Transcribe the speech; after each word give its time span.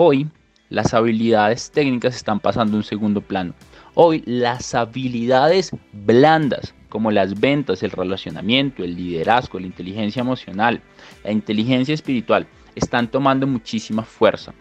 Hoy 0.00 0.28
las 0.68 0.94
habilidades 0.94 1.72
técnicas 1.72 2.14
están 2.14 2.38
pasando 2.38 2.74
a 2.74 2.76
un 2.76 2.84
segundo 2.84 3.20
plano. 3.20 3.52
Hoy 3.94 4.22
las 4.26 4.72
habilidades 4.76 5.72
blandas, 5.92 6.72
como 6.88 7.10
las 7.10 7.40
ventas, 7.40 7.82
el 7.82 7.90
relacionamiento, 7.90 8.84
el 8.84 8.94
liderazgo, 8.94 9.58
la 9.58 9.66
inteligencia 9.66 10.20
emocional, 10.20 10.80
la 11.24 11.32
inteligencia 11.32 11.94
espiritual, 11.94 12.46
están 12.76 13.10
tomando 13.10 13.48
muchísima 13.48 14.04
fuerza. 14.04 14.54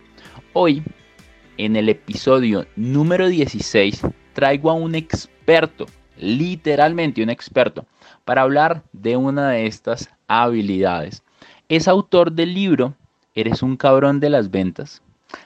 Hoy, 0.54 0.82
en 1.58 1.76
el 1.76 1.90
episodio 1.90 2.66
número 2.76 3.28
16, 3.28 4.08
traigo 4.34 4.72
a 4.72 4.74
un 4.74 4.96
experto, 4.96 5.86
literalmente 6.18 7.22
un 7.22 7.30
experto, 7.30 7.86
para 8.26 8.42
hablar 8.42 8.82
de 8.92 9.18
una 9.18 9.52
de 9.52 9.68
estas 9.68 10.10
habilidades. 10.28 11.22
Es 11.70 11.88
autor 11.88 12.32
del 12.32 12.56
libro 12.56 12.96
¿Eres 13.36 13.62
un 13.62 13.78
cabrón 13.78 14.20
de 14.20 14.32
las 14.32 14.50
ventas? 14.50 15.04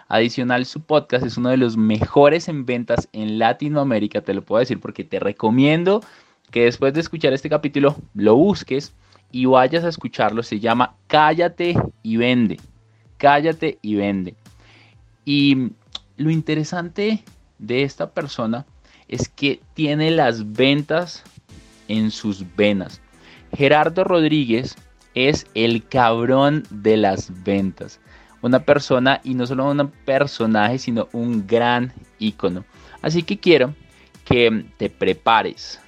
Adicional, 0.08 0.66
su 0.66 0.82
podcast 0.82 1.26
es 1.26 1.38
uno 1.38 1.50
de 1.50 1.58
los 1.58 1.78
mejores 1.78 2.48
en 2.48 2.66
ventas 2.66 3.10
en 3.14 3.40
Latinoamérica, 3.40 4.22
te 4.22 4.34
lo 4.34 4.44
puedo 4.44 4.60
decir 4.60 4.80
porque 4.80 5.04
te 5.04 5.20
recomiendo 5.20 6.02
que 6.52 6.66
después 6.66 6.94
de 6.94 7.00
escuchar 7.00 7.34
este 7.34 7.50
capítulo 7.50 7.96
lo 8.14 8.36
busques 8.36 8.94
y 9.32 9.46
vayas 9.46 9.84
a 9.84 9.90
escucharlo. 9.90 10.44
Se 10.44 10.60
llama 10.60 10.96
Cállate 11.08 11.76
y 12.04 12.18
vende. 12.18 12.60
Cállate 13.18 13.80
y 13.82 13.96
vende. 13.96 14.36
Y 15.24 15.70
lo 16.18 16.30
interesante 16.30 17.24
de 17.58 17.84
esta 17.84 18.12
persona 18.12 18.66
es 19.08 19.30
que 19.30 19.62
tiene 19.74 20.12
las 20.12 20.54
ventas 20.54 21.24
en 21.88 22.12
sus 22.12 22.46
venas. 22.56 23.02
Gerardo 23.54 24.04
Rodríguez 24.04 24.76
es 25.14 25.46
el 25.54 25.88
cabrón 25.88 26.64
de 26.70 26.98
las 26.98 27.44
ventas 27.44 28.00
una 28.42 28.60
persona 28.60 29.22
y 29.24 29.34
no 29.34 29.46
solo 29.46 29.70
un 29.70 29.92
personaje, 30.06 30.78
sino 30.78 31.08
un 31.14 31.46
gran 31.46 31.94
ícono. 32.20 32.66
Así 33.02 33.24
que 33.24 33.40
quiero 33.40 33.74
que 34.26 34.66
te 34.78 34.90
prepares 34.90 35.80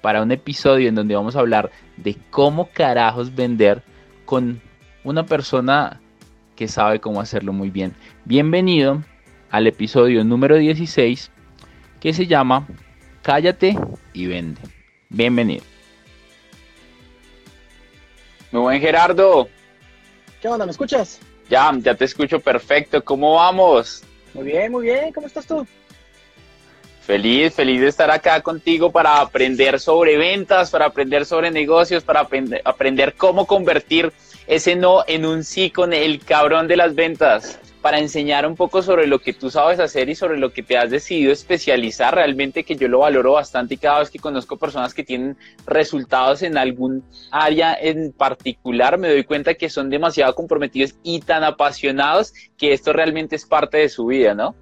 para 0.00 0.22
un 0.22 0.32
episodio 0.32 0.88
en 0.88 0.94
donde 0.94 1.14
vamos 1.14 1.36
a 1.36 1.40
hablar 1.40 1.70
de 1.96 2.16
cómo 2.30 2.68
carajos 2.72 3.34
vender 3.34 3.82
con 4.24 4.60
una 5.02 5.24
persona 5.24 6.00
que 6.56 6.68
sabe 6.68 7.00
cómo 7.00 7.20
hacerlo 7.20 7.52
muy 7.52 7.70
bien. 7.70 7.94
Bienvenido 8.24 9.02
al 9.50 9.66
episodio 9.66 10.24
número 10.24 10.56
16 10.56 11.30
que 12.00 12.12
se 12.12 12.26
llama 12.26 12.66
Cállate 13.22 13.78
y 14.12 14.26
vende. 14.26 14.60
Bienvenido. 15.08 15.64
Muy 18.52 18.62
buen 18.62 18.80
Gerardo. 18.80 19.48
¿Qué 20.40 20.48
onda? 20.48 20.66
¿Me 20.66 20.72
escuchas? 20.72 21.20
Ya, 21.48 21.72
ya 21.78 21.94
te 21.94 22.04
escucho 22.04 22.40
perfecto. 22.40 23.04
¿Cómo 23.04 23.34
vamos? 23.34 24.02
Muy 24.32 24.44
bien, 24.44 24.72
muy 24.72 24.86
bien. 24.86 25.12
¿Cómo 25.12 25.26
estás 25.26 25.46
tú? 25.46 25.66
Feliz, 27.06 27.52
feliz 27.54 27.82
de 27.82 27.88
estar 27.88 28.10
acá 28.10 28.40
contigo 28.40 28.90
para 28.90 29.20
aprender 29.20 29.78
sobre 29.78 30.16
ventas, 30.16 30.70
para 30.70 30.86
aprender 30.86 31.26
sobre 31.26 31.50
negocios, 31.50 32.02
para 32.02 32.26
aprender, 32.64 33.14
cómo 33.14 33.46
convertir 33.46 34.10
ese 34.46 34.74
no 34.74 35.04
en 35.06 35.26
un 35.26 35.44
sí 35.44 35.70
con 35.70 35.92
el 35.92 36.24
cabrón 36.24 36.66
de 36.66 36.78
las 36.78 36.94
ventas 36.94 37.58
para 37.84 37.98
enseñar 37.98 38.46
un 38.46 38.56
poco 38.56 38.80
sobre 38.80 39.06
lo 39.06 39.18
que 39.18 39.34
tú 39.34 39.50
sabes 39.50 39.78
hacer 39.78 40.08
y 40.08 40.14
sobre 40.14 40.38
lo 40.38 40.54
que 40.54 40.62
te 40.62 40.78
has 40.78 40.90
decidido 40.90 41.30
especializar, 41.30 42.14
realmente 42.14 42.64
que 42.64 42.76
yo 42.76 42.88
lo 42.88 43.00
valoro 43.00 43.32
bastante 43.32 43.74
y 43.74 43.76
cada 43.76 43.98
vez 43.98 44.08
que 44.08 44.18
conozco 44.18 44.56
personas 44.56 44.94
que 44.94 45.04
tienen 45.04 45.36
resultados 45.66 46.40
en 46.40 46.56
algún 46.56 47.04
área 47.30 47.76
en 47.78 48.12
particular, 48.12 48.96
me 48.96 49.10
doy 49.10 49.24
cuenta 49.24 49.52
que 49.52 49.68
son 49.68 49.90
demasiado 49.90 50.34
comprometidos 50.34 50.94
y 51.02 51.20
tan 51.20 51.44
apasionados 51.44 52.32
que 52.56 52.72
esto 52.72 52.94
realmente 52.94 53.36
es 53.36 53.44
parte 53.44 53.76
de 53.76 53.90
su 53.90 54.06
vida, 54.06 54.34
¿no? 54.34 54.54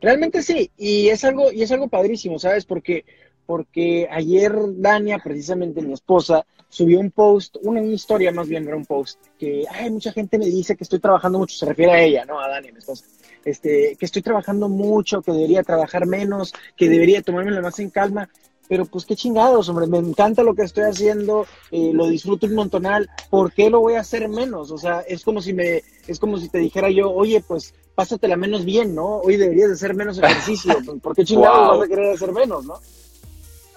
Realmente 0.00 0.42
sí, 0.42 0.72
y 0.76 1.10
es 1.10 1.22
algo, 1.22 1.52
y 1.52 1.62
es 1.62 1.70
algo 1.70 1.86
padrísimo, 1.86 2.40
¿sabes? 2.40 2.64
Porque, 2.64 3.04
porque 3.46 4.08
ayer 4.10 4.52
Dania, 4.78 5.20
precisamente 5.22 5.80
mi 5.80 5.92
esposa, 5.92 6.44
subió 6.72 7.00
un 7.00 7.10
post, 7.10 7.58
una, 7.64 7.82
historia 7.82 8.32
más 8.32 8.48
bien, 8.48 8.66
era 8.66 8.76
un 8.76 8.86
post, 8.86 9.18
que 9.38 9.64
hay 9.70 9.90
mucha 9.90 10.10
gente 10.10 10.38
me 10.38 10.46
dice 10.46 10.74
que 10.74 10.84
estoy 10.84 11.00
trabajando 11.00 11.38
mucho, 11.38 11.54
se 11.54 11.66
refiere 11.66 11.92
a 11.92 12.00
ella, 12.00 12.24
¿no? 12.24 12.40
A 12.40 12.48
Dani, 12.48 12.72
mi 12.72 12.78
esposa. 12.78 13.04
Este, 13.44 13.94
que 13.96 14.06
estoy 14.06 14.22
trabajando 14.22 14.70
mucho, 14.70 15.20
que 15.20 15.32
debería 15.32 15.62
trabajar 15.62 16.06
menos, 16.06 16.54
que 16.74 16.88
debería 16.88 17.20
tomármelo 17.20 17.60
más 17.60 17.78
en 17.78 17.90
calma, 17.90 18.30
pero 18.68 18.86
pues 18.86 19.04
qué 19.04 19.14
chingados, 19.14 19.68
hombre, 19.68 19.86
me 19.86 19.98
encanta 19.98 20.42
lo 20.42 20.54
que 20.54 20.62
estoy 20.62 20.84
haciendo, 20.84 21.44
eh, 21.70 21.90
lo 21.92 22.06
disfruto 22.06 22.46
un 22.46 22.54
montonal, 22.54 23.10
¿por 23.28 23.52
qué 23.52 23.68
lo 23.68 23.80
voy 23.80 23.96
a 23.96 24.00
hacer 24.00 24.26
menos? 24.30 24.70
O 24.70 24.78
sea, 24.78 25.00
es 25.00 25.24
como 25.24 25.42
si 25.42 25.52
me, 25.52 25.82
es 26.06 26.18
como 26.18 26.38
si 26.38 26.48
te 26.48 26.56
dijera 26.56 26.88
yo, 26.88 27.12
oye, 27.12 27.44
pues 27.46 27.74
pásatela 27.94 28.36
menos 28.36 28.64
bien, 28.64 28.94
¿no? 28.94 29.18
Hoy 29.18 29.36
deberías 29.36 29.68
de 29.68 29.74
hacer 29.74 29.94
menos 29.94 30.16
ejercicio, 30.16 30.74
¿por 31.02 31.14
qué 31.14 31.22
chingados 31.22 31.80
vas 31.80 31.86
a 31.86 31.88
querer 31.88 32.14
hacer 32.14 32.32
menos, 32.32 32.64
no? 32.64 32.80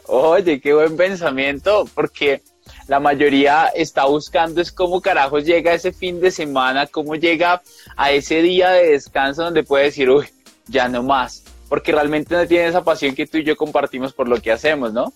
Oye, 0.08 0.62
qué 0.62 0.74
buen 0.74 0.96
pensamiento, 0.96 1.86
porque 1.94 2.42
la 2.88 3.00
mayoría 3.00 3.68
está 3.68 4.06
buscando 4.06 4.62
es 4.62 4.72
cómo 4.72 5.02
carajos 5.02 5.46
llega 5.46 5.74
ese 5.74 5.92
fin 5.92 6.20
de 6.20 6.32
semana, 6.32 6.88
cómo 6.88 7.16
llega 7.16 7.62
a 7.96 8.12
ese 8.12 8.42
día 8.42 8.72
de 8.72 8.92
descanso 8.92 9.44
donde 9.44 9.64
puede 9.64 9.86
decir, 9.86 10.10
uy, 10.10 10.28
ya 10.68 10.88
no 10.88 11.02
más, 11.04 11.44
porque 11.68 11.92
realmente 11.92 12.36
no 12.36 12.48
tiene 12.48 12.68
esa 12.68 12.84
pasión 12.84 13.16
que 13.16 13.28
tú 13.28 13.38
y 13.38 13.44
yo 13.44 13.56
compartimos 13.56 14.14
por 14.14 14.28
lo 14.28 14.40
que 14.42 14.52
hacemos, 14.52 14.94
¿no? 14.94 15.12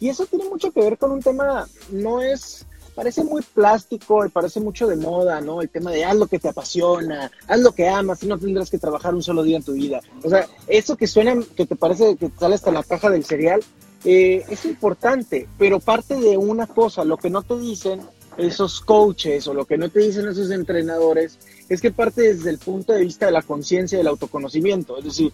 Y 0.00 0.08
eso 0.08 0.24
tiene 0.24 0.46
mucho 0.48 0.72
que 0.72 0.80
ver 0.80 0.96
con 0.96 1.12
un 1.12 1.20
tema, 1.20 1.66
no 1.90 2.22
es, 2.22 2.64
parece 2.94 3.22
muy 3.22 3.42
plástico 3.42 4.24
y 4.24 4.30
parece 4.30 4.58
mucho 4.58 4.86
de 4.86 4.96
moda, 4.96 5.42
¿no? 5.42 5.60
El 5.60 5.68
tema 5.68 5.90
de 5.90 6.06
haz 6.06 6.16
lo 6.16 6.26
que 6.26 6.38
te 6.38 6.48
apasiona, 6.48 7.30
haz 7.46 7.60
lo 7.60 7.72
que 7.72 7.86
amas 7.86 8.22
y 8.22 8.26
no 8.26 8.38
tendrás 8.38 8.70
que 8.70 8.78
trabajar 8.78 9.14
un 9.14 9.22
solo 9.22 9.42
día 9.42 9.58
en 9.58 9.62
tu 9.62 9.72
vida. 9.72 10.00
O 10.24 10.30
sea, 10.30 10.46
eso 10.66 10.96
que 10.96 11.06
suena, 11.06 11.36
que 11.54 11.66
te 11.66 11.76
parece 11.76 12.16
que 12.16 12.30
sale 12.38 12.54
hasta 12.54 12.72
la 12.72 12.82
caja 12.82 13.10
del 13.10 13.24
cereal, 13.24 13.60
eh, 14.04 14.44
es 14.48 14.64
importante, 14.64 15.48
pero 15.58 15.80
parte 15.80 16.16
de 16.16 16.36
una 16.36 16.66
cosa, 16.66 17.04
lo 17.04 17.16
que 17.16 17.30
no 17.30 17.42
te 17.42 17.58
dicen 17.58 18.00
esos 18.38 18.80
coaches 18.80 19.46
o 19.48 19.54
lo 19.54 19.66
que 19.66 19.76
no 19.76 19.88
te 19.88 20.00
dicen 20.00 20.28
esos 20.28 20.50
entrenadores 20.50 21.38
es 21.68 21.80
que 21.80 21.90
parte 21.90 22.22
desde 22.22 22.50
el 22.50 22.58
punto 22.58 22.92
de 22.92 23.00
vista 23.00 23.26
de 23.26 23.32
la 23.32 23.42
conciencia 23.42 23.96
y 23.96 23.98
del 23.98 24.08
autoconocimiento. 24.08 24.96
Es 24.98 25.04
decir, 25.04 25.32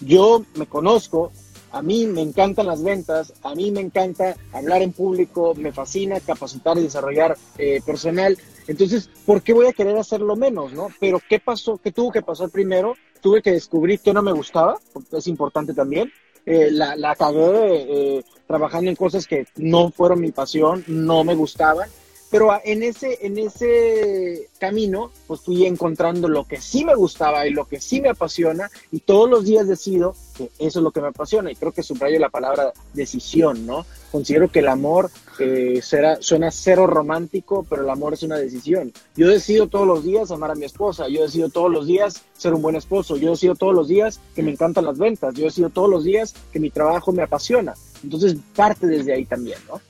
yo 0.00 0.44
me 0.54 0.66
conozco, 0.66 1.32
a 1.72 1.82
mí 1.82 2.06
me 2.06 2.22
encantan 2.22 2.66
las 2.66 2.82
ventas, 2.82 3.32
a 3.42 3.54
mí 3.54 3.72
me 3.72 3.80
encanta 3.80 4.36
hablar 4.52 4.82
en 4.82 4.92
público, 4.92 5.54
me 5.56 5.72
fascina 5.72 6.20
capacitar 6.20 6.78
y 6.78 6.82
desarrollar 6.82 7.36
eh, 7.58 7.80
personal. 7.84 8.38
Entonces, 8.68 9.10
¿por 9.26 9.42
qué 9.42 9.52
voy 9.52 9.66
a 9.66 9.72
querer 9.72 9.96
hacerlo 9.96 10.36
menos, 10.36 10.72
no? 10.72 10.88
Pero 11.00 11.20
¿qué 11.28 11.40
pasó? 11.40 11.78
¿Qué 11.78 11.90
tuvo 11.90 12.12
que 12.12 12.22
pasar 12.22 12.50
primero? 12.50 12.94
Tuve 13.20 13.42
que 13.42 13.50
descubrir 13.50 13.98
que 14.00 14.14
no 14.14 14.22
me 14.22 14.32
gustaba, 14.32 14.78
es 15.12 15.26
importante 15.26 15.74
también. 15.74 16.12
Eh, 16.46 16.70
la, 16.70 16.94
la, 16.96 17.14
cagué 17.14 18.18
eh, 18.18 18.24
trabajando 18.46 18.90
en 18.90 18.96
cosas 18.96 19.26
que 19.26 19.46
no 19.56 19.90
fueron 19.90 20.20
mi 20.20 20.30
pasión, 20.30 20.84
no 20.86 21.24
me 21.24 21.34
gustaban, 21.34 21.88
Pero 22.34 22.50
en 22.64 22.82
ese, 22.82 23.24
en 23.24 23.38
ese 23.38 24.48
camino, 24.58 25.12
pues 25.28 25.42
fui 25.42 25.66
encontrando 25.66 26.26
lo 26.26 26.42
que 26.48 26.60
sí 26.60 26.84
me 26.84 26.96
gustaba 26.96 27.46
y 27.46 27.50
lo 27.50 27.64
que 27.66 27.80
sí 27.80 28.00
me 28.00 28.08
apasiona, 28.08 28.68
y 28.90 28.98
todos 28.98 29.30
los 29.30 29.44
días 29.44 29.68
decido 29.68 30.16
que 30.36 30.50
eso 30.58 30.80
es 30.80 30.82
lo 30.82 30.90
que 30.90 31.00
me 31.00 31.06
apasiona, 31.06 31.52
y 31.52 31.54
creo 31.54 31.70
que 31.70 31.84
subrayo 31.84 32.18
la 32.18 32.30
palabra 32.30 32.72
decisión, 32.92 33.64
¿no? 33.66 33.86
Considero 34.10 34.50
que 34.50 34.58
el 34.58 34.66
amor 34.66 35.12
eh, 35.38 35.78
será, 35.80 36.20
suena 36.20 36.50
cero 36.50 36.88
romántico, 36.88 37.64
pero 37.70 37.82
el 37.82 37.90
amor 37.90 38.14
es 38.14 38.24
una 38.24 38.36
decisión. 38.36 38.92
Yo 39.14 39.28
decido 39.28 39.68
todos 39.68 39.86
los 39.86 40.02
días 40.02 40.32
amar 40.32 40.50
a 40.50 40.56
mi 40.56 40.64
esposa, 40.64 41.06
yo 41.06 41.22
decido 41.22 41.50
todos 41.50 41.70
los 41.70 41.86
días 41.86 42.24
ser 42.36 42.52
un 42.52 42.62
buen 42.62 42.74
esposo, 42.74 43.16
yo 43.16 43.30
decido 43.30 43.54
todos 43.54 43.76
los 43.76 43.86
días 43.86 44.18
que 44.34 44.42
me 44.42 44.50
encantan 44.50 44.86
las 44.86 44.98
ventas, 44.98 45.34
yo 45.34 45.44
decido 45.44 45.70
todos 45.70 45.88
los 45.88 46.02
días 46.02 46.34
que 46.52 46.58
mi 46.58 46.70
trabajo 46.70 47.12
me 47.12 47.22
apasiona. 47.22 47.74
Entonces 48.02 48.34
parte 48.56 48.88
desde 48.88 49.12
ahí 49.12 49.24
también, 49.24 49.60
¿no? 49.68 49.80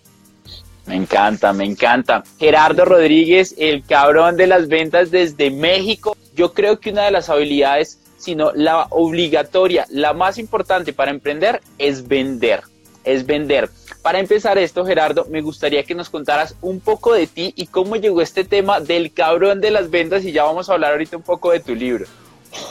Me 0.86 0.96
encanta, 0.96 1.52
me 1.52 1.64
encanta. 1.64 2.24
Gerardo 2.38 2.84
Rodríguez, 2.84 3.54
el 3.58 3.84
cabrón 3.84 4.36
de 4.36 4.46
las 4.46 4.68
ventas 4.68 5.10
desde 5.10 5.50
México. 5.50 6.16
Yo 6.34 6.52
creo 6.52 6.78
que 6.78 6.90
una 6.90 7.04
de 7.04 7.10
las 7.10 7.30
habilidades, 7.30 8.00
sino 8.18 8.52
la 8.52 8.86
obligatoria, 8.90 9.86
la 9.88 10.12
más 10.12 10.36
importante 10.38 10.92
para 10.92 11.10
emprender 11.10 11.62
es 11.78 12.06
vender. 12.06 12.62
Es 13.02 13.24
vender. 13.24 13.70
Para 14.02 14.18
empezar 14.18 14.58
esto, 14.58 14.84
Gerardo, 14.84 15.26
me 15.30 15.40
gustaría 15.40 15.84
que 15.84 15.94
nos 15.94 16.10
contaras 16.10 16.56
un 16.60 16.80
poco 16.80 17.14
de 17.14 17.26
ti 17.26 17.52
y 17.56 17.66
cómo 17.66 17.96
llegó 17.96 18.20
este 18.20 18.44
tema 18.44 18.80
del 18.80 19.12
cabrón 19.12 19.60
de 19.60 19.70
las 19.70 19.90
ventas 19.90 20.24
y 20.24 20.32
ya 20.32 20.44
vamos 20.44 20.68
a 20.68 20.74
hablar 20.74 20.92
ahorita 20.92 21.16
un 21.16 21.22
poco 21.22 21.52
de 21.52 21.60
tu 21.60 21.74
libro. 21.74 22.06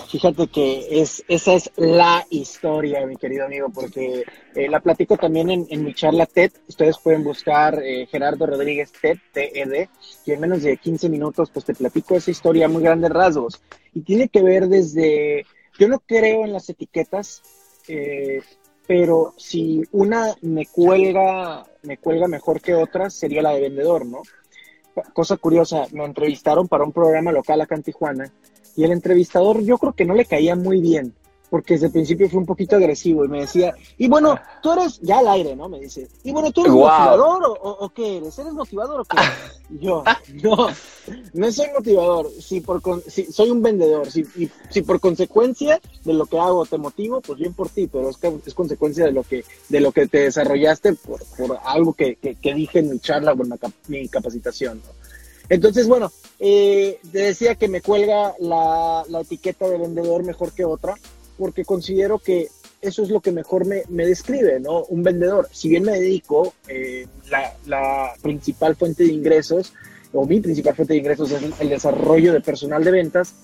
Fíjate 0.07 0.47
que 0.47 1.01
es, 1.01 1.23
esa 1.27 1.53
es 1.53 1.71
la 1.75 2.25
historia, 2.29 3.05
mi 3.05 3.15
querido 3.15 3.45
amigo, 3.45 3.69
porque 3.73 4.23
eh, 4.55 4.69
la 4.69 4.79
platico 4.79 5.17
también 5.17 5.49
en, 5.49 5.83
mi 5.83 5.93
charla 5.93 6.25
TED. 6.25 6.51
Ustedes 6.67 6.97
pueden 6.99 7.23
buscar 7.23 7.81
eh, 7.83 8.07
Gerardo 8.07 8.45
Rodríguez 8.45 8.91
TED, 9.01 9.17
TED, 9.33 9.87
y 10.25 10.31
en 10.31 10.39
menos 10.39 10.63
de 10.63 10.77
15 10.77 11.09
minutos 11.09 11.49
pues 11.51 11.65
te 11.65 11.73
platico 11.73 12.15
esa 12.15 12.31
historia 12.31 12.67
muy 12.67 12.83
grandes 12.83 13.11
rasgos. 13.11 13.61
Y 13.93 14.01
tiene 14.01 14.29
que 14.29 14.41
ver 14.41 14.67
desde, 14.67 15.45
yo 15.77 15.87
no 15.87 15.99
creo 15.99 16.45
en 16.45 16.53
las 16.53 16.69
etiquetas, 16.69 17.41
eh, 17.87 18.41
pero 18.87 19.33
si 19.37 19.83
una 19.91 20.35
me 20.41 20.65
cuelga, 20.67 21.65
me 21.83 21.97
cuelga 21.97 22.27
mejor 22.27 22.61
que 22.61 22.75
otra, 22.75 23.09
sería 23.09 23.41
la 23.41 23.53
de 23.53 23.61
vendedor, 23.61 24.05
¿no? 24.05 24.21
Cosa 25.13 25.37
curiosa, 25.37 25.87
me 25.91 26.05
entrevistaron 26.05 26.67
para 26.67 26.83
un 26.83 26.91
programa 26.91 27.31
local 27.31 27.59
acá 27.61 27.75
en 27.75 27.83
Tijuana 27.83 28.31
y 28.75 28.83
el 28.83 28.91
entrevistador 28.91 29.61
yo 29.63 29.77
creo 29.77 29.93
que 29.93 30.05
no 30.05 30.13
le 30.13 30.25
caía 30.25 30.55
muy 30.55 30.81
bien, 30.81 31.13
porque 31.53 31.75
desde 31.75 31.85
el 31.85 31.91
principio 31.91 32.27
fue 32.29 32.39
un 32.39 32.47
poquito 32.47 32.75
agresivo 32.77 33.23
y 33.25 33.27
me 33.27 33.41
decía, 33.41 33.75
y 33.99 34.07
bueno, 34.07 34.39
tú 34.63 34.71
eres, 34.71 34.99
ya 35.01 35.19
al 35.19 35.27
aire, 35.27 35.55
¿no? 35.55 35.69
Me 35.69 35.79
dice, 35.79 36.07
y 36.23 36.31
bueno, 36.31 36.51
¿tú 36.51 36.61
eres 36.61 36.73
motivador 36.73 37.57
o, 37.61 37.89
qué 37.89 38.17
eres? 38.17 38.39
¿Eres 38.39 38.53
motivador 38.53 39.01
o 39.01 39.05
qué? 39.05 39.17
yo, 39.79 40.03
no, 40.41 40.67
no 41.33 41.51
soy 41.51 41.67
motivador, 41.71 42.31
si 42.41 42.61
por 42.61 42.81
si, 43.07 43.31
soy 43.31 43.51
un 43.51 43.61
vendedor, 43.61 44.09
si, 44.09 44.25
si 44.71 44.81
por 44.81 44.99
consecuencia 44.99 45.79
de 46.03 46.13
lo 46.13 46.25
que 46.25 46.39
hago 46.39 46.65
te 46.65 46.79
motivo, 46.79 47.21
pues 47.21 47.37
bien 47.37 47.53
por 47.53 47.69
ti, 47.69 47.85
pero 47.85 48.09
es, 48.09 48.17
que 48.17 48.33
es 48.43 48.53
consecuencia 48.55 49.05
de 49.05 49.11
lo 49.11 49.21
que, 49.21 49.45
de 49.69 49.79
lo 49.79 49.91
que 49.91 50.07
te 50.07 50.21
desarrollaste 50.21 50.93
por, 50.93 51.23
por 51.37 51.59
algo 51.63 51.93
que, 51.93 52.15
que, 52.15 52.53
dije 52.55 52.79
en 52.79 52.89
mi 52.89 52.99
charla 52.99 53.33
o 53.33 53.43
en 53.43 53.53
mi 53.89 54.07
capacitación, 54.07 54.81
¿no? 54.83 55.03
Entonces, 55.49 55.87
bueno, 55.87 56.11
eh, 56.45 56.99
te 57.09 57.19
decía 57.19 57.55
que 57.55 57.69
me 57.69 57.79
cuelga 57.79 58.35
la, 58.37 59.05
etiqueta 59.21 59.65
de 59.69 59.77
vendedor 59.77 60.25
mejor 60.25 60.51
que 60.51 60.65
otra, 60.65 60.93
porque 61.37 61.63
considero 61.63 62.19
que 62.19 62.49
eso 62.81 63.01
es 63.01 63.09
lo 63.09 63.21
que 63.21 63.31
mejor 63.31 63.65
me, 63.65 64.05
describe, 64.05 64.59
¿no? 64.59 64.83
Un 64.89 65.03
vendedor. 65.03 65.47
Si 65.53 65.69
bien 65.69 65.83
me 65.83 65.93
dedico, 65.93 66.53
eh, 66.67 67.07
la, 67.65 68.13
principal 68.21 68.75
fuente 68.75 69.05
de 69.05 69.13
ingresos, 69.13 69.71
o 70.11 70.25
mi 70.25 70.41
principal 70.41 70.75
fuente 70.75 70.95
de 70.95 70.99
ingresos 70.99 71.31
es 71.31 71.61
el 71.61 71.69
desarrollo 71.69 72.33
de 72.33 72.41
personal 72.41 72.83
de 72.83 72.91
ventas, 72.91 73.35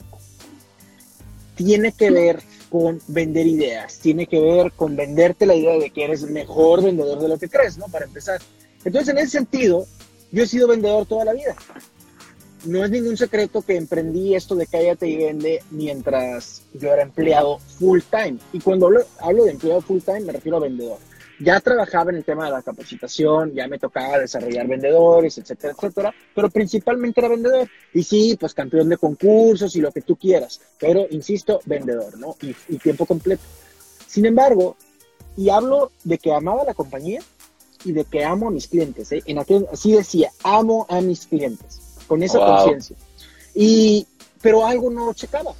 tiene 1.56 1.94
que 1.94 2.12
ver 2.12 2.42
con 2.70 3.00
vender 3.08 3.48
ideas, 3.48 4.00
tiene 4.00 4.28
que 4.28 4.42
ver 4.42 4.74
con 4.74 4.98
venderte 4.98 5.46
la 5.46 5.56
idea 5.56 5.80
de 5.80 5.90
que 5.90 6.04
eres 6.04 6.24
mejor 6.24 6.84
vendedor 6.84 7.18
de 7.18 7.30
lo 7.30 7.40
que 7.40 7.48
crees, 7.48 7.78
¿no? 7.78 7.86
Para 7.86 8.04
empezar. 8.04 8.42
Entonces, 8.84 9.08
en 9.08 9.20
ese 9.20 9.38
sentido, 9.38 9.86
yo 10.34 10.44
he 10.44 10.48
sido 10.48 10.68
vendedor 10.68 11.06
toda 11.06 11.24
la 11.24 11.32
vida. 11.32 11.56
No 12.66 12.84
es 12.84 12.92
ningún 12.92 13.16
secreto 13.16 13.62
que 13.62 13.78
emprendí 13.78 14.36
esto 14.36 14.56
de 14.56 14.68
cállate 14.68 15.08
y 15.08 15.18
vende 15.18 15.64
mientras 15.72 16.64
yo 16.74 16.92
era 16.92 17.04
empleado 17.04 17.60
full 17.60 18.02
time. 18.10 18.38
Y 18.52 18.60
cuando 18.60 18.90
hablo, 19.20 19.46
de 19.46 19.52
empleado 19.52 19.82
full 19.82 20.02
time 20.02 20.22
me 20.22 20.34
refiero 20.34 20.58
a 20.58 20.62
vendedor. 20.62 20.98
Ya 21.40 21.62
trabajaba 21.62 22.12
en 22.12 22.18
el 22.18 22.26
tema 22.26 22.46
de 22.46 22.52
la 22.52 22.62
capacitación, 22.62 23.54
ya 23.54 23.66
me 23.70 23.80
tocaba 23.80 24.20
desarrollar 24.20 24.68
vendedores, 24.68 25.38
etcétera, 25.38 25.74
etcétera, 25.74 26.14
pero 26.36 26.50
principalmente 26.50 27.22
era 27.22 27.30
vendedor. 27.30 27.70
Y 27.94 28.04
sí, 28.04 28.36
pues 28.38 28.54
campeón 28.54 28.90
de 28.90 28.98
concursos 28.98 29.74
y 29.78 29.80
lo 29.80 29.92
que 29.94 30.02
tú 30.02 30.18
quieras, 30.18 30.60
pero 30.78 31.08
insisto, 31.10 31.62
vendedor, 31.66 32.18
¿no? 32.18 32.36
Y, 32.42 32.78
tiempo 32.80 33.06
completo. 33.06 33.44
Sin 34.06 34.26
embargo, 34.26 34.76
y 35.38 35.50
hablo 35.50 35.94
de 36.04 36.18
que 36.18 36.34
amaba 36.34 36.66
la 36.66 36.74
compañía, 36.74 37.22
y 37.86 37.94
de 37.94 38.04
que 38.04 38.26
amo 38.26 38.50
a 38.50 38.52
mis 38.52 38.68
clientes. 38.68 39.10
¿eh? 39.14 39.24
Así 39.72 39.94
decía, 39.94 40.32
amo 40.44 40.86
a 40.90 41.00
mis 41.00 41.28
clientes, 41.28 41.80
con 42.10 42.24
esa 42.24 42.40
conciencia. 42.40 42.98
Y, 43.54 44.06
pero 44.42 44.66
algo 44.66 44.90
no 44.90 45.14
checaba, 45.14 45.54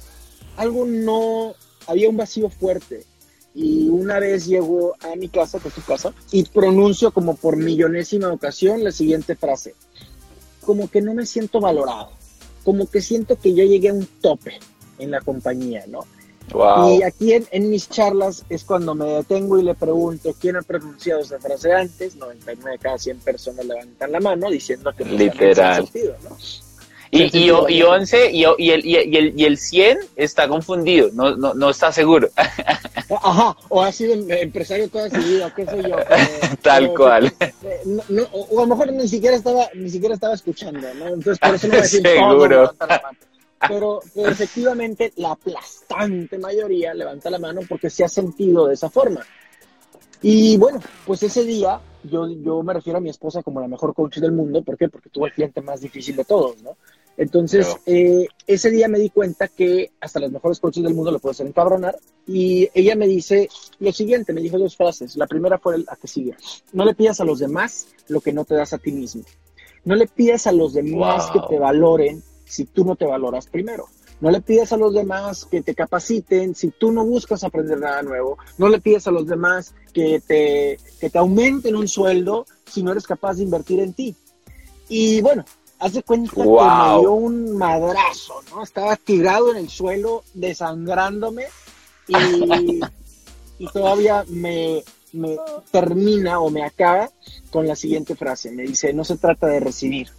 algo 0.56 0.84
no, 0.84 1.54
había 1.86 2.10
un 2.10 2.16
vacío 2.16 2.50
fuerte. 2.50 3.06
Y 3.54 3.88
una 3.88 4.18
vez 4.18 4.46
llego 4.46 4.94
a 5.00 5.16
mi 5.16 5.28
casa, 5.28 5.58
que 5.58 5.68
es 5.68 5.74
tu 5.74 5.82
casa, 5.82 6.12
y 6.30 6.44
pronuncio 6.44 7.12
como 7.12 7.36
por 7.36 7.56
millonésima 7.56 8.32
ocasión 8.32 8.84
la 8.84 8.92
siguiente 8.92 9.36
frase. 9.36 9.74
Como 10.60 10.90
que 10.90 11.00
no 11.00 11.14
me 11.14 11.26
siento 11.26 11.60
valorado, 11.60 12.10
como 12.64 12.88
que 12.88 13.00
siento 13.00 13.38
que 13.38 13.54
yo 13.54 13.64
llegué 13.64 13.88
a 13.88 13.94
un 13.94 14.06
tope 14.20 14.58
en 14.98 15.10
la 15.10 15.20
compañía, 15.20 15.84
¿no? 15.88 16.00
Y 16.52 17.02
aquí 17.02 17.32
en, 17.32 17.70
mis 17.70 17.88
charlas 17.88 18.44
es 18.48 18.64
cuando 18.64 18.94
me 18.94 19.06
detengo 19.06 19.58
y 19.58 19.62
le 19.62 19.74
pregunto 19.74 20.34
quién 20.40 20.56
ha 20.56 20.62
pronunciado 20.62 21.20
esa 21.20 21.38
frase 21.38 21.72
antes. 21.72 22.16
99 22.16 22.72
de 22.72 22.78
cada 22.78 22.98
100 22.98 23.18
personas 23.20 23.64
levantan 23.64 24.12
la 24.12 24.20
mano 24.20 24.50
diciendo 24.50 24.92
que 24.96 25.04
literal. 25.04 25.86
Sentido, 25.86 26.16
¿no? 26.24 26.36
Y, 27.12 27.24
y, 27.36 27.50
y, 27.50 27.82
11 27.82 28.30
y, 28.30 28.44
y, 28.58 28.70
el, 28.70 28.86
y, 28.86 29.16
el, 29.16 29.32
y 29.36 29.44
el 29.44 29.58
100 29.58 29.98
está 30.14 30.46
confundido, 30.46 31.10
no, 31.12 31.34
no, 31.34 31.54
no 31.54 31.70
está 31.70 31.90
seguro. 31.90 32.28
Ajá, 32.36 33.56
o 33.68 33.82
ha 33.82 33.90
sido 33.90 34.14
empresario 34.14 34.88
toda 34.88 35.10
su 35.10 35.16
vida, 35.16 35.52
qué 35.54 35.66
sé 35.66 35.82
yo. 35.82 35.96
Tal 36.62 36.94
cual. 36.94 37.32
Eh, 37.40 37.82
no, 37.84 38.22
o 38.30 38.60
a 38.60 38.62
lo 38.62 38.68
mejor 38.68 38.92
ni 38.92 39.08
siquiera 39.08 39.34
estaba, 39.36 39.68
ni 39.74 39.90
siquiera 39.90 40.14
estaba 40.14 40.34
escuchando, 40.34 40.86
¿no? 40.94 41.08
Entonces 41.08 41.38
por 41.40 41.54
eso 41.56 41.66
no 41.66 41.74
a 41.74 41.76
decir 41.78 42.02
Pero, 43.68 44.00
efectivamente 44.14 45.12
la 45.16 45.32
aplastante 45.32 46.38
mayoría 46.38 46.94
levanta 46.94 47.30
la 47.30 47.38
mano 47.38 47.60
porque 47.68 47.90
se 47.90 48.04
ha 48.04 48.08
sentido 48.08 48.66
de 48.66 48.74
esa 48.74 48.88
forma. 48.88 49.20
Y 50.22 50.56
bueno, 50.56 50.80
pues 51.06 51.22
ese 51.22 51.44
día 51.44 51.80
yo, 52.04 52.28
yo 52.28 52.62
me 52.62 52.74
refiero 52.74 52.98
a 52.98 53.02
mi 53.02 53.10
esposa 53.10 53.42
como 53.42 53.60
la 53.60 53.68
mejor 53.68 53.94
coach 53.94 54.18
del 54.18 54.32
mundo. 54.32 54.62
¿Por 54.62 54.76
qué? 54.76 54.88
Porque 54.88 55.10
tuvo 55.10 55.26
el 55.26 55.32
cliente 55.32 55.60
más 55.60 55.80
difícil 55.80 56.16
de 56.16 56.24
todos, 56.24 56.62
¿no? 56.62 56.76
Entonces, 57.16 57.76
eh, 57.84 58.28
ese 58.46 58.70
día 58.70 58.88
me 58.88 58.98
di 58.98 59.10
cuenta 59.10 59.48
que 59.48 59.90
hasta 60.00 60.20
los 60.20 60.30
mejores 60.30 60.58
coaches 60.58 60.82
del 60.82 60.94
mundo 60.94 61.10
lo 61.10 61.18
puedo 61.18 61.32
hacer 61.32 61.46
encabronar. 61.46 61.96
Y 62.26 62.70
ella 62.72 62.96
me 62.96 63.06
dice 63.06 63.50
lo 63.78 63.92
siguiente, 63.92 64.32
me 64.32 64.40
dijo 64.40 64.58
dos 64.58 64.76
frases. 64.76 65.16
La 65.16 65.26
primera 65.26 65.58
fue 65.58 65.78
la 65.78 65.96
que 65.96 66.08
sigue. 66.08 66.34
No 66.72 66.84
le 66.84 66.94
pidas 66.94 67.20
a 67.20 67.24
los 67.24 67.38
demás 67.38 67.88
lo 68.08 68.22
que 68.22 68.32
no 68.32 68.46
te 68.46 68.54
das 68.54 68.72
a 68.72 68.78
ti 68.78 68.92
mismo. 68.92 69.22
No 69.84 69.96
le 69.96 70.06
pidas 70.06 70.46
a 70.46 70.52
los 70.52 70.72
demás 70.72 71.30
que 71.30 71.40
te 71.48 71.58
valoren 71.58 72.22
si 72.50 72.64
tú 72.64 72.84
no 72.84 72.96
te 72.96 73.06
valoras 73.06 73.46
primero. 73.46 73.86
No 74.20 74.30
le 74.30 74.42
pides 74.42 74.72
a 74.72 74.76
los 74.76 74.92
demás 74.92 75.46
que 75.46 75.62
te 75.62 75.74
capaciten 75.74 76.54
si 76.54 76.68
tú 76.70 76.92
no 76.92 77.04
buscas 77.06 77.42
aprender 77.42 77.78
nada 77.78 78.02
nuevo. 78.02 78.36
No 78.58 78.68
le 78.68 78.80
pides 78.80 79.06
a 79.06 79.10
los 79.10 79.26
demás 79.26 79.74
que 79.94 80.20
te, 80.20 80.78
que 81.00 81.08
te 81.08 81.18
aumenten 81.18 81.74
un 81.74 81.88
sueldo 81.88 82.44
si 82.66 82.82
no 82.82 82.92
eres 82.92 83.06
capaz 83.06 83.34
de 83.34 83.44
invertir 83.44 83.80
en 83.80 83.94
ti. 83.94 84.14
Y 84.90 85.22
bueno, 85.22 85.44
hace 85.78 86.02
cuenta 86.02 86.32
que 86.34 86.40
me 86.40 86.46
dio 87.00 87.12
un 87.12 87.56
madrazo, 87.56 88.34
¿no? 88.50 88.62
Estaba 88.62 88.96
tirado 88.96 89.52
en 89.52 89.56
el 89.56 89.70
suelo, 89.70 90.22
desangrándome 90.34 91.44
y, 92.06 92.80
y 93.58 93.66
todavía 93.68 94.24
me, 94.28 94.84
me 95.12 95.38
termina 95.70 96.40
o 96.40 96.50
me 96.50 96.64
acaba 96.64 97.10
con 97.50 97.66
la 97.66 97.76
siguiente 97.76 98.14
frase. 98.14 98.50
Me 98.50 98.64
dice, 98.64 98.92
no 98.92 99.04
se 99.04 99.16
trata 99.16 99.46
de 99.46 99.60
recibir, 99.60 100.10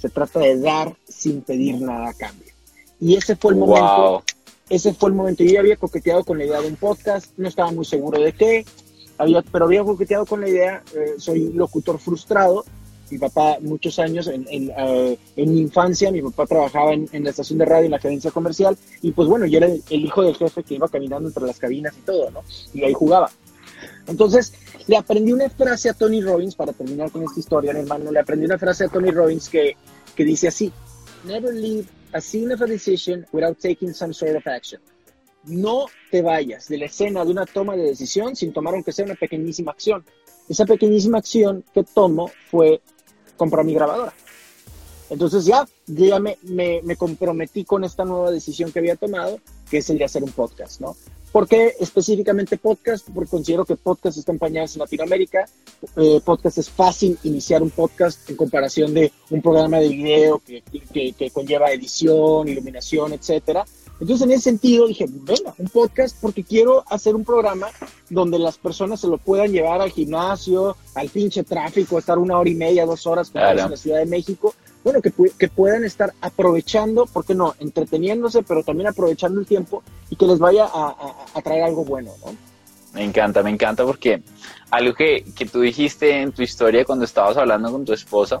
se 0.00 0.08
trata 0.08 0.40
de 0.40 0.58
dar 0.58 0.96
sin 1.06 1.42
pedir 1.42 1.80
nada 1.80 2.08
a 2.08 2.14
cambio. 2.14 2.52
Y 2.98 3.16
ese 3.16 3.36
fue 3.36 3.52
el 3.52 3.58
momento, 3.58 4.22
ese 4.68 4.94
fue 4.94 5.10
el 5.10 5.14
momento. 5.14 5.44
Yo 5.44 5.52
ya 5.52 5.60
había 5.60 5.76
coqueteado 5.76 6.24
con 6.24 6.38
la 6.38 6.44
idea 6.44 6.60
de 6.60 6.68
un 6.68 6.76
podcast, 6.76 7.32
no 7.36 7.48
estaba 7.48 7.70
muy 7.70 7.84
seguro 7.84 8.20
de 8.20 8.32
qué, 8.32 8.64
había, 9.18 9.42
pero 9.42 9.66
había 9.66 9.84
coqueteado 9.84 10.24
con 10.24 10.40
la 10.40 10.48
idea, 10.48 10.82
eh, 10.94 11.14
soy 11.18 11.52
locutor 11.52 11.98
frustrado, 11.98 12.64
mi 13.10 13.18
papá 13.18 13.58
muchos 13.60 13.98
años, 13.98 14.28
en, 14.28 14.46
en, 14.48 14.70
eh, 14.76 15.18
en 15.36 15.52
mi 15.52 15.60
infancia, 15.60 16.10
mi 16.10 16.22
papá 16.22 16.46
trabajaba 16.46 16.92
en, 16.94 17.08
en, 17.12 17.24
la 17.24 17.30
estación 17.30 17.58
de 17.58 17.64
radio, 17.64 17.86
en 17.86 17.90
la 17.90 17.96
agencia 17.98 18.30
comercial, 18.30 18.78
y 19.02 19.12
pues 19.12 19.28
bueno, 19.28 19.46
yo 19.46 19.58
era 19.58 19.66
el, 19.66 19.82
el, 19.90 20.04
hijo 20.04 20.22
del 20.22 20.36
jefe 20.36 20.62
que 20.62 20.74
iba 20.74 20.88
caminando 20.88 21.28
entre 21.28 21.44
las 21.44 21.58
cabinas 21.58 21.94
y 21.98 22.02
todo, 22.02 22.30
¿no? 22.30 22.42
Y 22.72 22.84
ahí 22.84 22.94
jugaba. 22.94 23.30
Entonces, 24.06 24.52
le 24.86 24.96
aprendí 24.96 25.32
una 25.32 25.48
frase 25.50 25.90
a 25.90 25.94
Tony 25.94 26.22
Robbins, 26.22 26.54
para 26.54 26.72
terminar 26.72 27.10
con 27.10 27.22
esta 27.24 27.40
historia, 27.40 27.72
hermano, 27.72 28.10
le 28.10 28.20
aprendí 28.20 28.46
una 28.46 28.58
frase 28.58 28.84
a 28.84 28.88
Tony 28.88 29.10
Robbins 29.10 29.48
que 29.48 29.76
que 30.14 30.24
dice 30.24 30.48
así, 30.48 30.72
never 31.24 31.54
leave 31.54 31.86
a 32.12 32.20
scene 32.20 32.52
of 32.52 32.60
a 32.60 32.66
decision 32.66 33.26
without 33.32 33.58
taking 33.58 33.94
some 33.94 34.12
sort 34.12 34.36
of 34.36 34.46
action. 34.46 34.80
No 35.44 35.86
te 36.10 36.20
vayas 36.20 36.68
de 36.68 36.76
la 36.76 36.86
escena 36.86 37.24
de 37.24 37.30
una 37.30 37.46
toma 37.46 37.74
de 37.76 37.84
decisión 37.84 38.36
sin 38.36 38.52
tomar 38.52 38.74
aunque 38.74 38.92
sea 38.92 39.06
una 39.06 39.14
pequeñísima 39.14 39.72
acción. 39.72 40.04
Esa 40.48 40.66
pequeñísima 40.66 41.18
acción 41.18 41.64
que 41.72 41.84
tomo 41.84 42.30
fue 42.50 42.82
comprar 43.36 43.64
mi 43.64 43.72
grabadora. 43.72 44.12
Entonces 45.08 45.44
ya, 45.46 45.66
ya 45.86 46.20
me, 46.20 46.36
me, 46.42 46.96
comprometí 46.96 47.64
con 47.64 47.82
esta 47.82 48.04
nueva 48.04 48.30
decisión 48.30 48.70
que 48.70 48.78
había 48.78 48.96
tomado, 48.96 49.40
que 49.70 49.78
es 49.78 49.90
el 49.90 49.98
de 49.98 50.04
hacer 50.04 50.22
un 50.22 50.32
podcast, 50.32 50.80
¿no? 50.80 50.94
¿Por 51.32 51.46
qué 51.46 51.74
específicamente 51.78 52.56
podcast? 52.56 53.08
Porque 53.14 53.30
considero 53.30 53.64
que 53.64 53.76
podcast 53.76 54.18
están 54.18 54.38
pañados 54.38 54.74
en 54.74 54.80
Latinoamérica. 54.80 55.48
Eh, 55.96 56.20
podcast 56.24 56.58
es 56.58 56.68
fácil 56.68 57.16
iniciar 57.22 57.62
un 57.62 57.70
podcast 57.70 58.28
en 58.28 58.36
comparación 58.36 58.92
de 58.92 59.12
un 59.30 59.40
programa 59.40 59.78
de 59.78 59.88
video 59.88 60.42
que, 60.44 60.62
que, 60.92 61.12
que 61.12 61.30
conlleva 61.30 61.70
edición, 61.70 62.48
iluminación, 62.48 63.12
etcétera. 63.12 63.64
Entonces, 64.00 64.26
en 64.26 64.32
ese 64.32 64.44
sentido, 64.44 64.88
dije, 64.88 65.06
venga, 65.08 65.54
un 65.58 65.68
podcast 65.68 66.16
porque 66.20 66.42
quiero 66.42 66.82
hacer 66.88 67.14
un 67.14 67.24
programa 67.24 67.68
donde 68.08 68.38
las 68.38 68.56
personas 68.56 68.98
se 69.00 69.06
lo 69.06 69.18
puedan 69.18 69.52
llevar 69.52 69.82
al 69.82 69.90
gimnasio, 69.90 70.76
al 70.94 71.10
pinche 71.10 71.44
tráfico, 71.44 71.98
estar 71.98 72.18
una 72.18 72.38
hora 72.38 72.48
y 72.48 72.54
media, 72.54 72.86
dos 72.86 73.06
horas 73.06 73.30
en 73.34 73.56
la 73.56 73.76
Ciudad 73.76 73.98
de 73.98 74.06
México. 74.06 74.54
Bueno, 74.82 75.02
que, 75.02 75.12
que 75.38 75.48
puedan 75.48 75.84
estar 75.84 76.12
aprovechando, 76.20 77.06
¿por 77.06 77.24
qué 77.24 77.34
no? 77.34 77.54
Entreteniéndose, 77.58 78.42
pero 78.42 78.62
también 78.62 78.88
aprovechando 78.88 79.40
el 79.40 79.46
tiempo 79.46 79.82
y 80.08 80.16
que 80.16 80.26
les 80.26 80.38
vaya 80.38 80.66
a, 80.72 81.40
traer 81.42 81.64
algo 81.64 81.84
bueno, 81.84 82.12
¿no? 82.24 82.34
Me 82.94 83.04
encanta, 83.04 83.42
me 83.42 83.50
encanta 83.50 83.84
porque 83.84 84.22
algo 84.70 84.94
que, 84.94 85.24
que 85.36 85.46
tú 85.46 85.60
dijiste 85.60 86.22
en 86.22 86.32
tu 86.32 86.42
historia 86.42 86.84
cuando 86.84 87.04
estabas 87.04 87.36
hablando 87.36 87.70
con 87.70 87.84
tu 87.84 87.92
esposa, 87.92 88.40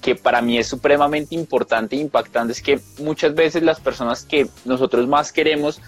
que 0.00 0.14
para 0.14 0.40
mí 0.40 0.58
es 0.58 0.66
supremamente 0.66 1.34
importante 1.34 1.96
e 1.96 2.00
impactante 2.00 2.52
es 2.52 2.62
que 2.62 2.80
muchas 2.98 3.34
veces 3.34 3.62
las 3.62 3.80
personas 3.80 4.24
que 4.24 4.48
nosotros 4.64 5.06
más 5.06 5.32
queremos 5.32 5.80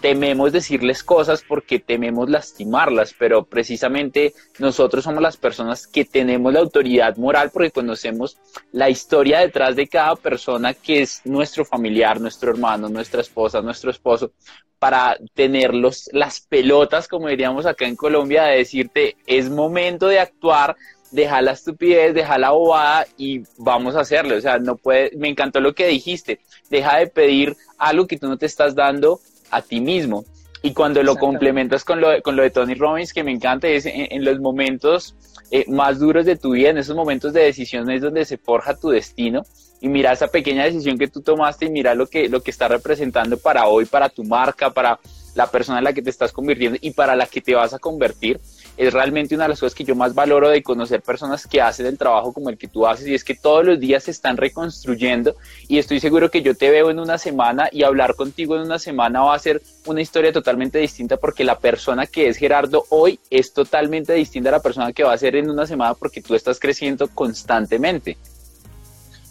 tememos 0.00 0.52
decirles 0.52 1.02
cosas 1.02 1.42
porque 1.46 1.78
tememos 1.78 2.30
lastimarlas, 2.30 3.14
pero 3.18 3.44
precisamente 3.44 4.34
nosotros 4.58 5.04
somos 5.04 5.22
las 5.22 5.36
personas 5.36 5.86
que 5.86 6.04
tenemos 6.04 6.52
la 6.52 6.60
autoridad 6.60 7.16
moral 7.16 7.50
porque 7.52 7.70
conocemos 7.70 8.36
la 8.72 8.90
historia 8.90 9.40
detrás 9.40 9.76
de 9.76 9.88
cada 9.88 10.14
persona 10.16 10.74
que 10.74 11.02
es 11.02 11.22
nuestro 11.24 11.64
familiar, 11.64 12.20
nuestro 12.20 12.50
hermano, 12.50 12.88
nuestra 12.88 13.20
esposa, 13.20 13.60
nuestro 13.60 13.90
esposo, 13.90 14.32
para 14.78 15.18
tener 15.34 15.72
las 15.74 16.40
pelotas, 16.48 17.08
como 17.08 17.28
diríamos 17.28 17.66
acá 17.66 17.86
en 17.86 17.96
Colombia, 17.96 18.44
de 18.44 18.58
decirte 18.58 19.16
es 19.26 19.50
momento 19.50 20.06
de 20.06 20.20
actuar, 20.20 20.76
deja 21.10 21.42
la 21.42 21.52
estupidez, 21.52 22.14
deja 22.14 22.38
la 22.38 22.50
bobada 22.50 23.06
y 23.16 23.42
vamos 23.56 23.96
a 23.96 24.00
hacerlo. 24.00 24.36
O 24.36 24.40
sea, 24.40 24.58
no 24.58 24.76
puede, 24.76 25.10
me 25.16 25.28
encantó 25.28 25.60
lo 25.60 25.74
que 25.74 25.88
dijiste, 25.88 26.38
deja 26.70 26.98
de 26.98 27.08
pedir 27.08 27.56
algo 27.76 28.06
que 28.06 28.18
tú 28.18 28.28
no 28.28 28.38
te 28.38 28.46
estás 28.46 28.74
dando 28.76 29.20
a 29.50 29.62
ti 29.62 29.80
mismo. 29.80 30.24
Y 30.62 30.72
cuando 30.72 31.02
lo 31.02 31.16
complementas 31.16 31.84
con 31.84 32.00
lo, 32.00 32.20
con 32.22 32.34
lo 32.34 32.42
de 32.42 32.50
Tony 32.50 32.74
Robbins, 32.74 33.12
que 33.12 33.22
me 33.22 33.30
encanta, 33.30 33.68
es 33.68 33.86
en, 33.86 34.24
los 34.24 34.40
momentos 34.40 35.14
eh, 35.50 35.64
más 35.68 36.00
duros 36.00 36.26
de 36.26 36.36
tu 36.36 36.52
vida, 36.52 36.70
en 36.70 36.78
esos 36.78 36.96
momentos 36.96 37.32
de 37.32 37.42
decisiones 37.42 38.02
donde 38.02 38.24
se 38.24 38.38
forja 38.38 38.76
tu 38.76 38.88
destino, 38.90 39.44
y 39.80 39.88
mira 39.88 40.12
esa 40.12 40.26
pequeña 40.26 40.64
decisión 40.64 40.98
que 40.98 41.06
tú 41.06 41.20
tomaste 41.20 41.66
y 41.66 41.70
mira 41.70 41.94
lo 41.94 42.08
que, 42.08 42.28
lo 42.28 42.42
que 42.42 42.50
está 42.50 42.66
representando 42.66 43.38
para 43.38 43.68
hoy, 43.68 43.84
para 43.84 44.08
tu 44.08 44.24
marca, 44.24 44.70
para 44.70 44.98
la 45.36 45.46
persona 45.46 45.78
en 45.78 45.84
la 45.84 45.92
que 45.92 46.02
te 46.02 46.10
estás 46.10 46.32
convirtiendo 46.32 46.78
y 46.80 46.90
para 46.90 47.14
la 47.14 47.26
que 47.26 47.40
te 47.40 47.54
vas 47.54 47.72
a 47.72 47.78
convertir 47.78 48.40
es 48.78 48.92
realmente 48.92 49.34
una 49.34 49.44
de 49.44 49.50
las 49.50 49.60
cosas 49.60 49.74
que 49.74 49.82
yo 49.82 49.96
más 49.96 50.14
valoro 50.14 50.48
de 50.48 50.62
conocer 50.62 51.02
personas 51.02 51.48
que 51.48 51.60
hacen 51.60 51.84
el 51.86 51.98
trabajo 51.98 52.32
como 52.32 52.48
el 52.48 52.56
que 52.56 52.68
tú 52.68 52.86
haces 52.86 53.08
y 53.08 53.14
es 53.14 53.24
que 53.24 53.34
todos 53.34 53.64
los 53.64 53.80
días 53.80 54.04
se 54.04 54.12
están 54.12 54.36
reconstruyendo 54.36 55.34
y 55.66 55.78
estoy 55.78 55.98
seguro 55.98 56.30
que 56.30 56.42
yo 56.42 56.54
te 56.54 56.70
veo 56.70 56.88
en 56.88 57.00
una 57.00 57.18
semana 57.18 57.68
y 57.72 57.82
hablar 57.82 58.14
contigo 58.14 58.54
en 58.54 58.62
una 58.62 58.78
semana 58.78 59.22
va 59.22 59.34
a 59.34 59.38
ser 59.40 59.60
una 59.84 60.00
historia 60.00 60.32
totalmente 60.32 60.78
distinta 60.78 61.16
porque 61.16 61.42
la 61.42 61.58
persona 61.58 62.06
que 62.06 62.28
es 62.28 62.36
Gerardo 62.36 62.84
hoy 62.90 63.18
es 63.30 63.52
totalmente 63.52 64.12
distinta 64.12 64.50
a 64.50 64.52
la 64.52 64.62
persona 64.62 64.92
que 64.92 65.02
va 65.02 65.12
a 65.12 65.18
ser 65.18 65.34
en 65.34 65.50
una 65.50 65.66
semana 65.66 65.94
porque 65.94 66.22
tú 66.22 66.36
estás 66.36 66.60
creciendo 66.60 67.08
constantemente. 67.08 68.16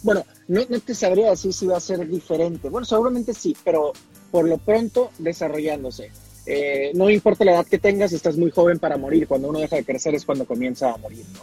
Bueno, 0.02 0.24
no, 0.46 0.60
no 0.68 0.78
te 0.78 0.94
sabría 0.94 1.30
decir 1.30 1.54
si 1.54 1.66
va 1.66 1.78
a 1.78 1.80
ser 1.80 2.06
diferente. 2.06 2.68
Bueno, 2.68 2.84
seguramente 2.84 3.32
sí, 3.32 3.56
pero 3.64 3.94
por 4.30 4.46
lo 4.46 4.58
pronto 4.58 5.10
desarrollándose. 5.18 6.10
Eh, 6.50 6.92
no 6.94 7.10
importa 7.10 7.44
la 7.44 7.52
edad 7.52 7.66
que 7.66 7.76
tengas, 7.76 8.10
estás 8.14 8.38
muy 8.38 8.50
joven 8.50 8.78
para 8.78 8.96
morir. 8.96 9.28
Cuando 9.28 9.50
uno 9.50 9.58
deja 9.58 9.76
de 9.76 9.84
crecer 9.84 10.14
es 10.14 10.24
cuando 10.24 10.46
comienza 10.46 10.90
a 10.90 10.96
morir, 10.96 11.26
¿no? 11.34 11.40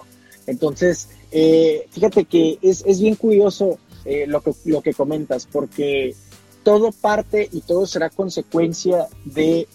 Entonces, 0.48 1.10
eh, 1.32 1.86
fíjate 1.92 2.26
que 2.26 2.58
es, 2.64 2.84
bien 3.00 3.14
curioso 3.14 3.78
eh, 4.04 4.26
lo, 4.26 4.42
que, 4.42 4.54
lo 4.66 4.82
que 4.82 4.96
comentas, 4.96 5.46
porque 5.46 6.16
todo 6.64 6.92
parte 6.92 7.48
y 7.52 7.62
todo 7.62 7.86
será 7.86 8.10
consecuencia 8.10 9.06
de 9.26 9.68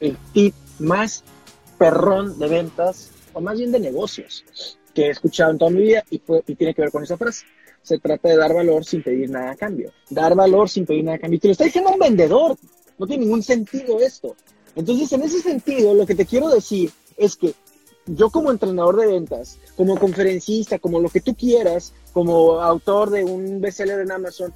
el 0.00 0.16
tip 0.32 0.54
más 0.78 1.24
perrón 1.78 2.38
de 2.38 2.48
ventas, 2.48 3.10
o 3.34 3.40
más 3.42 3.58
bien 3.58 3.72
de 3.72 3.80
negocios, 3.80 4.46
que 4.94 5.08
he 5.08 5.10
escuchado 5.10 5.50
en 5.50 5.58
toda 5.58 5.70
mi 5.72 5.82
vida 5.82 6.04
y, 6.10 6.22
y 6.46 6.54
tiene 6.54 6.72
que 6.72 6.80
ver 6.80 6.90
con 6.90 7.02
esa 7.02 7.18
frase. 7.18 7.44
Se 7.82 7.98
trata 7.98 8.30
de 8.30 8.36
dar 8.38 8.54
valor 8.54 8.82
sin 8.86 9.02
pedir 9.02 9.28
nada 9.28 9.50
a 9.50 9.56
cambio. 9.56 9.92
Dar 10.08 10.34
valor 10.34 10.70
sin 10.70 10.86
pedir 10.86 11.04
nada 11.04 11.18
a 11.18 11.20
cambio. 11.20 11.36
Y 11.36 11.40
te 11.40 11.48
lo 11.48 11.52
está 11.52 11.64
diciendo 11.64 11.90
un 11.90 11.98
vendedor. 11.98 12.56
No 12.98 13.06
tiene 13.06 13.24
ningún 13.24 13.42
sentido 13.42 14.00
esto. 14.00 14.36
Entonces, 14.76 15.12
en 15.12 15.22
ese 15.22 15.40
sentido, 15.40 15.94
lo 15.94 16.06
que 16.06 16.14
te 16.14 16.26
quiero 16.26 16.48
decir 16.48 16.90
es 17.16 17.36
que 17.36 17.54
yo 18.06 18.30
como 18.30 18.50
entrenador 18.50 18.96
de 18.96 19.06
ventas, 19.06 19.58
como 19.76 19.98
conferencista, 19.98 20.78
como 20.78 21.00
lo 21.00 21.08
que 21.08 21.20
tú 21.20 21.34
quieras, 21.34 21.92
como 22.12 22.60
autor 22.60 23.10
de 23.10 23.24
un 23.24 23.60
bestseller 23.60 24.00
en 24.00 24.12
Amazon, 24.12 24.52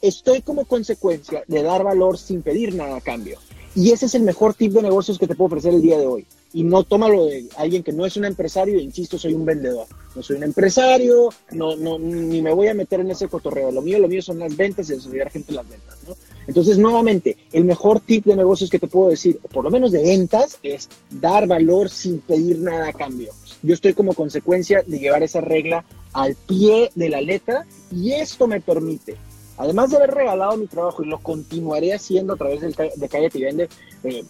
estoy 0.00 0.42
como 0.42 0.64
consecuencia 0.64 1.44
de 1.46 1.62
dar 1.62 1.84
valor 1.84 2.18
sin 2.18 2.42
pedir 2.42 2.74
nada 2.74 2.96
a 2.96 3.00
cambio. 3.00 3.38
Y 3.76 3.90
ese 3.90 4.06
es 4.06 4.14
el 4.14 4.22
mejor 4.22 4.54
tipo 4.54 4.76
de 4.76 4.84
negocios 4.84 5.18
que 5.18 5.26
te 5.26 5.34
puedo 5.34 5.46
ofrecer 5.46 5.74
el 5.74 5.82
día 5.82 5.98
de 5.98 6.06
hoy. 6.06 6.26
Y 6.52 6.62
no 6.62 6.84
tómalo 6.84 7.26
de 7.26 7.48
alguien 7.56 7.82
que 7.82 7.92
no 7.92 8.06
es 8.06 8.16
un 8.16 8.24
empresario, 8.24 8.78
insisto, 8.78 9.18
soy 9.18 9.34
un 9.34 9.44
vendedor. 9.44 9.86
No 10.14 10.22
soy 10.22 10.36
un 10.36 10.44
empresario, 10.44 11.30
no, 11.50 11.74
no, 11.74 11.98
ni 11.98 12.40
me 12.40 12.52
voy 12.52 12.68
a 12.68 12.74
meter 12.74 13.00
en 13.00 13.10
ese 13.10 13.26
cotorreo. 13.26 13.72
Lo 13.72 13.82
mío, 13.82 13.98
lo 13.98 14.06
mío 14.06 14.22
son 14.22 14.38
las 14.38 14.56
ventas 14.56 14.88
y 14.88 14.94
desarrollar 14.94 15.30
gente 15.30 15.50
en 15.50 15.56
las 15.56 15.68
ventas. 15.68 15.98
¿no? 16.06 16.14
Entonces, 16.46 16.78
nuevamente, 16.78 17.36
el 17.52 17.64
mejor 17.64 18.00
tip 18.00 18.24
de 18.24 18.36
negocios 18.36 18.70
que 18.70 18.78
te 18.78 18.88
puedo 18.88 19.10
decir, 19.10 19.38
por 19.52 19.64
lo 19.64 19.70
menos 19.70 19.92
de 19.92 20.02
ventas, 20.02 20.58
es 20.62 20.88
dar 21.10 21.46
valor 21.46 21.88
sin 21.88 22.20
pedir 22.20 22.58
nada 22.58 22.88
a 22.88 22.92
cambio. 22.92 23.32
Yo 23.62 23.74
estoy 23.74 23.94
como 23.94 24.14
consecuencia 24.14 24.82
de 24.86 24.98
llevar 24.98 25.22
esa 25.22 25.40
regla 25.40 25.84
al 26.12 26.34
pie 26.34 26.90
de 26.94 27.08
la 27.08 27.20
letra 27.20 27.66
y 27.90 28.12
esto 28.12 28.46
me 28.46 28.60
permite 28.60 29.16
además 29.56 29.90
de 29.90 29.96
haber 29.96 30.10
regalado 30.10 30.56
mi 30.56 30.66
trabajo 30.66 31.02
y 31.02 31.06
lo 31.06 31.18
continuaré 31.18 31.94
haciendo 31.94 32.34
a 32.34 32.36
través 32.36 32.60
de, 32.60 32.92
de 32.94 33.08
Calle 33.08 33.30
y 33.32 33.42
Vende, 33.42 33.68
eh, 34.04 34.24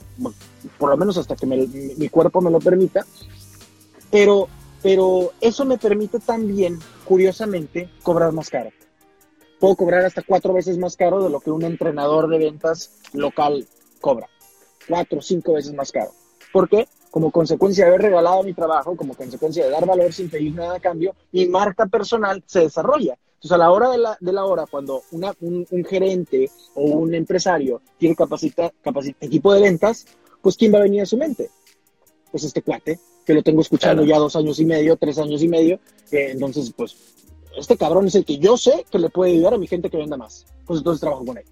por 0.78 0.90
lo 0.90 0.96
menos 0.96 1.16
hasta 1.16 1.36
que 1.36 1.46
mi 1.46 2.08
cuerpo 2.08 2.40
me 2.40 2.50
lo 2.50 2.60
permita, 2.60 3.06
pero, 4.10 4.48
pero 4.82 5.32
eso 5.40 5.64
me 5.64 5.78
permite 5.78 6.20
también, 6.20 6.78
curiosamente, 7.04 7.88
cobrar 8.02 8.32
más 8.32 8.50
caro. 8.50 8.70
Puedo 9.64 9.76
cobrar 9.76 10.04
hasta 10.04 10.20
cuatro 10.20 10.52
veces 10.52 10.76
más 10.76 10.94
caro 10.94 11.24
de 11.24 11.30
lo 11.30 11.40
que 11.40 11.50
un 11.50 11.62
entrenador 11.64 12.28
de 12.28 12.36
ventas 12.36 13.00
local 13.14 13.66
cobra. 13.98 14.28
Cuatro 14.86 15.22
cinco 15.22 15.54
veces 15.54 15.72
más 15.72 15.90
caro. 15.90 16.10
¿Por 16.52 16.68
qué? 16.68 16.86
Como 17.10 17.30
consecuencia 17.30 17.86
de 17.86 17.88
haber 17.88 18.02
regalado 18.02 18.42
mi 18.42 18.52
trabajo, 18.52 18.94
como 18.94 19.14
consecuencia 19.14 19.64
de 19.64 19.70
dar 19.70 19.86
valor 19.86 20.12
sin 20.12 20.28
pedir 20.28 20.54
nada 20.54 20.76
a 20.76 20.80
cambio, 20.80 21.14
mi 21.32 21.46
marca 21.46 21.86
personal 21.86 22.44
se 22.44 22.60
desarrolla. 22.60 23.16
Entonces, 23.36 23.52
a 23.52 23.56
la 23.56 23.70
hora 23.70 23.88
de 23.88 23.96
la, 23.96 24.18
de 24.20 24.32
la 24.34 24.44
hora, 24.44 24.66
cuando 24.70 25.00
una, 25.12 25.32
un, 25.40 25.66
gerente 25.88 26.50
o 26.74 26.82
un 26.82 27.14
empresario 27.14 27.80
tiene 27.96 28.16
capacita, 28.16 28.70
equipo 29.18 29.54
de 29.54 29.62
ventas, 29.62 30.04
pues 30.42 30.58
¿quién 30.58 30.74
va 30.74 30.80
a 30.80 30.82
venir 30.82 31.00
a 31.00 31.06
su 31.06 31.16
mente? 31.16 31.48
Pues 32.30 32.44
este 32.44 32.60
cuate, 32.60 33.00
que 33.24 33.32
lo 33.32 33.42
tengo 33.42 33.62
escuchando 33.62 34.04
ya 34.04 34.18
dos 34.18 34.36
años 34.36 34.60
y 34.60 34.66
medio, 34.66 34.98
tres 34.98 35.18
años 35.18 35.42
y 35.42 35.48
medio. 35.48 35.80
entonces, 36.10 36.70
pues, 36.76 36.94
este 37.56 37.76
cabrón 37.76 38.06
es 38.06 38.14
el 38.14 38.24
que 38.24 38.38
yo 38.38 38.56
sé 38.56 38.84
que 38.90 38.98
le 38.98 39.08
puede 39.08 39.32
ayudar 39.32 39.54
a 39.54 39.58
mi 39.58 39.66
gente 39.66 39.90
que 39.90 39.96
venda 39.96 40.16
más. 40.16 40.46
Pues 40.66 40.78
entonces 40.78 41.00
trabajo 41.00 41.24
con 41.24 41.38
él. 41.38 41.44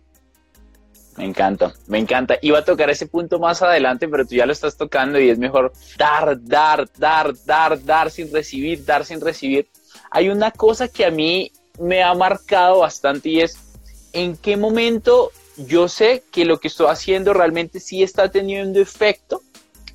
Me 1.17 1.25
encanta, 1.25 1.75
me 1.87 1.99
encanta. 1.99 2.39
Iba 2.41 2.61
a 2.61 2.65
tocar 2.65 2.89
ese 2.89 3.07
punto 3.07 3.39
más 3.39 3.61
adelante, 3.61 4.09
pero 4.09 4.25
tú 4.25 4.35
ya 4.35 4.47
lo 4.47 4.53
estás 4.53 4.77
tocando 4.77 5.21
y 5.21 5.29
es 5.29 5.39
mejor 5.39 5.73
dar, 5.99 6.43
dar, 6.43 6.89
dar, 6.99 7.35
dar, 7.45 7.85
dar 7.85 8.11
sin 8.11 8.33
recibir, 8.33 8.85
dar 8.85 9.05
sin 9.05 9.21
recibir. 9.21 9.69
Hay 10.11 10.31
una 10.31 10.51
cosa 10.51 10.89
que 10.89 11.05
a 11.05 11.11
mí 11.11 11.53
me 11.79 12.03
ha 12.03 12.15
marcado 12.15 12.81
bastante 12.81 13.29
y 13.29 13.41
es 13.41 13.59
en 14.13 14.37
qué 14.37 14.57
momento 14.57 15.31
yo 15.57 15.89
sé 15.89 16.23
que 16.33 16.47
lo 16.47 16.59
que 16.59 16.69
estoy 16.69 16.87
haciendo 16.89 17.35
realmente 17.35 17.79
sí 17.79 18.03
está 18.03 18.31
teniendo 18.31 18.81
efecto 18.81 19.43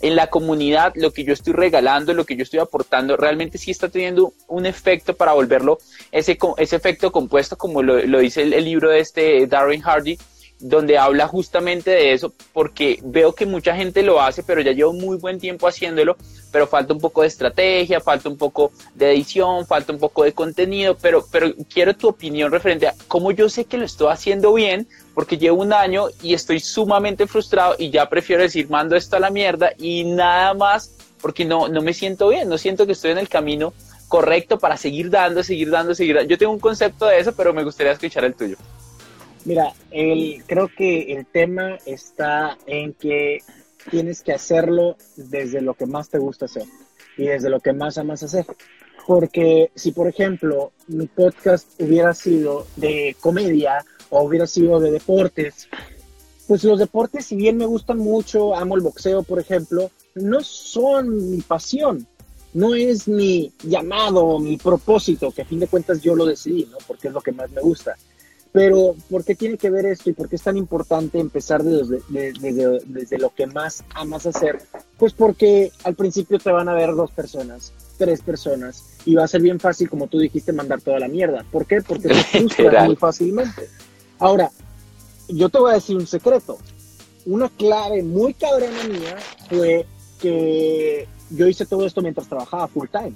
en 0.01 0.15
la 0.15 0.27
comunidad, 0.27 0.93
lo 0.95 1.11
que 1.11 1.23
yo 1.23 1.33
estoy 1.33 1.53
regalando, 1.53 2.13
lo 2.13 2.25
que 2.25 2.35
yo 2.35 2.43
estoy 2.43 2.59
aportando, 2.59 3.17
realmente 3.17 3.57
sí 3.57 3.71
está 3.71 3.89
teniendo 3.89 4.33
un 4.47 4.65
efecto 4.65 5.15
para 5.15 5.33
volverlo 5.33 5.79
ese, 6.11 6.37
ese 6.57 6.75
efecto 6.75 7.11
compuesto, 7.11 7.57
como 7.57 7.81
lo, 7.81 8.19
dice 8.19 8.43
el, 8.43 8.65
libro 8.65 8.89
de 8.89 8.99
este 8.99 9.47
Darren 9.47 9.81
Hardy, 9.81 10.17
donde 10.59 10.97
habla 10.97 11.27
justamente 11.27 11.91
de 11.91 12.13
eso, 12.13 12.33
porque 12.53 12.99
veo 13.03 13.33
que 13.33 13.45
mucha 13.45 13.75
gente 13.75 14.01
lo 14.01 14.21
hace, 14.21 14.43
pero 14.43 14.61
ya 14.61 14.71
llevo 14.71 14.93
muy 14.93 15.17
buen 15.17 15.39
tiempo 15.39 15.67
haciéndolo, 15.67 16.17
pero 16.51 16.67
falta 16.67 16.93
un 16.93 16.99
poco 16.99 17.21
de 17.21 17.27
estrategia, 17.27 17.99
falta 17.99 18.29
un 18.29 18.37
poco 18.37 18.71
de 18.95 19.11
edición, 19.11 19.65
falta 19.65 19.91
un 19.91 19.99
poco 19.99 20.23
de 20.23 20.33
contenido, 20.33 20.97
pero, 21.01 21.25
pero 21.31 21.53
quiero 21.71 21.95
tu 21.95 22.07
opinión 22.07 22.51
referente 22.51 22.87
a 22.87 22.95
cómo 23.07 23.31
yo 23.31 23.49
sé 23.49 23.65
que 23.65 23.77
lo 23.77 23.85
estoy 23.85 24.11
haciendo 24.11 24.53
bien, 24.53 24.87
porque 25.13 25.37
llevo 25.37 25.61
un 25.61 25.73
año 25.73 26.07
y 26.21 26.33
estoy 26.33 26.59
sumamente 26.59 27.27
frustrado 27.27 27.75
y 27.77 27.89
ya 27.89 28.07
prefiero 28.09 28.43
decir, 28.43 28.69
mando 28.69 28.95
esto 28.95 29.15
a 29.15 29.19
la 29.19 29.29
mierda 29.29 29.71
y 29.77 30.03
nada 30.03 30.53
más, 30.53 30.91
porque 31.21 31.45
no, 31.45 31.67
no 31.67 31.81
me 31.81 31.93
siento 31.93 32.29
bien, 32.29 32.47
no 32.49 32.57
siento 32.57 32.85
que 32.85 32.91
estoy 32.91 33.11
en 33.11 33.17
el 33.17 33.29
camino 33.29 33.73
correcto 34.07 34.57
para 34.57 34.77
seguir 34.77 35.09
dando, 35.09 35.43
seguir 35.43 35.69
dando, 35.69 35.93
seguir 35.93 36.15
dando. 36.15 36.29
Yo 36.29 36.37
tengo 36.37 36.53
un 36.53 36.59
concepto 36.59 37.05
de 37.05 37.19
eso, 37.19 37.33
pero 37.35 37.53
me 37.53 37.63
gustaría 37.63 37.91
escuchar 37.91 38.23
el 38.25 38.35
tuyo. 38.35 38.57
Mira, 39.45 39.73
el, 39.91 40.43
creo 40.45 40.69
que 40.75 41.13
el 41.13 41.25
tema 41.25 41.77
está 41.85 42.57
en 42.65 42.93
que 42.93 43.39
tienes 43.89 44.21
que 44.21 44.33
hacerlo 44.33 44.97
desde 45.15 45.61
lo 45.61 45.73
que 45.73 45.85
más 45.85 46.09
te 46.09 46.17
gusta 46.17 46.45
hacer 46.45 46.65
y 47.17 47.25
desde 47.25 47.49
lo 47.49 47.59
que 47.59 47.73
más 47.73 47.97
amas 47.97 48.23
hacer. 48.23 48.45
Porque 49.05 49.71
si, 49.75 49.91
por 49.91 50.07
ejemplo, 50.07 50.71
mi 50.87 51.07
podcast 51.07 51.67
hubiera 51.79 52.13
sido 52.13 52.67
de 52.75 53.15
comedia 53.19 53.85
o 54.09 54.23
hubiera 54.23 54.47
sido 54.47 54.79
de 54.79 54.91
deportes, 54.91 55.69
pues 56.47 56.63
los 56.63 56.79
deportes, 56.79 57.25
si 57.25 57.35
bien 57.35 57.57
me 57.57 57.65
gustan 57.65 57.97
mucho, 57.97 58.55
amo 58.55 58.75
el 58.75 58.81
boxeo, 58.81 59.23
por 59.23 59.39
ejemplo, 59.39 59.91
no 60.15 60.41
son 60.41 61.31
mi 61.31 61.41
pasión, 61.41 62.07
no 62.53 62.73
es 62.73 63.07
mi 63.07 63.51
llamado, 63.63 64.39
mi 64.39 64.57
propósito, 64.57 65.31
que 65.31 65.41
a 65.41 65.45
fin 65.45 65.59
de 65.59 65.67
cuentas 65.67 66.01
yo 66.01 66.15
lo 66.15 66.25
decidí, 66.25 66.67
¿no? 66.71 66.77
Porque 66.87 67.09
es 67.09 67.13
lo 67.13 67.21
que 67.21 67.31
más 67.31 67.49
me 67.51 67.61
gusta. 67.61 67.95
Pero, 68.51 68.95
¿por 69.09 69.23
qué 69.23 69.35
tiene 69.35 69.57
que 69.57 69.69
ver 69.69 69.85
esto 69.85 70.09
y 70.09 70.13
por 70.13 70.29
qué 70.29 70.35
es 70.35 70.43
tan 70.43 70.57
importante 70.57 71.19
empezar 71.19 71.63
desde, 71.63 72.01
desde, 72.09 73.17
lo 73.17 73.33
que 73.33 73.45
más 73.47 73.83
amas 73.93 74.25
hacer? 74.25 74.59
Pues 74.97 75.13
porque 75.13 75.71
al 75.83 75.95
principio 75.95 76.39
te 76.39 76.51
van 76.51 76.69
a 76.69 76.73
ver 76.73 76.95
dos 76.95 77.11
personas, 77.11 77.73
tres 77.97 78.21
personas, 78.21 78.83
y 79.05 79.15
va 79.15 79.25
a 79.25 79.27
ser 79.27 79.41
bien 79.41 79.59
fácil, 79.59 79.89
como 79.89 80.07
tú 80.07 80.19
dijiste, 80.19 80.53
mandar 80.53 80.81
toda 80.81 80.99
la 80.99 81.07
mierda. 81.07 81.45
¿Por 81.51 81.65
qué? 81.65 81.81
Porque 81.81 82.09
te 82.09 82.15
frustras 82.23 82.85
muy 82.85 82.95
fácilmente. 82.95 83.69
Ahora, 84.19 84.49
yo 85.27 85.49
te 85.49 85.59
voy 85.59 85.71
a 85.71 85.75
decir 85.75 85.95
un 85.95 86.07
secreto. 86.07 86.57
Una 87.25 87.49
clave 87.49 88.03
muy 88.03 88.33
cabrona 88.33 88.83
mía 88.85 89.17
fue 89.49 89.85
que 90.21 91.07
yo 91.29 91.47
hice 91.47 91.65
todo 91.65 91.85
esto 91.85 92.01
mientras 92.01 92.27
trabajaba 92.27 92.67
full 92.67 92.87
time. 92.87 93.13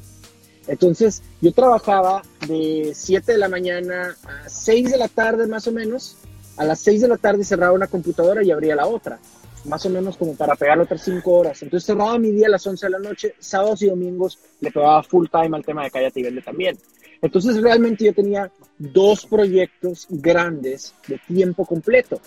Entonces, 0.68 1.24
yo 1.42 1.52
trabajaba 1.52 2.22
de 2.48 2.92
7 2.94 3.32
de 3.32 3.38
la 3.38 3.50
mañana 3.50 4.16
a 4.24 4.50
6 4.50 4.92
de 4.92 4.98
la 4.98 5.08
tarde 5.08 5.48
más 5.48 5.68
o 5.68 5.72
menos. 5.72 6.18
A 6.58 6.64
las 6.66 6.80
6 6.82 7.02
de 7.02 7.08
la 7.08 7.18
tarde 7.18 7.44
cerraba 7.44 7.74
una 7.74 7.88
computadora 7.88 8.44
y 8.44 8.52
abría 8.52 8.76
la 8.76 8.86
otra, 8.86 9.20
más 9.66 9.86
o 9.86 9.90
menos 9.90 10.18
como 10.18 10.36
para 10.36 10.56
pegar 10.56 10.80
otras 10.80 11.02
5 11.04 11.32
horas. 11.32 11.62
Entonces 11.64 11.88
cerraba 11.88 12.18
mi 12.20 12.32
día 12.32 12.48
a 12.48 12.52
las 12.52 12.66
11 12.66 12.86
de 12.86 12.92
la 12.92 13.00
noche, 13.00 13.36
sábados 13.40 13.82
y 13.82 13.88
domingos 13.88 14.38
le 14.60 14.72
pegaba 14.72 15.02
full 15.04 15.28
time 15.32 15.58
al 15.58 15.66
tema 15.66 15.84
de 15.84 15.92
Cállate 15.92 16.20
y 16.20 16.24
Vende 16.24 16.42
también. 16.42 16.78
Entonces 17.22 17.62
realmente 17.62 18.06
yo 18.06 18.14
tenía 18.14 18.52
dos 18.78 19.26
proyectos 19.26 20.08
grandes 20.10 20.94
de 21.08 21.20
tiempo 21.28 21.66
completo. 21.66 22.20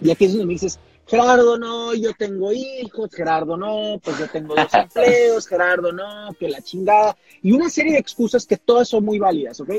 Y 0.00 0.10
aquí 0.10 0.24
es 0.24 0.32
donde 0.32 0.46
me 0.46 0.54
dices, 0.54 0.78
Gerardo, 1.12 1.58
no, 1.58 1.92
yo 1.92 2.14
tengo 2.14 2.54
hijos, 2.54 3.10
Gerardo, 3.14 3.54
no, 3.58 4.00
pues 4.02 4.18
yo 4.18 4.30
tengo 4.30 4.54
dos 4.54 4.72
empleos, 4.72 5.46
Gerardo, 5.46 5.92
no, 5.92 6.32
que 6.40 6.48
la 6.48 6.62
chingada. 6.62 7.14
Y 7.42 7.52
una 7.52 7.68
serie 7.68 7.92
de 7.92 7.98
excusas 7.98 8.46
que 8.46 8.56
todas 8.56 8.88
son 8.88 9.04
muy 9.04 9.18
válidas, 9.18 9.60
¿ok? 9.60 9.72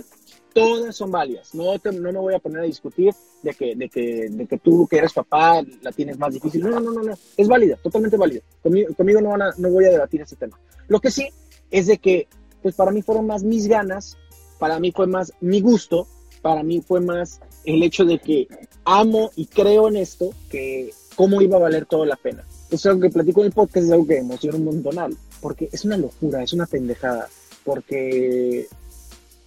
Todas 0.53 0.95
son 0.95 1.09
válidas. 1.09 1.55
No, 1.55 1.73
no 1.73 2.11
me 2.11 2.19
voy 2.19 2.35
a 2.35 2.39
poner 2.39 2.59
a 2.59 2.65
discutir 2.65 3.15
de 3.41 3.51
que, 3.55 3.75
de, 3.75 3.89
que, 3.89 4.29
de 4.29 4.45
que 4.45 4.59
tú, 4.59 4.87
que 4.87 4.97
eres 4.97 5.11
papá, 5.11 5.63
la 5.81 5.91
tienes 5.91 6.19
más 6.19 6.35
difícil. 6.35 6.61
No, 6.61 6.79
no, 6.79 6.91
no, 6.91 7.01
no, 7.01 7.17
es 7.35 7.47
válida, 7.47 7.77
totalmente 7.77 8.15
válida. 8.15 8.41
Conmigo, 8.61 8.93
conmigo 8.93 9.19
no, 9.19 9.29
van 9.31 9.41
a, 9.41 9.53
no 9.57 9.71
voy 9.71 9.85
a 9.85 9.89
debatir 9.89 10.21
ese 10.21 10.35
tema. 10.35 10.59
Lo 10.87 10.99
que 10.99 11.09
sí 11.09 11.29
es 11.71 11.87
de 11.87 11.97
que, 11.97 12.27
pues 12.61 12.75
para 12.75 12.91
mí 12.91 13.01
fueron 13.01 13.25
más 13.25 13.43
mis 13.43 13.65
ganas, 13.65 14.19
para 14.59 14.79
mí 14.79 14.91
fue 14.91 15.07
más 15.07 15.33
mi 15.41 15.61
gusto, 15.61 16.07
para 16.43 16.61
mí 16.61 16.79
fue 16.81 17.01
más 17.01 17.39
el 17.65 17.81
hecho 17.81 18.05
de 18.05 18.19
que 18.19 18.47
amo 18.85 19.31
y 19.35 19.47
creo 19.47 19.87
en 19.87 19.95
esto, 19.95 20.29
que 20.49 20.91
cómo 21.15 21.41
iba 21.41 21.58
a 21.58 21.62
valer 21.62 21.86
toda 21.86 22.05
la 22.05 22.15
pena. 22.15 22.43
Eso 22.67 22.75
es 22.75 22.86
algo 22.88 23.01
que 23.01 23.10
platico 23.10 23.41
en 23.41 23.48
el 23.48 23.53
podcast, 23.53 23.86
es 23.86 23.91
algo 23.91 24.08
que 24.08 24.17
emociona 24.17 24.58
un 24.58 24.65
montonal, 24.65 25.15
porque 25.41 25.70
es 25.72 25.86
una 25.86 25.98
locura, 25.98 26.43
es 26.43 26.53
una 26.53 26.65
pendejada, 26.65 27.27
porque 27.63 28.67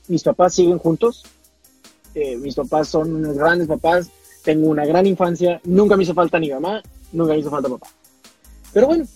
mis 0.08 0.22
papás 0.22 0.54
siguen 0.54 0.78
juntos, 0.78 1.24
eh, 2.14 2.36
mis 2.36 2.54
papás 2.54 2.88
son 2.88 3.14
unos 3.14 3.36
grandes 3.36 3.66
papás, 3.66 4.08
tengo 4.44 4.68
una 4.68 4.86
gran 4.86 5.06
infancia, 5.06 5.60
nunca 5.64 5.96
me 5.96 6.04
hizo 6.04 6.14
falta 6.14 6.38
ni 6.38 6.50
mamá, 6.50 6.82
nunca 7.12 7.32
me 7.32 7.40
hizo 7.40 7.50
falta 7.50 7.68
papá. 7.68 7.88
Pero 8.72 8.86
bueno, 8.86 9.06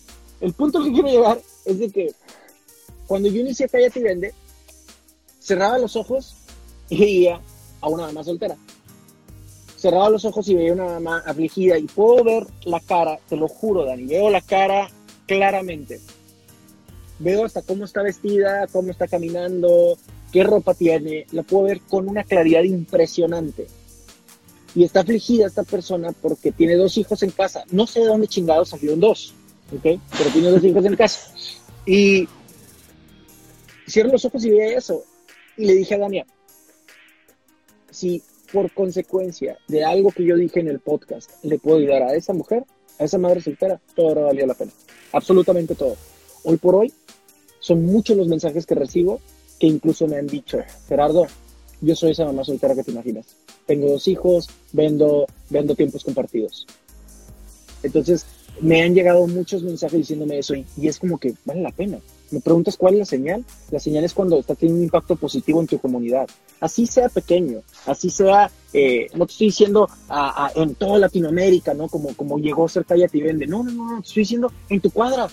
el 0.41 0.53
punto 0.53 0.83
que 0.83 0.93
quiero 0.93 1.09
llegar 1.09 1.41
es 1.65 1.79
de 1.79 1.91
que 1.91 2.13
cuando 3.07 3.29
yo 3.29 3.41
inicié 3.41 3.69
Cállate 3.69 4.01
y 4.01 4.03
Vende, 4.03 4.35
cerraba 5.39 5.79
los 5.79 5.97
ojos 5.97 6.35
y 6.89 6.99
veía 6.99 7.41
a 7.81 7.89
una 7.89 8.07
mamá 8.07 8.25
soltera 8.25 8.57
cerraba 9.81 10.11
los 10.11 10.27
ojos 10.27 10.47
y 10.49 10.55
veía 10.55 10.75
una 10.75 10.85
mamá 10.85 11.23
afligida 11.25 11.79
y 11.79 11.85
puedo 11.85 12.23
ver 12.23 12.47
la 12.65 12.81
cara, 12.81 13.19
te 13.29 13.37
lo 13.37 13.49
juro, 13.49 13.87
Dani, 13.87 14.05
veo 14.05 14.29
la 14.29 14.43
cara 14.43 14.91
claramente. 15.27 15.99
Veo 17.19 17.47
hasta 17.47 17.63
cómo 17.63 17.87
está 17.87 18.03
vestida, 18.03 18.67
cómo 18.67 18.91
está 18.91 19.09
caminando, 19.09 19.97
qué 20.33 20.45
ropa 20.45 20.75
tiene, 20.75 21.27
la 21.33 21.43
puedo 21.43 21.65
ver 21.65 21.81
con 21.81 22.09
una 22.09 22.25
claridad 22.25 22.63
impresionante. 22.63 23.69
Y 24.75 24.85
está 24.85 25.01
afligida 25.01 25.47
esta 25.47 25.65
persona 25.65 26.13
porque 26.13 26.53
tiene 26.53 26.77
dos 26.77 26.99
hijos 26.99 27.23
en 27.23 27.31
casa. 27.31 27.65
No 27.71 27.87
sé 27.87 28.01
de 28.01 28.07
dónde 28.07 28.29
chingados 28.29 28.69
salieron 28.69 29.01
dos, 29.01 29.35
¿ok? 29.73 29.99
Pero 30.19 30.31
tiene 30.33 30.51
dos 30.51 30.63
hijos 30.63 30.85
en 30.85 30.97
casa. 30.97 31.33
Y 31.87 32.29
cierro 33.89 34.13
los 34.13 34.25
ojos 34.27 34.45
y 34.45 34.51
veía 34.51 34.77
eso. 34.77 35.03
Y 35.57 35.65
le 35.65 35.75
dije 35.75 35.95
a 35.95 35.99
Dania, 35.99 36.27
si 37.91 38.23
por 38.53 38.73
consecuencia 38.73 39.59
de 39.69 39.85
algo 39.85 40.11
que 40.11 40.25
yo 40.25 40.37
dije 40.37 40.61
en 40.61 40.69
el 40.69 40.81
podcast, 40.81 41.31
le 41.43 41.59
puedo 41.59 41.79
ayudar 41.79 42.03
a 42.03 42.15
esa 42.15 42.33
mujer, 42.33 42.65
a 42.99 43.05
esa 43.05 43.19
madre 43.19 43.41
soltera, 43.41 43.81
todo 43.95 44.09
ahora 44.09 44.23
valió 44.23 44.47
la 44.47 44.55
pena. 44.55 44.73
Absolutamente 45.13 45.75
todo. 45.75 45.97
Hoy 46.45 46.57
por 46.57 46.75
hoy, 46.75 46.93
son 47.61 47.85
muchos 47.85 48.17
los 48.17 48.29
mensajes 48.29 48.67
que 48.67 48.75
recibo 48.75 49.21
que 49.59 49.67
incluso 49.67 50.07
me 50.07 50.17
han 50.17 50.27
dicho, 50.27 50.59
Gerardo, 50.89 51.27
yo 51.83 51.95
soy 51.95 52.13
esa 52.13 52.25
mamá 52.25 52.45
soltera 52.45 52.75
que 52.75 52.83
te 52.83 52.91
imaginas. 52.91 53.27
Tengo 53.67 53.89
dos 53.89 54.09
hijos, 54.09 54.49
vendo, 54.73 55.27
vendo 55.51 55.75
tiempos 55.75 56.03
compartidos. 56.03 56.67
Entonces, 57.83 58.25
me 58.61 58.83
han 58.83 58.95
llegado 58.95 59.27
muchos 59.27 59.63
mensajes 59.63 59.99
diciéndome 59.99 60.39
eso 60.39 60.55
y 60.55 60.67
es 60.89 60.99
como 60.99 61.19
que 61.19 61.35
vale 61.45 61.61
la 61.61 61.71
pena. 61.71 62.01
Me 62.31 62.41
preguntas 62.41 62.77
cuál 62.77 62.95
es 62.95 63.01
la 63.01 63.05
señal. 63.07 63.45
La 63.71 63.81
señal 63.81 64.05
es 64.05 64.15
cuando 64.15 64.39
está 64.39 64.55
teniendo 64.55 64.79
un 64.79 64.85
impacto 64.85 65.17
positivo 65.17 65.61
en 65.61 65.67
tu 65.67 65.79
comunidad. 65.79 66.29
Así 66.61 66.87
sea 66.87 67.09
pequeño, 67.09 67.63
así 67.87 68.11
sea, 68.11 68.51
eh, 68.73 69.09
no 69.15 69.27
te 69.27 69.33
estoy 69.33 69.47
diciendo 69.49 69.89
en 70.55 70.75
toda 70.75 70.99
Latinoamérica, 70.99 71.75
¿no? 71.75 71.89
Como, 71.89 72.15
como 72.15 72.39
llegó 72.39 72.67
a 72.67 72.85
Cállate 72.85 73.19
y 73.19 73.23
Vende. 73.23 73.47
No, 73.47 73.65
no, 73.65 73.73
no, 73.73 74.01
te 74.01 74.09
estoy 74.09 74.23
diciendo 74.23 74.53
en 74.69 74.81
tu 74.81 74.91
cuadra. 74.91 75.29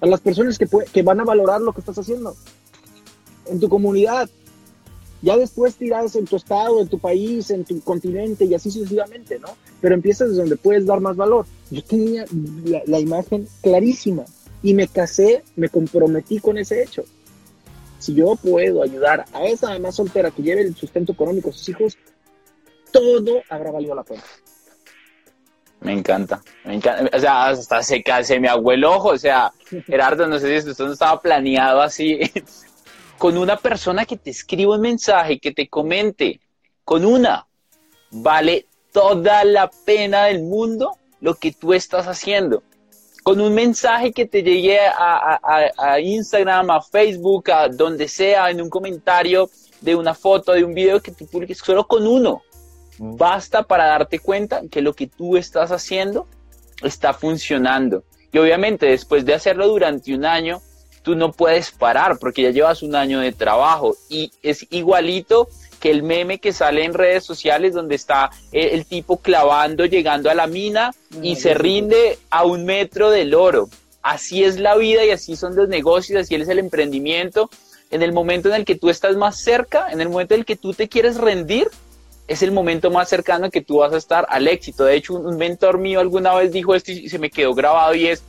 A 0.00 0.06
las 0.06 0.20
personas 0.20 0.58
que, 0.58 0.68
que 0.92 1.02
van 1.02 1.20
a 1.20 1.24
valorar 1.24 1.60
lo 1.60 1.72
que 1.72 1.80
estás 1.80 1.98
haciendo. 1.98 2.36
En 3.46 3.58
tu 3.58 3.68
comunidad. 3.68 4.28
Ya 5.20 5.36
después 5.36 5.74
tiras 5.74 6.14
en 6.14 6.26
tu 6.26 6.36
estado, 6.36 6.80
en 6.80 6.86
tu 6.86 7.00
país, 7.00 7.50
en 7.50 7.64
tu 7.64 7.80
continente 7.80 8.44
y 8.44 8.54
así 8.54 8.70
sucesivamente, 8.70 9.40
¿no? 9.40 9.48
Pero 9.80 9.94
empiezas 9.94 10.28
desde 10.28 10.42
donde 10.42 10.56
puedes 10.56 10.86
dar 10.86 11.00
más 11.00 11.16
valor. 11.16 11.44
Yo 11.70 11.82
tenía 11.82 12.24
la 12.86 13.00
imagen 13.00 13.48
clarísima 13.60 14.24
y 14.62 14.74
me 14.74 14.88
casé, 14.88 15.44
me 15.56 15.68
comprometí 15.68 16.40
con 16.40 16.58
ese 16.58 16.82
hecho. 16.82 17.04
Si 17.98 18.14
yo 18.14 18.36
puedo 18.36 18.82
ayudar 18.82 19.24
a 19.32 19.44
esa 19.44 19.70
mamá 19.70 19.92
soltera 19.92 20.30
que 20.30 20.42
lleve 20.42 20.62
el 20.62 20.74
sustento 20.74 21.12
económico 21.12 21.50
a 21.50 21.52
sus 21.52 21.68
hijos, 21.68 21.98
todo 22.92 23.42
habrá 23.48 23.70
valido 23.70 23.94
la 23.94 24.04
pena. 24.04 24.22
Me 25.80 25.92
encanta, 25.92 26.42
me 26.64 26.74
encanta. 26.74 27.16
O 27.16 27.20
sea, 27.20 27.48
hasta 27.48 27.82
se, 27.82 28.02
se 28.22 28.40
me 28.40 28.48
abuelo 28.48 28.88
el 28.88 28.96
ojo. 28.96 29.08
O 29.10 29.18
sea, 29.18 29.52
Gerardo, 29.86 30.26
no 30.26 30.38
sé 30.38 30.60
si 30.60 30.70
esto 30.70 30.86
no 30.86 30.92
estaba 30.92 31.20
planeado 31.20 31.80
así. 31.80 32.20
con 33.18 33.36
una 33.36 33.56
persona 33.56 34.06
que 34.06 34.16
te 34.16 34.30
escriba 34.30 34.76
un 34.76 34.80
mensaje, 34.80 35.40
que 35.40 35.52
te 35.52 35.68
comente, 35.68 36.40
con 36.84 37.04
una, 37.04 37.46
vale 38.10 38.66
toda 38.92 39.44
la 39.44 39.68
pena 39.84 40.26
del 40.26 40.42
mundo 40.42 40.96
lo 41.20 41.34
que 41.34 41.52
tú 41.52 41.74
estás 41.74 42.06
haciendo 42.06 42.62
con 43.28 43.42
un 43.42 43.52
mensaje 43.52 44.10
que 44.10 44.24
te 44.24 44.42
llegue 44.42 44.78
a, 44.80 46.00
Instagram, 46.00 46.70
a 46.70 46.80
Facebook, 46.80 47.50
a 47.50 47.68
donde 47.68 48.08
sea, 48.08 48.48
en 48.48 48.62
un 48.62 48.70
comentario 48.70 49.50
de 49.82 49.94
una 49.94 50.14
foto, 50.14 50.52
de 50.52 50.64
un 50.64 50.72
video 50.72 51.02
que 51.02 51.12
tú 51.12 51.26
publiques, 51.26 51.58
solo 51.58 51.86
con 51.86 52.06
uno. 52.06 52.40
Basta 52.96 53.64
para 53.64 53.84
darte 53.84 54.18
cuenta 54.18 54.62
que 54.70 54.80
lo 54.80 54.94
que 54.94 55.08
tú 55.08 55.36
estás 55.36 55.72
haciendo 55.72 56.26
está 56.82 57.12
funcionando. 57.12 58.02
Y 58.32 58.38
obviamente 58.38 58.86
después 58.86 59.26
de 59.26 59.34
hacerlo 59.34 59.68
durante 59.68 60.14
un 60.14 60.24
año, 60.24 60.62
tú 61.02 61.14
no 61.14 61.30
puedes 61.30 61.70
parar 61.70 62.18
porque 62.18 62.40
ya 62.40 62.50
llevas 62.50 62.82
un 62.82 62.94
año 62.94 63.20
de 63.20 63.32
trabajo 63.32 63.94
y 64.08 64.32
es 64.42 64.66
igualito 64.70 65.50
que 65.78 65.90
el 65.90 66.02
meme 66.02 66.38
que 66.38 66.52
sale 66.52 66.84
en 66.84 66.94
redes 66.94 67.24
sociales 67.24 67.74
donde 67.74 67.94
está 67.94 68.30
el, 68.52 68.84
tipo 68.86 69.18
clavando, 69.18 69.86
llegando 69.86 70.30
a 70.30 70.34
la 70.34 70.46
mina 70.46 70.92
y 71.22 71.36
se 71.36 71.54
rinde 71.54 72.18
a 72.30 72.44
un 72.44 72.64
metro 72.64 73.10
del 73.10 73.34
oro. 73.34 73.68
Así 74.02 74.44
es 74.44 74.58
la 74.58 74.76
vida 74.76 75.04
y 75.04 75.10
así 75.10 75.36
son 75.36 75.54
los 75.56 75.68
negocios, 75.68 76.20
así 76.20 76.34
es 76.34 76.48
el 76.48 76.58
emprendimiento. 76.58 77.50
En 77.90 78.02
el 78.02 78.12
momento 78.12 78.48
en 78.48 78.54
el 78.54 78.64
que 78.64 78.74
tú 78.74 78.90
estás 78.90 79.16
más 79.16 79.40
cerca, 79.40 79.88
en 79.90 80.00
el 80.00 80.08
momento 80.08 80.34
en 80.34 80.40
el 80.40 80.46
que 80.46 80.56
tú 80.56 80.74
te 80.74 80.88
quieres 80.88 81.16
rendir, 81.16 81.68
es 82.28 82.42
el 82.42 82.52
momento 82.52 82.90
más 82.90 83.08
cercano 83.08 83.46
en 83.46 83.50
que 83.50 83.62
tú 83.62 83.78
vas 83.78 83.92
a 83.92 83.96
estar 83.96 84.26
al 84.28 84.46
éxito. 84.46 84.84
De 84.84 84.94
hecho, 84.94 85.14
un, 85.14 85.38
mentor 85.38 85.78
mío 85.78 85.98
alguna 85.98 86.34
vez 86.34 86.52
dijo 86.52 86.74
esto 86.74 86.92
y 86.92 87.08
se 87.08 87.18
me 87.18 87.30
quedó 87.30 87.54
grabado 87.54 87.94
y 87.94 88.06
es, 88.06 88.22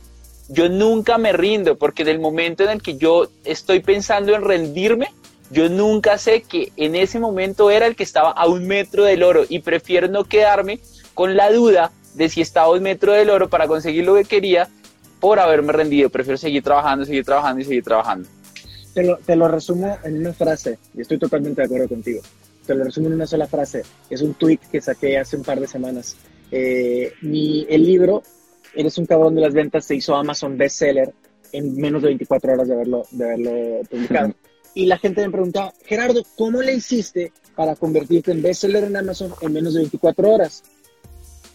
yo 0.48 0.68
nunca 0.68 1.18
me 1.18 1.32
rindo 1.32 1.76
porque 1.76 2.04
del 2.04 2.18
momento 2.18 2.64
en 2.64 2.70
el 2.70 2.82
que 2.82 2.96
yo 2.96 3.28
estoy 3.44 3.80
pensando 3.80 4.34
en 4.34 4.42
rendirme, 4.42 5.12
yo 5.50 5.68
nunca 5.68 6.18
sé 6.18 6.42
que 6.42 6.72
en 6.76 6.94
ese 6.94 7.18
momento 7.18 7.70
era 7.70 7.86
el 7.86 7.96
que 7.96 8.02
estaba 8.02 8.30
a 8.30 8.46
un 8.46 8.66
metro 8.66 9.04
del 9.04 9.22
oro 9.22 9.44
y 9.48 9.60
prefiero 9.60 10.08
no 10.08 10.24
quedarme 10.24 10.80
con 11.14 11.36
la 11.36 11.50
duda 11.52 11.90
de 12.14 12.28
si 12.28 12.40
estaba 12.40 12.66
a 12.68 12.70
un 12.70 12.82
metro 12.82 13.12
del 13.12 13.30
oro 13.30 13.48
para 13.48 13.66
conseguir 13.66 14.04
lo 14.04 14.14
que 14.14 14.24
quería 14.24 14.68
por 15.18 15.38
haberme 15.38 15.72
rendido. 15.72 16.08
Prefiero 16.08 16.38
seguir 16.38 16.62
trabajando, 16.62 17.04
seguir 17.04 17.24
trabajando 17.24 17.60
y 17.60 17.64
seguir 17.64 17.84
trabajando. 17.84 18.28
Te 18.94 19.04
lo, 19.04 19.16
te 19.18 19.36
lo 19.36 19.48
resumo 19.48 19.98
en 20.04 20.18
una 20.18 20.32
frase 20.32 20.78
y 20.94 21.00
estoy 21.00 21.18
totalmente 21.18 21.62
de 21.62 21.66
acuerdo 21.66 21.88
contigo. 21.88 22.22
Te 22.66 22.74
lo 22.74 22.84
resumo 22.84 23.08
en 23.08 23.14
una 23.14 23.26
sola 23.26 23.46
frase. 23.46 23.82
Es 24.08 24.22
un 24.22 24.34
tweet 24.34 24.60
que 24.70 24.80
saqué 24.80 25.18
hace 25.18 25.36
un 25.36 25.42
par 25.42 25.60
de 25.60 25.66
semanas. 25.66 26.16
Eh, 26.50 27.12
mi, 27.22 27.66
el 27.68 27.84
libro, 27.84 28.22
Eres 28.74 28.98
un 28.98 29.06
cabrón 29.06 29.34
de 29.34 29.40
las 29.40 29.52
ventas, 29.52 29.84
se 29.84 29.96
hizo 29.96 30.14
Amazon 30.14 30.56
bestseller 30.56 31.12
en 31.52 31.76
menos 31.76 32.02
de 32.02 32.08
24 32.08 32.52
horas 32.52 32.68
de 32.68 32.74
haberlo, 32.74 33.02
de 33.10 33.24
haberlo 33.24 33.50
publicado. 33.90 34.34
Y 34.74 34.86
la 34.86 34.98
gente 34.98 35.22
me 35.22 35.30
pregunta, 35.30 35.72
Gerardo, 35.84 36.22
¿cómo 36.36 36.62
le 36.62 36.74
hiciste 36.74 37.32
para 37.56 37.76
convertirte 37.76 38.32
en 38.32 38.42
bestseller 38.42 38.84
en 38.84 38.96
Amazon 38.96 39.34
en 39.40 39.52
menos 39.52 39.74
de 39.74 39.80
24 39.80 40.30
horas? 40.30 40.62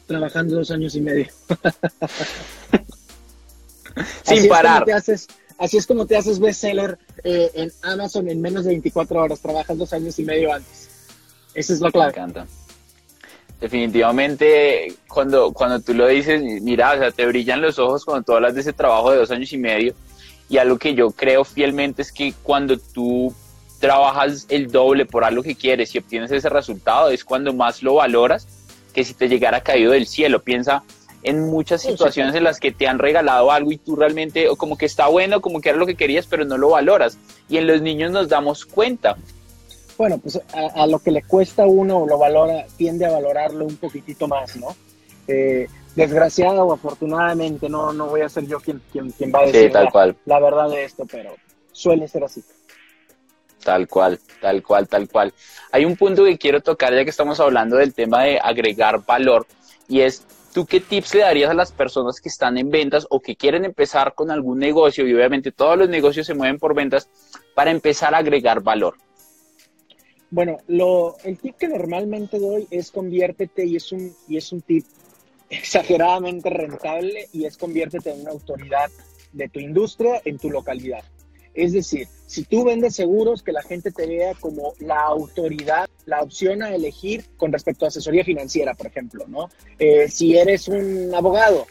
Trabajando 0.05 0.55
dos 0.55 0.71
años 0.71 0.95
y 0.95 1.01
medio. 1.01 1.27
Sin 4.23 4.49
parar. 4.49 4.85
así 5.57 5.77
es 5.77 5.87
como 5.87 6.05
te 6.05 6.17
haces 6.17 6.39
bestseller 6.39 6.99
eh, 7.23 7.49
en 7.53 7.71
Amazon 7.81 8.29
en 8.29 8.41
menos 8.41 8.65
de 8.65 8.71
24 8.71 9.21
horas. 9.21 9.39
Trabajas 9.39 9.77
dos 9.77 9.93
años 9.93 10.19
y 10.19 10.23
medio 10.23 10.53
antes. 10.53 10.89
Esa 11.53 11.73
es 11.73 11.79
la 11.79 11.91
clave. 11.91 12.11
Me 12.11 12.21
encanta. 12.21 12.45
Definitivamente, 13.61 14.93
cuando, 15.07 15.53
cuando 15.53 15.79
tú 15.79 15.93
lo 15.93 16.07
dices, 16.07 16.41
mira, 16.61 16.91
o 16.91 16.97
sea, 16.97 17.11
te 17.11 17.25
brillan 17.25 17.61
los 17.61 17.79
ojos 17.79 18.03
cuando 18.03 18.23
tú 18.23 18.33
hablas 18.33 18.53
de 18.53 18.61
ese 18.61 18.73
trabajo 18.73 19.11
de 19.11 19.17
dos 19.17 19.31
años 19.31 19.51
y 19.53 19.57
medio 19.57 19.95
y 20.49 20.57
algo 20.57 20.77
que 20.77 20.93
yo 20.93 21.11
creo 21.11 21.43
fielmente 21.43 22.01
es 22.01 22.11
que 22.11 22.33
cuando 22.43 22.77
tú 22.77 23.33
trabajas 23.79 24.45
el 24.49 24.71
doble 24.71 25.05
por 25.05 25.23
algo 25.23 25.43
que 25.43 25.55
quieres 25.55 25.93
y 25.93 25.97
obtienes 25.97 26.31
ese 26.31 26.49
resultado, 26.49 27.09
es 27.09 27.23
cuando 27.23 27.53
más 27.53 27.83
lo 27.83 27.95
valoras 27.95 28.47
que 28.93 29.03
si 29.03 29.13
te 29.13 29.27
llegara 29.27 29.61
caído 29.61 29.91
del 29.91 30.07
cielo. 30.07 30.41
Piensa 30.41 30.83
en 31.23 31.41
muchas 31.49 31.81
situaciones 31.81 32.35
en 32.35 32.43
las 32.43 32.59
que 32.59 32.71
te 32.71 32.87
han 32.87 32.99
regalado 32.99 33.51
algo 33.51 33.71
y 33.71 33.77
tú 33.77 33.95
realmente, 33.95 34.47
o 34.47 34.55
como 34.55 34.77
que 34.77 34.85
está 34.85 35.07
bueno, 35.07 35.41
como 35.41 35.59
que 35.59 35.69
era 35.69 35.77
lo 35.77 35.85
que 35.85 35.95
querías, 35.95 36.27
pero 36.27 36.45
no 36.45 36.57
lo 36.57 36.69
valoras. 36.69 37.17
Y 37.49 37.57
en 37.57 37.67
los 37.67 37.81
niños 37.81 38.11
nos 38.11 38.29
damos 38.29 38.65
cuenta. 38.65 39.17
Bueno, 39.97 40.17
pues 40.19 40.39
a, 40.53 40.87
lo 40.87 40.99
que 40.99 41.11
le 41.11 41.23
cuesta 41.23 41.63
a 41.63 41.67
uno 41.67 42.05
lo 42.05 42.17
valora, 42.17 42.65
tiende 42.77 43.05
a 43.05 43.11
valorarlo 43.11 43.65
un 43.65 43.77
poquitito 43.77 44.27
más, 44.27 44.55
¿no? 44.55 44.75
Eh, 45.27 45.67
desgraciada 45.95 46.63
o 46.63 46.73
afortunadamente, 46.73 47.69
no, 47.69 47.93
no 47.93 48.07
voy 48.07 48.21
a 48.21 48.29
ser 48.29 48.45
yo 48.45 48.59
quien, 48.59 48.81
quien, 48.91 49.11
quien 49.11 49.31
va 49.33 49.39
a 49.39 49.45
decir 49.45 49.71
tal 49.71 49.85
la, 49.85 49.91
cual. 49.91 50.17
la 50.25 50.39
verdad 50.39 50.69
de 50.69 50.83
esto, 50.83 51.05
pero 51.09 51.35
suele 51.71 52.07
ser 52.07 52.23
así. 52.23 52.43
Tal 53.63 53.87
cual, 53.87 54.19
tal 54.41 54.61
cual, 54.61 54.87
tal 54.87 55.09
cual. 55.09 55.33
Hay 55.71 55.85
un 55.85 55.95
punto 55.95 56.23
que 56.25 56.37
quiero 56.37 56.61
tocar 56.61 56.93
ya 56.93 57.03
que 57.03 57.09
estamos 57.09 57.39
hablando 57.39 57.77
del 57.77 57.93
tema 57.93 58.23
de 58.23 58.39
agregar 58.39 59.03
valor 59.05 59.47
y 59.87 60.01
es, 60.01 60.23
¿tú 60.53 60.65
qué 60.65 60.79
tips 60.79 61.15
le 61.15 61.21
darías 61.21 61.49
a 61.49 61.55
las 61.55 61.71
personas 61.71 62.21
que 62.21 62.29
están 62.29 62.57
en 62.57 62.69
ventas 62.69 63.07
o 63.09 63.19
que 63.19 63.35
quieren 63.35 63.65
empezar 63.65 64.13
con 64.13 64.29
algún 64.29 64.59
negocio? 64.59 65.07
Y 65.07 65.13
obviamente 65.13 65.51
todos 65.51 65.77
los 65.77 65.89
negocios 65.89 66.27
se 66.27 66.35
mueven 66.35 66.59
por 66.59 66.75
ventas 66.75 67.09
para 67.55 67.71
empezar 67.71 68.13
a 68.13 68.19
agregar 68.19 68.61
valor. 68.61 68.95
Bueno, 70.29 70.57
lo, 70.67 71.15
el 71.23 71.39
tip 71.39 71.55
que 71.55 71.67
normalmente 71.67 72.39
doy 72.39 72.67
es 72.69 72.91
conviértete 72.91 73.65
y 73.65 73.77
es 73.77 73.91
un, 73.91 74.13
y 74.27 74.37
es 74.37 74.51
un 74.51 74.61
tip 74.61 74.85
exageradamente 75.49 76.49
rentable 76.49 77.27
y 77.33 77.45
es 77.45 77.57
conviértete 77.57 78.11
en 78.11 78.21
una 78.21 78.31
autoridad 78.31 78.89
de 79.31 79.49
tu 79.49 79.59
industria 79.59 80.21
en 80.25 80.37
tu 80.37 80.49
localidad. 80.49 81.03
Es 81.53 81.71
decir, 81.71 82.07
si 82.27 82.43
tú 82.43 82.65
vendes 82.65 82.95
seguros, 82.95 83.41
que 83.41 83.53
la 83.53 83.61
gente 83.61 83.91
te 83.91 84.05
vea 84.05 84.33
como 84.33 84.73
la 84.79 84.99
autoridad, 84.99 85.89
la 86.05 86.21
opción 86.21 86.61
a 86.61 86.75
elegir 86.75 87.25
con 87.37 87.53
respecto 87.53 87.85
a 87.85 87.87
asesoría 87.87 88.25
financiera, 88.25 88.73
por 88.73 88.87
ejemplo, 88.87 89.25
¿no? 89.27 89.49
Eh, 89.79 90.09
si 90.09 90.37
eres 90.37 90.67
un 90.67 91.13
abogado, 91.15 91.65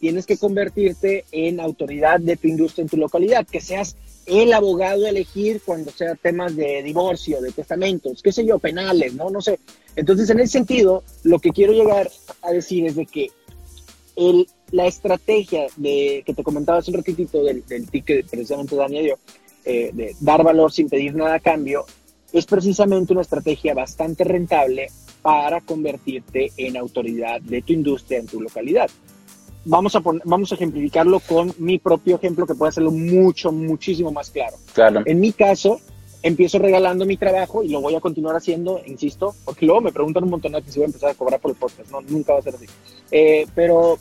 tienes 0.00 0.24
que 0.24 0.38
convertirte 0.38 1.26
en 1.32 1.60
autoridad 1.60 2.18
de 2.18 2.36
tu 2.36 2.48
industria 2.48 2.82
en 2.82 2.88
tu 2.88 2.96
localidad, 2.96 3.46
que 3.46 3.60
seas 3.60 3.96
el 4.26 4.52
abogado 4.52 5.06
a 5.06 5.10
elegir 5.10 5.60
cuando 5.64 5.90
sea 5.90 6.14
temas 6.14 6.56
de 6.56 6.82
divorcio, 6.82 7.40
de 7.40 7.52
testamentos, 7.52 8.22
qué 8.22 8.32
sé 8.32 8.44
yo, 8.46 8.58
penales, 8.58 9.14
¿no? 9.14 9.30
No 9.30 9.40
sé. 9.40 9.58
Entonces, 9.96 10.28
en 10.30 10.40
ese 10.40 10.52
sentido, 10.52 11.02
lo 11.22 11.38
que 11.38 11.50
quiero 11.50 11.72
llegar 11.72 12.10
a 12.42 12.50
decir 12.50 12.86
es 12.86 12.96
de 12.96 13.06
que 13.06 13.30
el, 14.16 14.46
la 14.70 14.86
estrategia 14.86 15.66
de, 15.76 16.22
que 16.24 16.34
te 16.34 16.42
comentaba 16.42 16.78
hace 16.78 16.90
un 16.90 16.98
ratito 16.98 17.42
del, 17.42 17.64
del 17.66 17.90
ticket, 17.90 18.26
precisamente 18.28 18.76
Daniel 18.76 19.04
dio, 19.04 19.18
eh, 19.64 19.90
de 19.92 20.16
dar 20.20 20.42
valor 20.42 20.72
sin 20.72 20.88
pedir 20.88 21.14
nada 21.14 21.34
a 21.34 21.40
cambio, 21.40 21.84
es 22.32 22.46
precisamente 22.46 23.12
una 23.12 23.22
estrategia 23.22 23.74
bastante 23.74 24.24
rentable 24.24 24.88
para 25.22 25.60
convertirte 25.60 26.52
en 26.56 26.76
autoridad 26.76 27.40
de 27.40 27.62
tu 27.62 27.72
industria 27.72 28.18
en 28.18 28.26
tu 28.26 28.40
localidad. 28.40 28.90
Vamos 29.64 29.96
a, 29.96 30.02
vamos 30.24 30.52
a 30.52 30.54
ejemplificarlo 30.54 31.20
con 31.20 31.52
mi 31.58 31.78
propio 31.78 32.16
ejemplo 32.16 32.46
que 32.46 32.54
puede 32.54 32.70
hacerlo 32.70 32.90
mucho, 32.90 33.50
muchísimo 33.50 34.12
más 34.12 34.30
claro. 34.30 34.56
Claro. 34.74 35.02
En 35.06 35.20
mi 35.20 35.32
caso, 35.32 35.80
empiezo 36.22 36.58
regalando 36.58 37.04
mi 37.04 37.16
trabajo 37.16 37.62
y 37.62 37.68
lo 37.68 37.80
voy 37.80 37.94
a 37.94 38.00
continuar 38.00 38.36
haciendo, 38.36 38.80
insisto, 38.86 39.34
porque 39.44 39.66
luego 39.66 39.82
me 39.82 39.92
preguntan 39.92 40.24
un 40.24 40.30
montón 40.30 40.52
de 40.52 40.62
que 40.62 40.70
si 40.70 40.78
voy 40.78 40.84
a 40.84 40.86
empezar 40.86 41.10
a 41.10 41.14
cobrar 41.14 41.38
por 41.38 41.50
el 41.50 41.56
podcast, 41.56 41.90
no, 41.90 42.00
nunca 42.00 42.32
va 42.32 42.38
a 42.38 42.42
ser 42.42 42.54
así. 42.54 42.66
Eh, 43.10 43.46
pero 43.54 43.98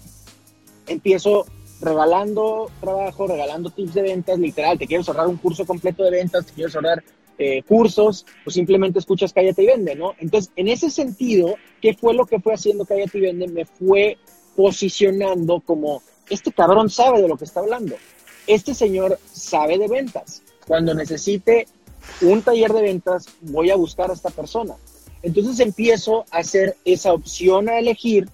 empiezo 0.87 1.45
regalando 1.81 2.71
trabajo, 2.79 3.27
regalando 3.27 3.69
tips 3.69 3.93
de 3.93 4.01
ventas, 4.03 4.39
literal, 4.39 4.79
te 4.79 4.87
quieres 4.87 5.07
ahorrar 5.09 5.27
un 5.27 5.37
curso 5.37 5.65
completo 5.65 6.03
de 6.03 6.11
ventas, 6.11 6.45
te 6.45 6.53
quieres 6.53 6.73
ahorrar 6.75 7.03
eh, 7.37 7.63
cursos, 7.63 8.25
o 8.45 8.49
simplemente 8.49 8.99
escuchas 8.99 9.33
Cállate 9.33 9.63
y 9.63 9.65
Vende, 9.65 9.95
¿no? 9.95 10.13
Entonces, 10.19 10.51
en 10.55 10.67
ese 10.67 10.89
sentido, 10.89 11.55
¿qué 11.81 11.93
fue 11.93 12.13
lo 12.13 12.25
que 12.25 12.39
fue 12.39 12.53
haciendo 12.53 12.85
Cállate 12.85 13.17
y 13.17 13.21
Vende? 13.21 13.47
Me 13.47 13.65
fue 13.65 14.17
posicionando 14.55 15.61
como, 15.61 16.01
este 16.29 16.51
cabrón 16.51 16.89
sabe 16.89 17.21
de 17.21 17.27
lo 17.27 17.37
que 17.37 17.45
está 17.45 17.59
hablando, 17.59 17.95
este 18.47 18.73
señor 18.73 19.19
sabe 19.31 19.77
de 19.77 19.87
ventas. 19.87 20.41
Cuando 20.67 20.93
necesite 20.93 21.67
un 22.21 22.41
taller 22.41 22.71
de 22.73 22.81
ventas, 22.81 23.25
voy 23.41 23.69
a 23.69 23.75
buscar 23.75 24.09
a 24.09 24.13
esta 24.13 24.29
persona. 24.29 24.75
Entonces 25.21 25.59
empiezo 25.59 26.25
a 26.31 26.39
hacer 26.39 26.75
esa 26.85 27.13
opción 27.13 27.69
a 27.69 27.79
elegir 27.79 28.27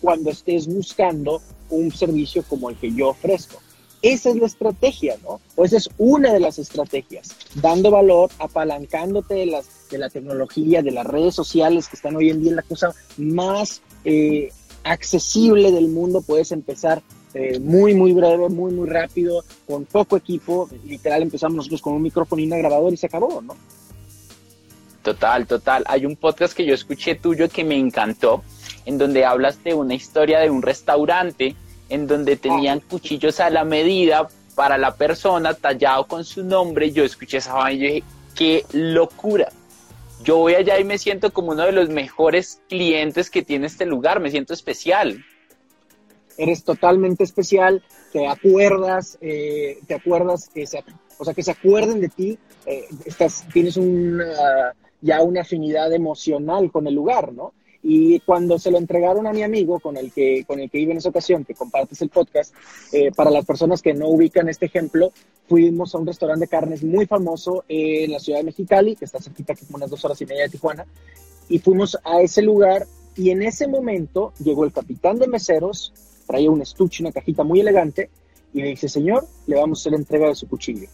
cuando 0.00 0.30
estés 0.30 0.66
buscando 0.66 1.42
un 1.70 1.90
servicio 1.90 2.44
como 2.48 2.70
el 2.70 2.76
que 2.76 2.92
yo 2.92 3.08
ofrezco. 3.08 3.60
Esa 4.02 4.30
es 4.30 4.36
la 4.36 4.46
estrategia, 4.46 5.16
¿no? 5.24 5.40
O 5.56 5.64
esa 5.64 5.78
es 5.78 5.88
una 5.98 6.32
de 6.32 6.38
las 6.38 6.58
estrategias, 6.58 7.30
dando 7.54 7.90
valor, 7.90 8.30
apalancándote 8.38 9.34
de, 9.34 9.46
las, 9.46 9.66
de 9.90 9.98
la 9.98 10.10
tecnología, 10.10 10.82
de 10.82 10.92
las 10.92 11.06
redes 11.06 11.34
sociales 11.34 11.88
que 11.88 11.96
están 11.96 12.14
hoy 12.14 12.30
en 12.30 12.42
día 12.42 12.52
la 12.52 12.62
cosa 12.62 12.94
más 13.16 13.82
eh, 14.04 14.52
accesible 14.86 15.72
del 15.72 15.88
mundo. 15.88 16.22
Puedes 16.22 16.52
empezar 16.52 17.02
eh, 17.34 17.58
muy, 17.58 17.94
muy 17.94 18.12
breve, 18.12 18.48
muy, 18.48 18.72
muy 18.72 18.88
rápido, 18.88 19.44
con 19.66 19.84
poco 19.84 20.16
equipo. 20.16 20.68
Literal, 20.84 21.22
empezamos 21.22 21.56
nosotros 21.56 21.82
con 21.82 21.94
un 21.94 22.02
micrófono 22.02 22.40
y 22.40 22.46
una 22.46 22.56
grabadora 22.56 22.94
y 22.94 22.96
se 22.96 23.06
acabó, 23.06 23.42
¿no? 23.42 23.54
Total, 25.02 25.46
total. 25.46 25.84
Hay 25.86 26.06
un 26.06 26.16
podcast 26.16 26.54
que 26.54 26.64
yo 26.64 26.74
escuché 26.74 27.14
tuyo 27.14 27.48
que 27.48 27.62
me 27.62 27.76
encantó, 27.76 28.42
en 28.86 28.98
donde 28.98 29.24
hablas 29.24 29.62
de 29.62 29.74
una 29.74 29.94
historia 29.94 30.40
de 30.40 30.50
un 30.50 30.62
restaurante 30.62 31.54
en 31.88 32.06
donde 32.06 32.36
tenían 32.36 32.80
cuchillos 32.80 33.38
a 33.38 33.50
la 33.50 33.64
medida 33.64 34.28
para 34.54 34.78
la 34.78 34.94
persona, 34.94 35.54
tallado 35.54 36.06
con 36.06 36.24
su 36.24 36.42
nombre. 36.42 36.90
Yo 36.90 37.04
escuché 37.04 37.36
esa 37.36 37.54
vaina 37.54 37.84
y 37.84 37.86
yo 37.86 37.94
dije, 37.94 38.04
qué 38.34 38.64
locura. 38.72 39.48
Yo 40.22 40.38
voy 40.38 40.54
allá 40.54 40.78
y 40.78 40.84
me 40.84 40.98
siento 40.98 41.32
como 41.32 41.52
uno 41.52 41.64
de 41.64 41.72
los 41.72 41.88
mejores 41.88 42.60
clientes 42.68 43.30
que 43.30 43.42
tiene 43.42 43.66
este 43.66 43.86
lugar, 43.86 44.20
me 44.20 44.30
siento 44.30 44.54
especial 44.54 45.24
eres 46.36 46.64
totalmente 46.64 47.24
especial, 47.24 47.82
te 48.12 48.26
acuerdas, 48.26 49.18
eh, 49.20 49.78
te 49.86 49.94
acuerdas 49.94 50.48
que 50.48 50.66
se, 50.66 50.82
o 51.18 51.24
sea, 51.24 51.34
que 51.34 51.42
se 51.42 51.50
acuerden 51.50 52.00
de 52.00 52.08
ti, 52.08 52.38
eh, 52.66 52.84
estás, 53.04 53.46
tienes 53.52 53.78
ya 55.00 55.22
una 55.22 55.40
afinidad 55.40 55.92
emocional 55.92 56.70
con 56.70 56.86
el 56.86 56.94
lugar, 56.94 57.32
¿no? 57.32 57.52
Y 57.88 58.18
cuando 58.18 58.58
se 58.58 58.72
lo 58.72 58.78
entregaron 58.78 59.28
a 59.28 59.32
mi 59.32 59.44
amigo 59.44 59.78
con 59.78 59.96
el 59.96 60.10
que, 60.10 60.44
con 60.44 60.58
el 60.58 60.68
que 60.68 60.80
iba 60.80 60.90
en 60.90 60.98
esa 60.98 61.10
ocasión, 61.10 61.44
que 61.44 61.54
compartes 61.54 62.02
el 62.02 62.08
podcast, 62.08 62.52
eh, 62.90 63.12
para 63.12 63.30
las 63.30 63.44
personas 63.44 63.80
que 63.80 63.94
no 63.94 64.08
ubican 64.08 64.48
este 64.48 64.66
ejemplo, 64.66 65.12
fuimos 65.48 65.94
a 65.94 65.98
un 65.98 66.06
restaurante 66.08 66.46
de 66.46 66.48
carnes 66.48 66.82
muy 66.82 67.06
famoso 67.06 67.64
en 67.68 68.10
la 68.10 68.18
ciudad 68.18 68.40
de 68.40 68.46
Mexicali, 68.46 68.96
que 68.96 69.04
está 69.04 69.20
cerquita, 69.20 69.54
como 69.54 69.76
unas 69.76 69.88
dos 69.88 70.04
horas 70.04 70.20
y 70.20 70.26
media 70.26 70.42
de 70.42 70.48
Tijuana, 70.48 70.84
y 71.48 71.60
fuimos 71.60 71.96
a 72.02 72.20
ese 72.22 72.42
lugar 72.42 72.88
y 73.14 73.30
en 73.30 73.42
ese 73.42 73.68
momento 73.68 74.32
llegó 74.42 74.64
el 74.64 74.72
capitán 74.72 75.20
de 75.20 75.28
meseros, 75.28 75.92
traía 76.26 76.50
un 76.50 76.62
estuche, 76.62 77.04
una 77.04 77.12
cajita 77.12 77.44
muy 77.44 77.60
elegante, 77.60 78.10
y 78.52 78.62
le 78.62 78.70
dice, 78.70 78.88
señor, 78.88 79.28
le 79.46 79.60
vamos 79.60 79.78
a 79.78 79.80
hacer 79.82 79.92
la 79.92 79.98
entrega 79.98 80.26
de 80.26 80.34
su 80.34 80.48
cuchillo. 80.48 80.88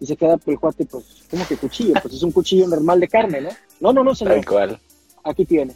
Y 0.00 0.06
se 0.06 0.16
queda 0.16 0.38
el 0.46 0.58
cuate, 0.58 0.86
pues, 0.86 1.04
¿cómo 1.30 1.46
que 1.46 1.58
cuchillo? 1.58 1.92
Pues 2.00 2.14
es 2.14 2.22
un 2.22 2.32
cuchillo 2.32 2.66
normal 2.66 2.98
de 2.98 3.08
carne, 3.08 3.42
¿no? 3.42 3.50
No, 3.80 3.92
no, 3.92 4.02
no, 4.02 4.14
señor. 4.14 4.42
cual. 4.46 4.80
Aquí 5.22 5.44
tiene. 5.44 5.74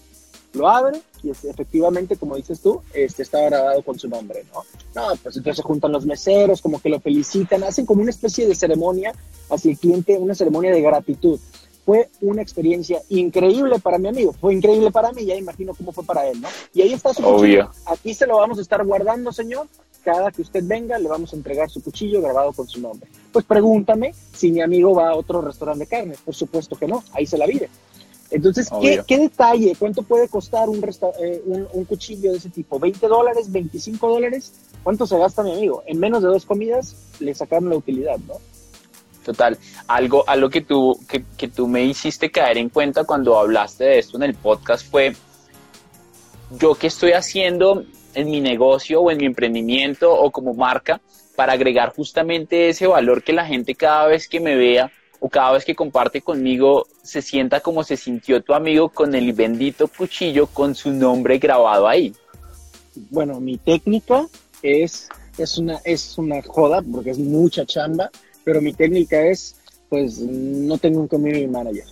Lo 0.55 0.69
abre 0.69 1.01
y 1.23 1.31
efectivamente, 1.31 2.17
como 2.17 2.37
dices 2.37 2.61
tú, 2.61 2.81
este 2.93 3.23
está 3.23 3.41
grabado 3.43 3.83
con 3.83 3.99
su 3.99 4.09
nombre, 4.09 4.45
¿no? 4.53 4.63
No, 4.95 5.17
pues 5.23 5.37
entonces 5.37 5.57
se 5.57 5.63
juntan 5.63 5.91
los 5.91 6.07
meseros, 6.07 6.63
como 6.63 6.81
que 6.81 6.89
lo 6.89 7.01
felicitan, 7.01 7.65
hacen 7.65 7.87
como 7.87 8.03
una 8.03 8.11
especie 8.11 8.47
de 8.47 8.55
ceremonia 8.55 9.13
hacia 9.51 9.73
el 9.73 9.79
cliente, 9.79 10.17
una 10.17 10.35
ceremonia 10.35 10.73
de 10.73 10.81
gratitud. 10.81 11.41
Fue 11.85 12.09
una 12.21 12.41
experiencia 12.41 13.03
increíble 13.11 13.79
para 13.79 13.99
mi 13.99 14.09
amigo, 14.09 14.33
fue 14.33 14.55
increíble 14.55 14.91
para 14.91 15.13
mí, 15.13 15.27
ya 15.27 15.35
imagino 15.35 15.75
cómo 15.75 15.93
fue 15.93 16.05
para 16.05 16.27
él, 16.27 16.41
¿no? 16.41 16.49
Y 16.73 16.83
ahí 16.83 16.93
está 16.93 17.13
su 17.13 17.25
Obvio. 17.27 17.71
Aquí 17.87 18.15
se 18.15 18.27
lo 18.27 18.37
vamos 18.37 18.59
a 18.59 18.63
estar 18.63 18.85
guardando, 18.85 19.33
señor. 19.33 19.67
Cada 20.03 20.31
que 20.31 20.43
usted 20.43 20.63
venga, 20.65 20.99
le 20.99 21.09
vamos 21.09 21.33
a 21.33 21.37
entregar 21.37 21.71
su 21.71 21.83
cuchillo 21.83 22.21
grabado 22.21 22.53
con 22.53 22.69
su 22.69 22.79
nombre. 22.79 23.09
Pues 23.33 23.45
pregúntame 23.47 24.15
si 24.35 24.53
mi 24.53 24.61
amigo 24.61 24.95
va 24.95 25.11
a 25.11 25.17
otro 25.17 25.41
restaurante 25.41 25.85
de 25.85 25.89
carne. 25.89 26.15
Por 26.23 26.35
supuesto 26.35 26.77
que 26.77 26.87
no, 26.87 27.03
ahí 27.13 27.27
se 27.27 27.39
la 27.39 27.47
vive. 27.47 27.71
Entonces, 28.35 28.69
¿qué, 28.81 29.01
¿qué, 29.07 29.19
detalle? 29.19 29.77
¿Cuánto 29.79 30.03
puede 30.03 30.29
costar 30.29 30.69
un, 30.69 30.85
eh, 31.21 31.43
un, 31.47 31.69
un, 31.73 31.85
cuchillo 31.85 32.33
de 32.33 32.39
ese 32.39 32.51
tipo? 32.51 32.81
¿20 32.81 33.07
dólares? 33.07 33.51
¿25 33.53 33.99
dólares? 34.01 34.53
¿Cuánto 34.83 35.07
se 35.07 35.17
gasta 35.17 35.45
mi 35.45 35.53
amigo? 35.53 35.85
En 35.87 36.01
menos 36.01 36.21
de 36.21 36.29
dos 36.29 36.45
comidas 36.45 36.97
le 37.21 37.33
sacaron 37.33 37.71
la 37.71 37.77
utilidad, 37.77 38.19
¿no? 38.27 38.35
Total, 39.25 39.57
algo, 39.87 40.25
algo 40.27 40.51
que, 40.51 40.63
tú, 40.63 40.99
que, 41.09 41.25
que 41.37 41.47
tú 41.47 41.69
me 41.69 41.85
hiciste 41.85 42.33
caer 42.33 42.59
en 42.59 42.71
cuenta 42.71 43.05
cuando 43.05 43.39
hablaste 43.39 43.85
de 43.85 43.99
esto 44.01 44.17
en 44.17 44.25
el 44.25 44.35
podcast 44.35 44.91
fue, 44.91 45.15
yo 46.59 46.75
qué 46.75 46.89
estoy 46.89 47.13
haciendo 47.13 47.85
en 48.15 48.31
mi 48.31 48.41
negocio 48.41 49.01
o 49.01 49.13
en 49.13 49.19
mi 49.19 49.27
emprendimiento 49.27 50.13
o 50.13 50.33
como 50.33 50.55
marca 50.55 51.01
para 51.37 51.53
agregar 51.53 51.95
justamente 51.95 52.69
ese 52.69 52.89
valor 52.89 53.23
que 53.23 53.33
la 53.33 53.47
gente 53.47 53.77
cada 53.77 54.09
vez 54.09 54.27
que 54.27 54.41
me 54.41 54.57
vea 54.57 54.91
cada 55.29 55.53
vez 55.53 55.65
que 55.65 55.75
comparte 55.75 56.21
conmigo 56.21 56.87
se 57.03 57.23
sienta 57.23 57.61
como 57.61 57.85
se 57.85 57.97
sintió 57.97 58.43
tu 58.43 58.55
amigo 58.55 58.89
con 58.89 59.15
el 59.15 59.33
bendito 59.33 59.89
cuchillo 59.89 60.47
con 60.47 60.75
su 60.75 60.93
nombre 60.93 61.39
grabado 61.39 61.89
ahí. 61.89 62.15
Bueno, 63.11 63.41
mi 63.41 63.57
técnica 63.59 64.27
es, 64.63 65.09
es, 65.39 65.59
una, 65.59 65.81
es 65.85 66.17
una 66.19 66.43
joda 66.43 66.83
porque 66.83 67.11
es 67.11 67.19
mucha 67.19 67.65
chamba 67.65 68.11
pero 68.45 68.61
mi 68.61 68.73
técnica 68.73 69.27
es, 69.27 69.57
pues 69.89 70.21
no 70.21 70.79
tengo 70.79 71.01
un 71.01 71.09
community 71.09 71.47
manager. 71.47 71.85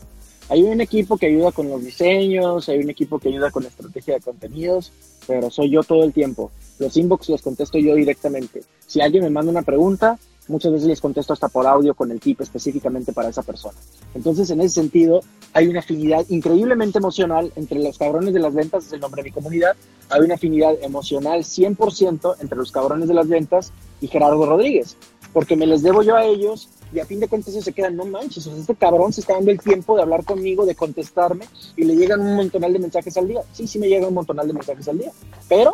Hay 0.48 0.62
un 0.62 0.80
equipo 0.82 1.16
que 1.16 1.26
ayuda 1.26 1.50
con 1.50 1.68
los 1.68 1.82
diseños, 1.82 2.68
hay 2.68 2.78
un 2.80 2.90
equipo 2.90 3.18
que 3.18 3.28
ayuda 3.28 3.50
con 3.50 3.62
la 3.62 3.70
estrategia 3.70 4.14
de 4.14 4.20
contenidos, 4.20 4.92
pero 5.26 5.50
soy 5.50 5.70
yo 5.70 5.82
todo 5.82 6.04
el 6.04 6.12
tiempo. 6.12 6.50
Los 6.78 6.96
inbox 6.96 7.30
los 7.30 7.42
contesto 7.42 7.78
yo 7.78 7.94
directamente. 7.94 8.62
Si 8.86 9.00
alguien 9.00 9.24
me 9.24 9.30
manda 9.30 9.50
una 9.50 9.62
pregunta, 9.62 10.18
muchas 10.48 10.72
veces 10.72 10.88
les 10.88 11.00
contesto 11.00 11.32
hasta 11.32 11.48
por 11.48 11.66
audio 11.66 11.94
con 11.94 12.10
el 12.10 12.20
tip 12.20 12.40
específicamente 12.40 13.12
para 13.12 13.28
esa 13.28 13.42
persona. 13.42 13.78
Entonces, 14.14 14.50
en 14.50 14.60
ese 14.60 14.80
sentido, 14.80 15.20
hay 15.52 15.68
una 15.68 15.80
afinidad 15.80 16.24
increíblemente 16.28 16.98
emocional 16.98 17.52
entre 17.56 17.78
los 17.78 17.98
cabrones 17.98 18.34
de 18.34 18.40
las 18.40 18.54
ventas, 18.54 18.86
es 18.86 18.92
el 18.92 19.00
nombre 19.00 19.22
de 19.22 19.30
mi 19.30 19.32
comunidad, 19.32 19.76
hay 20.10 20.20
una 20.20 20.34
afinidad 20.34 20.74
emocional 20.82 21.40
100% 21.40 22.36
entre 22.40 22.58
los 22.58 22.72
cabrones 22.72 23.08
de 23.08 23.14
las 23.14 23.28
ventas 23.28 23.72
y 24.00 24.08
Gerardo 24.08 24.44
Rodríguez 24.44 24.96
porque 25.32 25.56
me 25.56 25.66
les 25.66 25.82
debo 25.82 26.02
yo 26.02 26.16
a 26.16 26.24
ellos 26.24 26.68
y 26.92 27.00
a 27.00 27.06
fin 27.06 27.20
de 27.20 27.28
cuentas 27.28 27.54
se 27.54 27.72
quedan, 27.72 27.96
no 27.96 28.04
manches, 28.04 28.46
este 28.46 28.74
cabrón 28.74 29.12
se 29.12 29.22
está 29.22 29.34
dando 29.34 29.50
el 29.50 29.60
tiempo 29.60 29.96
de 29.96 30.02
hablar 30.02 30.24
conmigo, 30.24 30.66
de 30.66 30.74
contestarme 30.74 31.46
y 31.76 31.84
le 31.84 31.96
llegan 31.96 32.20
un 32.20 32.36
montonal 32.36 32.72
de 32.72 32.78
mensajes 32.78 33.16
al 33.16 33.28
día. 33.28 33.42
Sí, 33.52 33.66
sí 33.66 33.78
me 33.78 33.88
llegan 33.88 34.08
un 34.08 34.14
montonal 34.14 34.46
de 34.46 34.52
mensajes 34.52 34.86
al 34.88 34.98
día, 34.98 35.10
pero 35.48 35.72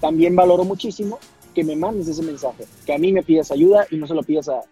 también 0.00 0.34
valoro 0.34 0.64
muchísimo 0.64 1.18
que 1.52 1.64
me 1.64 1.76
mandes 1.76 2.08
ese 2.08 2.22
mensaje, 2.22 2.64
que 2.84 2.94
a 2.94 2.98
mí 2.98 3.12
me 3.12 3.22
pidas 3.22 3.50
ayuda 3.50 3.86
y 3.90 3.96
no 3.96 4.06
se 4.06 4.14
lo 4.14 4.22
pidas 4.22 4.48
a, 4.48 4.62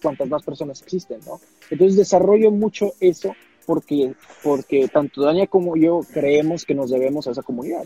cuantas 0.00 0.28
más 0.28 0.42
personas 0.42 0.82
existen, 0.82 1.20
¿no? 1.26 1.40
Entonces 1.70 1.96
desarrollo 1.96 2.50
mucho 2.50 2.92
eso 3.00 3.34
porque, 3.66 4.14
porque 4.42 4.88
tanto 4.88 5.22
Dania 5.22 5.46
como 5.46 5.76
yo 5.76 6.00
creemos 6.12 6.64
que 6.64 6.74
nos 6.74 6.90
debemos 6.90 7.26
a 7.26 7.30
esa 7.32 7.42
comunidad, 7.42 7.84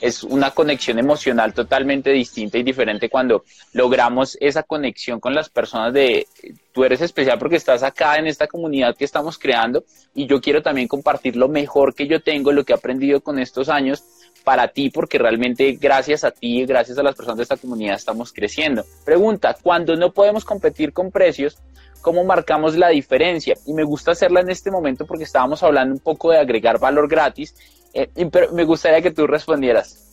es 0.00 0.22
una 0.24 0.50
conexión 0.50 0.98
emocional 0.98 1.52
totalmente 1.52 2.10
distinta 2.10 2.58
y 2.58 2.62
diferente 2.62 3.10
cuando 3.10 3.44
logramos 3.72 4.36
esa 4.40 4.62
conexión 4.62 5.20
con 5.20 5.34
las 5.34 5.50
personas 5.50 5.92
de 5.92 6.26
tú 6.72 6.84
eres 6.84 7.00
especial 7.00 7.38
porque 7.38 7.56
estás 7.56 7.82
acá 7.82 8.16
en 8.16 8.26
esta 8.26 8.46
comunidad 8.46 8.96
que 8.96 9.04
estamos 9.04 9.38
creando 9.38 9.84
y 10.14 10.26
yo 10.26 10.40
quiero 10.40 10.62
también 10.62 10.88
compartir 10.88 11.36
lo 11.36 11.48
mejor 11.48 11.94
que 11.94 12.06
yo 12.06 12.22
tengo, 12.22 12.52
lo 12.52 12.64
que 12.64 12.72
he 12.72 12.76
aprendido 12.76 13.20
con 13.20 13.38
estos 13.38 13.68
años 13.68 14.02
para 14.44 14.68
ti 14.68 14.90
porque 14.90 15.18
realmente 15.18 15.72
gracias 15.72 16.24
a 16.24 16.30
ti, 16.30 16.64
gracias 16.64 16.98
a 16.98 17.02
las 17.02 17.14
personas 17.14 17.38
de 17.38 17.42
esta 17.44 17.56
comunidad 17.56 17.96
estamos 17.96 18.32
creciendo. 18.32 18.84
Pregunta, 19.04 19.56
cuando 19.62 19.96
no 19.96 20.12
podemos 20.12 20.44
competir 20.44 20.92
con 20.92 21.10
precios, 21.10 21.58
¿cómo 22.00 22.24
marcamos 22.24 22.76
la 22.76 22.88
diferencia? 22.88 23.54
Y 23.66 23.74
me 23.74 23.84
gusta 23.84 24.12
hacerla 24.12 24.40
en 24.40 24.50
este 24.50 24.70
momento 24.70 25.06
porque 25.06 25.24
estábamos 25.24 25.62
hablando 25.62 25.94
un 25.94 26.00
poco 26.00 26.30
de 26.30 26.38
agregar 26.38 26.78
valor 26.78 27.08
gratis 27.08 27.54
eh, 27.92 28.08
pero 28.30 28.52
me 28.52 28.64
gustaría 28.64 29.02
que 29.02 29.10
tú 29.10 29.26
respondieras. 29.26 30.06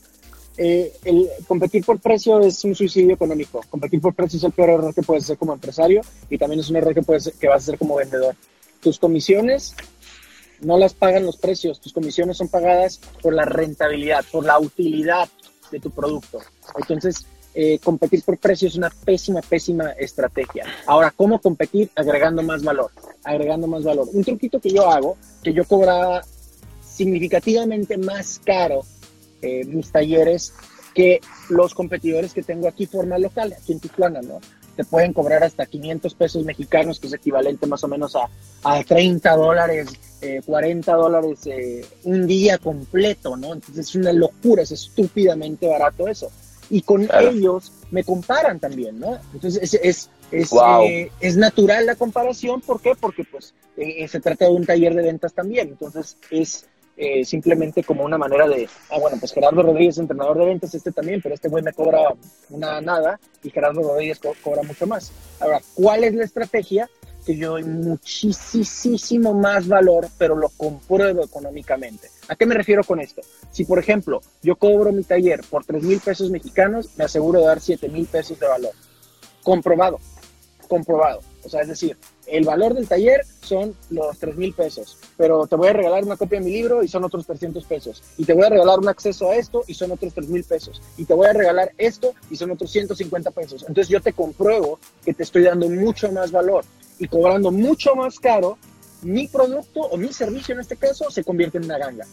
Eh, 0.58 0.92
el 1.06 1.30
competir 1.48 1.86
por 1.86 2.00
precio 2.00 2.40
es 2.40 2.64
un 2.64 2.74
suicidio 2.74 3.14
económico. 3.14 3.62
Competir 3.70 4.02
por 4.02 4.16
precio 4.16 4.38
es 4.38 4.44
el 4.44 4.52
peor 4.52 4.70
error 4.70 4.94
que 4.94 5.04
puedes 5.04 5.24
hacer 5.24 5.38
como 5.38 5.54
empresario 5.54 6.02
y 6.30 6.38
también 6.38 6.60
es 6.60 6.70
un 6.70 6.78
error 6.78 6.94
que, 6.94 7.04
puedes, 7.04 7.32
que 7.40 7.48
vas 7.48 7.56
a 7.56 7.64
hacer 7.64 7.78
como 7.78 7.96
vendedor. 7.96 8.36
Tus 8.82 8.98
comisiones 8.98 9.76
no 10.62 10.78
las 10.78 10.94
pagan 10.94 11.26
los 11.26 11.38
precios, 11.38 11.80
tus 11.80 11.94
comisiones 11.94 12.38
son 12.38 12.50
pagadas 12.50 13.00
por 13.22 13.34
la 13.34 13.46
rentabilidad, 13.46 14.26
por 14.32 14.46
la 14.46 14.60
utilidad 14.60 15.30
de 15.72 15.80
tu 15.80 15.92
producto. 15.92 16.40
Entonces, 16.78 17.26
eh, 17.54 17.80
competir 17.80 18.24
por 18.24 18.38
precio 18.38 18.68
es 18.68 18.76
una 18.76 18.90
pésima, 18.90 19.42
pésima 19.42 19.92
estrategia. 19.92 20.66
Ahora, 20.86 21.12
¿cómo 21.16 21.40
competir? 21.40 21.90
Agregando 21.96 22.44
más 22.44 22.64
valor, 22.64 22.92
agregando 23.24 23.68
más 23.68 23.84
valor. 23.84 24.08
Un 24.14 24.24
truquito 24.24 24.60
que 24.60 24.70
yo 24.70 24.90
hago, 24.90 25.18
que 25.44 25.54
yo 25.54 25.66
cobraba 25.66 26.24
significativamente 26.82 27.98
más 27.98 28.40
caro 28.44 28.84
eh, 29.42 29.66
mis 29.66 29.92
talleres 29.92 30.54
que 30.94 31.22
los 31.50 31.76
competidores 31.76 32.34
que 32.34 32.42
tengo 32.42 32.68
aquí 32.68 32.88
forma 32.88 33.20
local, 33.20 33.54
aquí 33.54 33.74
en 33.74 33.80
Tijuana, 33.80 34.22
¿no? 34.22 34.40
Te 34.78 34.86
pueden 34.86 35.12
cobrar 35.12 35.44
hasta 35.44 35.66
500 35.66 36.14
pesos 36.14 36.46
mexicanos, 36.46 37.00
que 37.00 37.08
es 37.08 37.14
equivalente 37.14 37.66
más 37.66 37.84
o 37.84 37.88
menos 37.88 38.16
a, 38.16 38.30
a 38.64 38.84
30 38.84 39.36
dólares, 39.36 39.90
40 40.46 40.92
eh, 40.92 40.96
dólares 40.96 41.40
eh, 41.48 41.86
un 42.04 42.28
día 42.28 42.60
completo, 42.60 43.36
¿no? 43.36 43.54
Entonces 43.54 43.90
es 43.90 43.96
una 43.96 44.14
locura, 44.14 44.62
es 44.62 44.72
estúpidamente 44.72 45.68
barato 45.68 46.08
eso. 46.08 46.32
Y 46.70 46.82
con 46.84 47.10
ellos 47.20 47.72
me 47.92 48.04
comparan 48.04 48.60
también, 48.60 49.00
¿no? 49.00 49.18
Entonces 49.34 49.62
es, 49.64 49.74
es, 49.82 50.10
es, 50.32 50.52
es 51.20 51.38
natural 51.38 51.86
la 51.86 51.96
comparación, 51.96 52.62
¿por 52.62 52.80
qué? 52.80 52.94
Porque 53.00 53.24
pues 53.24 53.54
se 53.76 54.20
trata 54.20 54.46
de 54.46 54.52
un 54.52 54.66
taller 54.66 54.94
de 54.94 55.04
ventas 55.04 55.34
también, 55.34 55.70
entonces 55.70 56.18
es 56.30 56.66
eh, 57.00 57.24
simplemente 57.24 57.84
como 57.84 58.04
una 58.04 58.18
manera 58.18 58.48
de, 58.48 58.68
ah, 58.90 58.98
bueno, 59.00 59.18
pues 59.20 59.32
Gerardo 59.32 59.62
Rodríguez, 59.62 60.00
entrenador 60.00 60.40
de 60.40 60.46
ventas, 60.46 60.74
este 60.74 60.92
también, 60.92 61.22
pero 61.22 61.36
este 61.36 61.48
güey 61.48 61.64
me 61.64 61.72
cobra 61.72 62.00
una 62.50 62.82
nada 62.82 63.20
y 63.44 63.52
Gerardo 63.52 63.84
Rodríguez 63.84 64.20
cobra 64.42 64.64
mucho 64.64 64.88
más. 64.88 65.12
Ahora, 65.40 65.62
¿cuál 65.76 66.04
es 66.04 66.16
la 66.16 66.24
estrategia? 66.24 66.90
Que 67.24 67.36
yo 67.36 67.52
doy 67.52 67.66
muchísimo 67.66 69.36
más 69.36 69.68
valor, 69.68 70.08
pero 70.18 70.36
lo 70.36 70.50
compruebo 70.50 71.24
económicamente. 71.24 72.10
¿A 72.30 72.36
qué 72.36 72.48
me 72.48 72.56
refiero 72.56 72.84
con 72.84 73.00
esto? 73.00 73.22
Si, 73.52 73.64
por 73.64 73.78
ejemplo, 73.78 74.22
yo 74.42 74.56
cobro 74.56 74.92
mi 74.92 75.04
taller 75.04 75.42
por 75.48 75.66
3 75.66 75.84
mil 75.84 76.00
pesos 76.00 76.32
mexicanos, 76.32 76.90
me 76.98 77.04
aseguro 77.04 77.42
de 77.42 77.46
dar 77.46 77.60
7 77.60 77.90
mil 77.90 78.08
pesos 78.08 78.40
de 78.40 78.48
valor. 78.48 78.72
Comprobado, 79.44 80.00
comprobado. 80.68 81.22
O 81.44 81.50
sea, 81.50 81.62
es 81.62 81.68
decir, 81.68 81.96
el 82.28 82.44
valor 82.44 82.74
del 82.74 82.88
taller 82.88 83.26
son 83.42 83.76
los 83.90 84.18
3 84.20 84.36
mil 84.36 84.54
pesos, 84.54 84.98
pero 85.16 85.48
te 85.48 85.56
voy 85.56 85.70
a 85.70 85.74
regalar 85.74 86.04
una 86.04 86.18
copia 86.18 86.40
de 86.40 86.46
mi 86.46 86.52
libro 86.52 86.84
y 86.84 86.88
son 86.88 87.04
otros 87.04 87.26
300 87.26 87.64
pesos. 87.64 88.04
Y 88.18 88.26
te 88.26 88.34
voy 88.34 88.46
a 88.46 88.50
regalar 88.50 88.80
un 88.80 88.90
acceso 88.90 89.30
a 89.30 89.36
esto 89.36 89.64
y 89.68 89.74
son 89.74 89.92
otros 89.92 90.14
3 90.14 90.28
mil 90.28 90.44
pesos. 90.44 90.82
Y 90.98 91.06
te 91.06 91.14
voy 91.14 91.28
a 91.28 91.34
regalar 91.34 91.72
esto 91.78 92.14
y 92.30 92.36
son 92.36 92.52
otros 92.52 92.70
150 92.72 93.32
pesos. 93.32 93.62
Entonces 93.62 93.88
yo 93.88 94.02
te 94.02 94.14
compruebo 94.14 94.80
que 95.06 95.14
te 95.14 95.24
estoy 95.24 95.44
dando 95.44 95.70
mucho 95.70 96.12
más 96.12 96.32
valor 96.32 96.66
y 97.00 97.08
cobrando 97.08 97.52
mucho 97.52 97.96
más 97.96 98.20
caro, 98.20 98.58
mi 99.02 99.28
producto 99.28 99.82
o 99.82 99.98
mi 99.98 100.12
servicio 100.12 100.54
en 100.54 100.62
este 100.62 100.76
caso 100.76 101.10
se 101.10 101.24
convierte 101.24 101.58
en 101.58 101.66
una 101.66 101.78
ganga. 101.78 102.06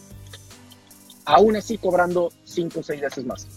Aún 1.25 1.55
así 1.55 1.77
cobrando 1.77 2.31
5 2.45 2.79
o 2.79 2.83
6 2.83 3.01
veces 3.01 3.25
más. 3.25 3.47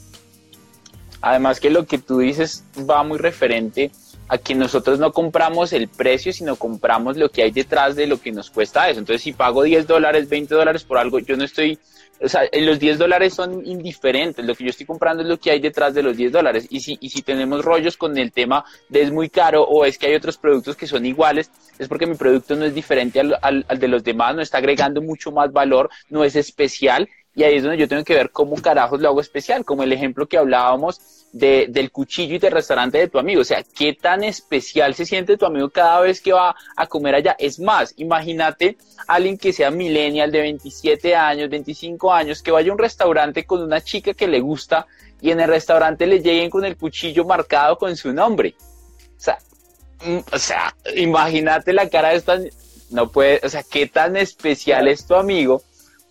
Además 1.20 1.60
que 1.60 1.70
lo 1.70 1.86
que 1.86 1.98
tú 1.98 2.18
dices 2.18 2.64
va 2.88 3.02
muy 3.02 3.18
referente 3.18 3.90
a 4.28 4.38
que 4.38 4.54
nosotros 4.54 4.98
no 4.98 5.12
compramos 5.12 5.72
el 5.72 5.88
precio, 5.88 6.32
sino 6.32 6.56
compramos 6.56 7.16
lo 7.16 7.30
que 7.30 7.42
hay 7.42 7.50
detrás 7.50 7.96
de 7.96 8.06
lo 8.06 8.20
que 8.20 8.30
nos 8.30 8.50
cuesta 8.50 8.88
eso. 8.88 9.00
Entonces, 9.00 9.22
si 9.22 9.32
pago 9.32 9.62
10 9.62 9.86
dólares, 9.86 10.28
20 10.28 10.54
dólares 10.54 10.84
por 10.84 10.98
algo, 10.98 11.18
yo 11.18 11.36
no 11.36 11.44
estoy, 11.44 11.78
o 12.20 12.28
sea, 12.28 12.42
los 12.52 12.78
10 12.78 12.98
dólares 12.98 13.34
son 13.34 13.64
indiferentes, 13.66 14.44
lo 14.44 14.54
que 14.54 14.64
yo 14.64 14.70
estoy 14.70 14.86
comprando 14.86 15.22
es 15.22 15.28
lo 15.28 15.38
que 15.38 15.50
hay 15.50 15.60
detrás 15.60 15.94
de 15.94 16.02
los 16.02 16.16
10 16.16 16.32
dólares. 16.32 16.66
Y 16.68 16.80
si, 16.80 16.98
y 17.00 17.08
si 17.08 17.22
tenemos 17.22 17.64
rollos 17.64 17.96
con 17.96 18.16
el 18.18 18.32
tema 18.32 18.64
de 18.88 19.02
es 19.02 19.10
muy 19.10 19.30
caro 19.30 19.62
o 19.62 19.84
es 19.84 19.96
que 19.96 20.08
hay 20.08 20.14
otros 20.14 20.36
productos 20.36 20.76
que 20.76 20.86
son 20.86 21.06
iguales, 21.06 21.50
es 21.78 21.88
porque 21.88 22.06
mi 22.06 22.16
producto 22.16 22.54
no 22.54 22.64
es 22.64 22.74
diferente 22.74 23.20
al, 23.20 23.38
al, 23.40 23.64
al 23.68 23.78
de 23.78 23.88
los 23.88 24.04
demás, 24.04 24.34
no 24.34 24.42
está 24.42 24.58
agregando 24.58 25.00
mucho 25.00 25.32
más 25.32 25.52
valor, 25.52 25.88
no 26.10 26.24
es 26.24 26.36
especial. 26.36 27.08
Y 27.38 27.44
ahí 27.44 27.54
es 27.54 27.62
donde 27.62 27.78
yo 27.78 27.86
tengo 27.86 28.02
que 28.02 28.14
ver 28.14 28.30
cómo 28.30 28.56
carajos 28.56 29.00
lo 29.00 29.10
hago 29.10 29.20
especial, 29.20 29.64
como 29.64 29.84
el 29.84 29.92
ejemplo 29.92 30.26
que 30.26 30.36
hablábamos 30.36 31.00
de, 31.30 31.66
del 31.68 31.92
cuchillo 31.92 32.34
y 32.34 32.40
del 32.40 32.50
restaurante 32.50 32.98
de 32.98 33.06
tu 33.06 33.16
amigo. 33.16 33.42
O 33.42 33.44
sea, 33.44 33.62
qué 33.62 33.92
tan 33.92 34.24
especial 34.24 34.92
se 34.96 35.06
siente 35.06 35.36
tu 35.36 35.46
amigo 35.46 35.70
cada 35.70 36.00
vez 36.00 36.20
que 36.20 36.32
va 36.32 36.56
a 36.76 36.86
comer 36.88 37.14
allá. 37.14 37.36
Es 37.38 37.60
más, 37.60 37.94
imagínate 37.96 38.76
alguien 39.06 39.38
que 39.38 39.52
sea 39.52 39.70
millennial 39.70 40.32
de 40.32 40.40
27 40.40 41.14
años, 41.14 41.48
25 41.48 42.12
años, 42.12 42.42
que 42.42 42.50
vaya 42.50 42.70
a 42.70 42.74
un 42.74 42.78
restaurante 42.80 43.46
con 43.46 43.62
una 43.62 43.80
chica 43.80 44.14
que 44.14 44.26
le 44.26 44.40
gusta 44.40 44.88
y 45.20 45.30
en 45.30 45.38
el 45.38 45.48
restaurante 45.48 46.08
le 46.08 46.20
lleguen 46.20 46.50
con 46.50 46.64
el 46.64 46.76
cuchillo 46.76 47.24
marcado 47.24 47.78
con 47.78 47.96
su 47.96 48.12
nombre. 48.12 48.56
O 49.16 49.20
sea, 49.20 49.38
mm, 50.04 50.18
o 50.32 50.38
sea, 50.40 50.74
imagínate 50.96 51.72
la 51.72 51.88
cara 51.88 52.08
de 52.08 52.16
esta, 52.16 52.36
no 52.90 53.12
puede, 53.12 53.40
o 53.44 53.48
sea, 53.48 53.62
qué 53.62 53.86
tan 53.86 54.16
especial 54.16 54.88
es 54.88 55.06
tu 55.06 55.14
amigo 55.14 55.62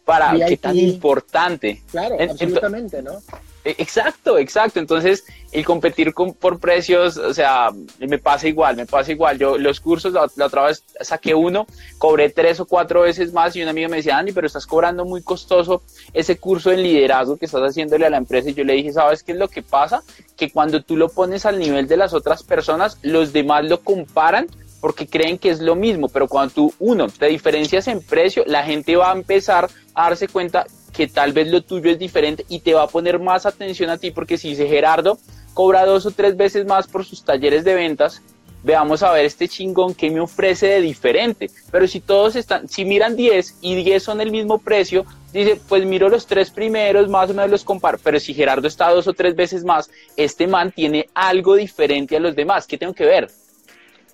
para, 0.07 0.33
qué 0.47 0.55
tan 0.55 0.77
importante. 0.77 1.83
Claro, 1.91 2.15
absolutamente, 2.17 3.03
¿no? 3.03 3.19
E, 3.65 3.75
exacto, 3.77 4.37
exacto. 4.37 4.79
Entonces, 4.79 5.25
el 5.51 5.65
competir 5.65 6.13
con, 6.13 6.33
por 6.33 6.59
precios, 6.59 7.17
o 7.17 7.33
sea, 7.33 7.71
me 7.99 8.17
pasa 8.17 8.47
igual, 8.47 8.77
me 8.77 8.85
pasa 8.85 9.11
igual. 9.11 9.37
Yo 9.37 9.57
los 9.57 9.81
cursos, 9.81 10.13
la, 10.13 10.45
otra 10.45 10.63
vez 10.63 10.85
saqué 11.01 11.35
uno, 11.35 11.67
cobré 11.97 12.29
tres 12.29 12.61
o 12.61 12.65
cuatro 12.65 13.01
veces 13.01 13.33
más 13.33 13.53
y 13.57 13.61
un 13.61 13.67
amigo 13.67 13.89
me 13.89 13.97
decía, 13.97 14.17
Andy, 14.17 14.31
pero 14.31 14.47
estás 14.47 14.65
cobrando 14.65 15.03
muy 15.03 15.21
costoso 15.21 15.83
ese 16.13 16.37
curso 16.37 16.71
en 16.71 16.83
liderazgo 16.83 17.35
que 17.35 17.45
estás 17.45 17.63
haciéndole 17.63 18.05
a 18.05 18.09
la 18.09 18.17
empresa. 18.17 18.49
Y 18.49 18.53
yo 18.53 18.63
le 18.63 18.75
dije, 18.75 18.93
¿sabes 18.93 19.23
qué 19.23 19.33
es 19.33 19.37
lo 19.37 19.49
que 19.49 19.61
pasa? 19.61 20.03
Que 20.37 20.49
cuando 20.49 20.81
tú 20.83 20.95
lo 20.95 21.09
pones 21.09 21.45
al 21.45 21.59
nivel 21.59 21.89
de 21.89 21.97
las 21.97 22.13
otras 22.13 22.43
personas, 22.43 22.97
los 23.01 23.33
demás 23.33 23.65
lo 23.65 23.81
comparan 23.81 24.47
porque 24.79 25.07
creen 25.07 25.37
que 25.37 25.49
es 25.49 25.59
lo 25.59 25.75
mismo, 25.75 26.09
pero 26.09 26.27
cuando 26.27 26.53
tú, 26.53 26.73
uno, 26.79 27.07
te 27.07 27.27
diferencias 27.27 27.87
en 27.87 28.01
precio, 28.01 28.43
la 28.45 28.63
gente 28.63 28.95
va 28.95 29.11
a 29.11 29.15
empezar 29.15 29.69
a 29.93 30.03
darse 30.03 30.27
cuenta 30.27 30.65
que 30.93 31.07
tal 31.07 31.33
vez 31.33 31.47
lo 31.47 31.61
tuyo 31.61 31.91
es 31.91 31.99
diferente 31.99 32.45
y 32.49 32.59
te 32.59 32.73
va 32.73 32.83
a 32.83 32.87
poner 32.87 33.19
más 33.19 33.45
atención 33.45 33.89
a 33.89 33.97
ti, 33.97 34.11
porque 34.11 34.37
si 34.37 34.49
dice 34.49 34.67
Gerardo 34.67 35.17
cobra 35.53 35.85
dos 35.85 36.05
o 36.05 36.11
tres 36.11 36.37
veces 36.37 36.65
más 36.65 36.87
por 36.87 37.03
sus 37.03 37.23
talleres 37.23 37.63
de 37.63 37.73
ventas, 37.73 38.21
veamos 38.63 39.01
a 39.01 39.11
ver 39.11 39.25
este 39.25 39.47
chingón 39.47 39.95
que 39.95 40.11
me 40.11 40.19
ofrece 40.19 40.67
de 40.67 40.81
diferente. 40.81 41.49
Pero 41.71 41.87
si 41.87 41.99
todos 41.99 42.35
están, 42.35 42.67
si 42.67 42.85
miran 42.85 43.15
10 43.15 43.59
y 43.61 43.75
10 43.83 44.03
son 44.03 44.21
el 44.21 44.29
mismo 44.29 44.59
precio, 44.59 45.05
dice, 45.33 45.59
pues 45.67 45.85
miro 45.85 46.09
los 46.09 46.27
tres 46.27 46.51
primeros, 46.51 47.09
más 47.09 47.29
o 47.29 47.33
menos 47.33 47.49
los 47.49 47.63
comparo. 47.63 47.97
Pero 48.03 48.19
si 48.19 48.33
Gerardo 48.33 48.67
está 48.67 48.89
dos 48.89 49.07
o 49.07 49.13
tres 49.13 49.35
veces 49.35 49.63
más, 49.63 49.89
este 50.15 50.47
man 50.47 50.71
tiene 50.71 51.07
algo 51.13 51.55
diferente 51.55 52.17
a 52.17 52.19
los 52.19 52.35
demás. 52.35 52.67
¿Qué 52.67 52.77
tengo 52.77 52.93
que 52.93 53.05
ver? 53.05 53.29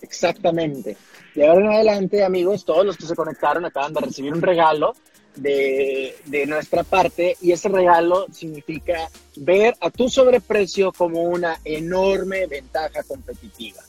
Exactamente. 0.03 0.97
Y 1.33 1.41
ahora 1.41 1.65
en 1.65 1.71
adelante, 1.71 2.23
amigos, 2.23 2.65
todos 2.65 2.85
los 2.85 2.97
que 2.97 3.07
se 3.07 3.15
conectaron 3.15 3.65
acaban 3.65 3.93
de 3.93 4.01
recibir 4.01 4.33
un 4.33 4.41
regalo 4.41 4.93
de, 5.35 6.15
de, 6.25 6.45
nuestra 6.45 6.83
parte 6.83 7.37
y 7.41 7.53
ese 7.53 7.69
regalo 7.69 8.27
significa 8.31 9.09
ver 9.37 9.75
a 9.79 9.89
tu 9.89 10.09
sobreprecio 10.09 10.91
como 10.91 11.23
una 11.23 11.57
enorme 11.63 12.45
ventaja 12.47 13.01
competitiva. 13.03 13.81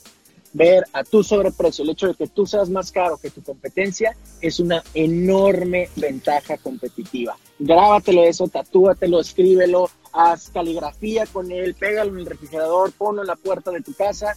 Ver 0.53 0.85
a 0.92 1.03
tu 1.03 1.24
sobreprecio, 1.24 1.83
el 1.83 1.90
hecho 1.90 2.07
de 2.07 2.14
que 2.14 2.29
tú 2.29 2.46
seas 2.46 2.70
más 2.70 2.92
caro 2.92 3.18
que 3.18 3.31
tu 3.31 3.42
competencia 3.42 4.16
es 4.40 4.61
una 4.61 4.85
enorme 4.94 5.90
ventaja 5.96 6.57
competitiva. 6.59 7.37
Grábatelo 7.59 8.22
eso, 8.22 8.46
tatúatelo, 8.46 9.20
escríbelo, 9.20 9.90
haz 10.12 10.48
caligrafía 10.50 11.27
con 11.27 11.50
él, 11.50 11.74
pégalo 11.74 12.12
en 12.12 12.20
el 12.20 12.27
refrigerador, 12.27 12.92
ponlo 12.92 13.22
en 13.22 13.27
la 13.27 13.37
puerta 13.37 13.72
de 13.72 13.81
tu 13.81 13.92
casa 13.94 14.37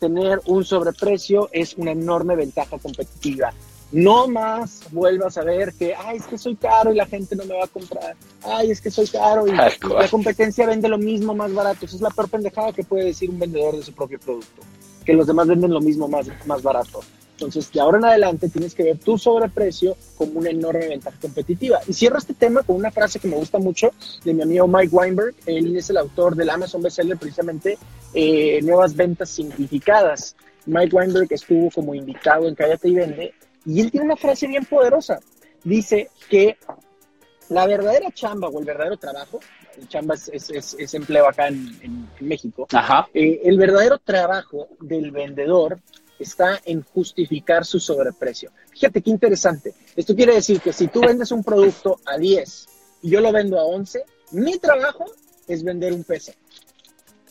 tener 0.00 0.40
un 0.46 0.64
sobreprecio 0.64 1.48
es 1.52 1.74
una 1.74 1.92
enorme 1.92 2.34
ventaja 2.34 2.78
competitiva. 2.78 3.52
No 3.92 4.28
más 4.28 4.84
vuelvas 4.92 5.36
a 5.36 5.42
ver 5.42 5.74
que, 5.74 5.94
ay, 5.94 6.18
es 6.18 6.26
que 6.26 6.38
soy 6.38 6.56
caro 6.56 6.92
y 6.92 6.96
la 6.96 7.06
gente 7.06 7.36
no 7.36 7.44
me 7.44 7.56
va 7.56 7.64
a 7.64 7.68
comprar. 7.68 8.16
Ay, 8.42 8.70
es 8.70 8.80
que 8.80 8.90
soy 8.90 9.06
caro 9.06 9.46
y, 9.46 9.52
la 9.52 10.08
competencia 10.10 10.66
vende 10.66 10.88
lo 10.88 10.98
mismo 10.98 11.34
más 11.34 11.52
barato. 11.52 11.86
Esa 11.86 11.96
es 11.96 12.02
la 12.02 12.10
peor 12.10 12.28
pendejada 12.28 12.72
que 12.72 12.84
puede 12.84 13.06
decir 13.06 13.30
un 13.30 13.38
vendedor 13.38 13.76
de 13.76 13.82
su 13.82 13.92
propio 13.92 14.18
producto. 14.18 14.62
Que 15.04 15.12
los 15.12 15.26
demás 15.26 15.48
venden 15.48 15.72
lo 15.72 15.80
mismo 15.80 16.08
más, 16.08 16.28
más 16.46 16.62
barato. 16.62 17.00
Entonces, 17.40 17.72
de 17.72 17.80
ahora 17.80 17.96
en 17.96 18.04
adelante 18.04 18.50
tienes 18.50 18.74
que 18.74 18.82
ver 18.82 18.98
tu 18.98 19.16
sobreprecio 19.16 19.96
como 20.16 20.40
una 20.40 20.50
enorme 20.50 20.88
ventaja 20.88 21.16
competitiva. 21.20 21.80
Y 21.86 21.94
cierro 21.94 22.18
este 22.18 22.34
tema 22.34 22.62
con 22.62 22.76
una 22.76 22.90
frase 22.90 23.18
que 23.18 23.28
me 23.28 23.36
gusta 23.36 23.58
mucho 23.58 23.92
de 24.24 24.34
mi 24.34 24.42
amigo 24.42 24.68
Mike 24.68 24.94
Weinberg. 24.94 25.34
Él 25.46 25.74
es 25.74 25.88
el 25.88 25.96
autor 25.96 26.36
del 26.36 26.50
Amazon 26.50 26.82
bestseller 26.82 27.16
precisamente 27.16 27.78
eh, 28.12 28.60
Nuevas 28.62 28.94
Ventas 28.94 29.30
Simplificadas. 29.30 30.36
Mike 30.66 30.94
Weinberg 30.94 31.28
estuvo 31.32 31.70
como 31.70 31.94
invitado 31.94 32.46
en 32.46 32.54
Cállate 32.54 32.88
y 32.90 32.94
Vende 32.94 33.34
y 33.64 33.80
él 33.80 33.90
tiene 33.90 34.04
una 34.04 34.16
frase 34.16 34.46
bien 34.46 34.66
poderosa. 34.66 35.18
Dice 35.64 36.10
que 36.28 36.58
la 37.48 37.66
verdadera 37.66 38.10
chamba 38.12 38.48
o 38.48 38.58
el 38.60 38.66
verdadero 38.66 38.98
trabajo, 38.98 39.40
chamba 39.88 40.14
es, 40.14 40.94
empleo 40.94 41.26
acá 41.26 41.48
en, 41.48 42.08
México, 42.20 42.66
eh, 43.14 43.40
el 43.44 43.56
verdadero 43.56 43.98
trabajo 43.98 44.68
del 44.80 45.10
vendedor 45.10 45.80
está 46.20 46.60
en 46.64 46.82
justificar 46.82 47.64
su 47.64 47.80
sobreprecio. 47.80 48.50
Fíjate 48.70 49.02
qué 49.02 49.10
interesante. 49.10 49.74
Esto 49.96 50.14
quiere 50.14 50.34
decir 50.34 50.60
que 50.60 50.72
si 50.72 50.88
tú 50.88 51.00
vendes 51.00 51.32
un 51.32 51.42
producto 51.42 52.00
a 52.06 52.18
10 52.18 52.66
y 53.02 53.10
yo 53.10 53.20
lo 53.20 53.32
vendo 53.32 53.58
a 53.58 53.64
11, 53.64 54.04
mi 54.32 54.58
trabajo 54.58 55.06
es 55.48 55.64
vender 55.64 55.92
un 55.92 56.04
peso. 56.04 56.32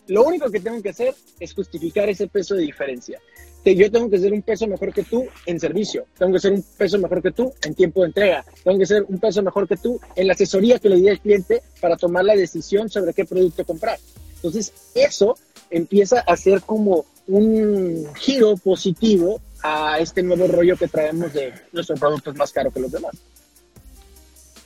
Lo 0.07 0.23
único 0.23 0.49
que 0.49 0.59
tengo 0.59 0.81
que 0.81 0.89
hacer 0.89 1.13
es 1.39 1.53
justificar 1.53 2.09
ese 2.09 2.27
peso 2.27 2.55
de 2.55 2.63
diferencia. 2.63 3.19
Que 3.63 3.75
yo 3.75 3.91
tengo 3.91 4.09
que 4.09 4.17
ser 4.17 4.33
un 4.33 4.41
peso 4.41 4.67
mejor 4.67 4.93
que 4.93 5.03
tú 5.03 5.27
en 5.45 5.59
servicio, 5.59 6.05
tengo 6.17 6.33
que 6.33 6.39
ser 6.39 6.53
un 6.53 6.63
peso 6.77 6.97
mejor 6.97 7.21
que 7.21 7.31
tú 7.31 7.53
en 7.61 7.75
tiempo 7.75 8.01
de 8.01 8.07
entrega, 8.07 8.45
tengo 8.63 8.79
que 8.79 8.85
ser 8.85 9.03
un 9.07 9.19
peso 9.19 9.43
mejor 9.43 9.67
que 9.67 9.75
tú 9.75 9.99
en 10.15 10.27
la 10.27 10.33
asesoría 10.33 10.79
que 10.79 10.87
le 10.87 10.95
di 10.95 11.09
al 11.09 11.19
cliente 11.19 11.61
para 11.81 11.97
tomar 11.97 12.23
la 12.23 12.35
decisión 12.35 12.89
sobre 12.89 13.13
qué 13.13 13.25
producto 13.25 13.65
comprar. 13.65 13.99
Entonces, 14.35 14.71
eso 14.95 15.37
empieza 15.69 16.21
a 16.21 16.37
ser 16.37 16.61
como 16.61 17.05
un 17.29 18.07
giro 18.15 18.57
positivo 18.57 19.39
a 19.61 19.99
este 19.99 20.23
nuevo 20.23 20.47
rollo 20.47 20.75
que 20.75 20.87
traemos 20.87 21.31
de 21.33 21.53
nuestro 21.71 21.95
producto 21.95 22.31
es 22.31 22.37
más 22.37 22.51
caro 22.51 22.71
que 22.71 22.79
los 22.79 22.91
demás. 22.91 23.15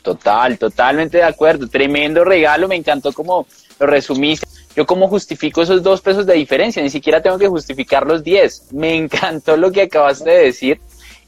Total, 0.01 0.57
totalmente 0.57 1.17
de 1.17 1.23
acuerdo. 1.23 1.67
Tremendo 1.67 2.23
regalo, 2.23 2.67
me 2.67 2.75
encantó 2.75 3.13
como 3.13 3.47
lo 3.79 3.85
resumiste. 3.85 4.47
Yo 4.75 4.85
como 4.85 5.07
justifico 5.07 5.61
esos 5.61 5.83
dos 5.83 6.01
pesos 6.01 6.25
de 6.25 6.33
diferencia, 6.33 6.81
ni 6.81 6.89
siquiera 6.89 7.21
tengo 7.21 7.37
que 7.37 7.47
justificar 7.47 8.05
los 8.05 8.23
10. 8.23 8.73
Me 8.73 8.95
encantó 8.95 9.55
lo 9.55 9.71
que 9.71 9.83
acabaste 9.83 10.29
de 10.29 10.43
decir. 10.45 10.81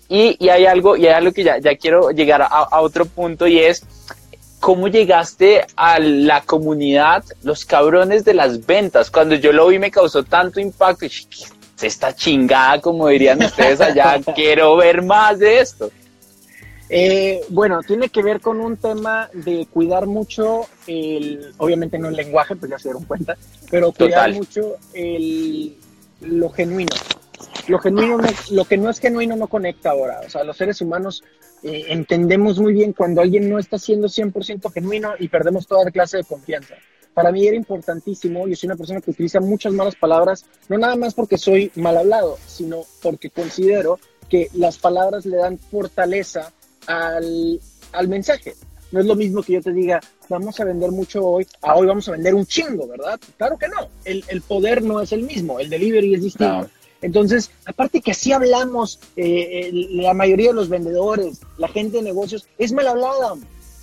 Y, 0.07 0.35
y 0.43 0.49
hay 0.49 0.65
algo, 0.65 0.97
y 0.97 1.07
hay 1.07 1.13
algo 1.13 1.31
que 1.31 1.43
ya, 1.43 1.57
ya 1.57 1.75
quiero 1.75 2.11
llegar 2.11 2.41
a 2.41 2.81
otro 2.81 3.05
punto 3.05 3.47
y 3.47 3.59
es, 3.59 3.83
¿cómo 4.65 4.87
llegaste 4.87 5.63
a 5.75 5.99
la 5.99 6.41
comunidad, 6.41 7.23
los 7.43 7.65
cabrones 7.65 8.25
de 8.25 8.33
las 8.33 8.65
ventas? 8.65 9.11
Cuando 9.11 9.35
yo 9.35 9.53
lo 9.53 9.67
vi 9.67 9.77
me 9.77 9.91
causó 9.91 10.23
tanto 10.23 10.59
impacto. 10.59 11.05
Se 11.75 11.85
está 11.85 12.15
chingada, 12.15 12.81
como 12.81 13.07
dirían 13.09 13.43
ustedes 13.43 13.79
allá. 13.79 14.19
Quiero 14.35 14.75
ver 14.75 15.03
más 15.03 15.37
de 15.37 15.59
esto. 15.59 15.91
Eh, 16.89 17.41
bueno, 17.49 17.81
tiene 17.83 18.09
que 18.09 18.23
ver 18.23 18.41
con 18.41 18.59
un 18.59 18.77
tema 18.77 19.29
de 19.33 19.67
cuidar 19.71 20.07
mucho 20.07 20.65
el, 20.87 21.53
obviamente 21.57 21.99
no 21.99 22.07
el 22.07 22.15
lenguaje, 22.15 22.55
pues 22.55 22.71
ya 22.71 22.79
se 22.79 22.89
dieron 22.89 23.03
cuenta, 23.03 23.37
pero 23.69 23.91
cuidar 23.91 24.33
mucho 24.33 24.77
el, 24.95 25.77
lo 26.21 26.49
genuino. 26.49 26.95
Lo 27.67 27.79
genuino, 27.79 28.17
lo 28.51 28.65
que 28.65 28.77
no 28.77 28.89
es 28.89 28.99
genuino 28.99 29.35
no 29.35 29.47
conecta 29.47 29.91
ahora. 29.91 30.21
O 30.25 30.29
sea, 30.29 30.43
los 30.43 30.57
seres 30.57 30.81
humanos 30.81 31.23
eh, 31.63 31.85
entendemos 31.89 32.59
muy 32.59 32.73
bien 32.73 32.93
cuando 32.93 33.21
alguien 33.21 33.49
no 33.49 33.57
está 33.57 33.79
siendo 33.79 34.07
100% 34.07 34.71
genuino 34.71 35.13
y 35.17 35.29
perdemos 35.29 35.65
toda 35.65 35.89
clase 35.89 36.17
de 36.17 36.23
confianza. 36.23 36.75
Para 37.15 37.31
mí 37.31 37.47
era 37.47 37.55
importantísimo, 37.55 38.47
yo 38.47 38.55
soy 38.55 38.67
una 38.67 38.75
persona 38.75 39.01
que 39.01 39.11
utiliza 39.11 39.39
muchas 39.39 39.73
malas 39.73 39.95
palabras, 39.95 40.45
no 40.67 40.77
nada 40.77 40.95
más 40.97 41.13
porque 41.13 41.37
soy 41.37 41.71
mal 41.75 41.97
hablado, 41.97 42.37
sino 42.45 42.83
porque 43.01 43.29
considero 43.29 43.99
que 44.29 44.49
las 44.53 44.77
palabras 44.77 45.25
le 45.25 45.37
dan 45.37 45.57
fortaleza 45.57 46.51
al, 46.87 47.59
al 47.93 48.07
mensaje. 48.09 48.53
No 48.91 48.99
es 48.99 49.05
lo 49.05 49.15
mismo 49.15 49.41
que 49.41 49.53
yo 49.53 49.61
te 49.61 49.71
diga, 49.71 49.99
vamos 50.29 50.59
a 50.59 50.65
vender 50.65 50.91
mucho 50.91 51.25
hoy, 51.25 51.47
a 51.61 51.75
hoy 51.75 51.87
vamos 51.87 52.07
a 52.09 52.11
vender 52.11 52.35
un 52.35 52.45
chingo, 52.45 52.87
¿verdad? 52.87 53.19
Claro 53.37 53.57
que 53.57 53.67
no. 53.69 53.89
El, 54.03 54.23
el 54.27 54.41
poder 54.41 54.83
no 54.83 55.01
es 55.01 55.11
el 55.11 55.23
mismo, 55.23 55.59
el 55.59 55.69
delivery 55.69 56.15
es 56.15 56.21
distinto. 56.21 56.69
Entonces, 57.01 57.51
aparte 57.65 58.01
que 58.01 58.11
así 58.11 58.31
hablamos, 58.31 58.99
eh, 59.15 59.69
la 59.91 60.13
mayoría 60.13 60.49
de 60.49 60.55
los 60.55 60.69
vendedores, 60.69 61.41
la 61.57 61.67
gente 61.67 61.97
de 61.97 62.03
negocios, 62.03 62.47
es 62.57 62.71
mal 62.71 62.87
hablada. 62.87 63.35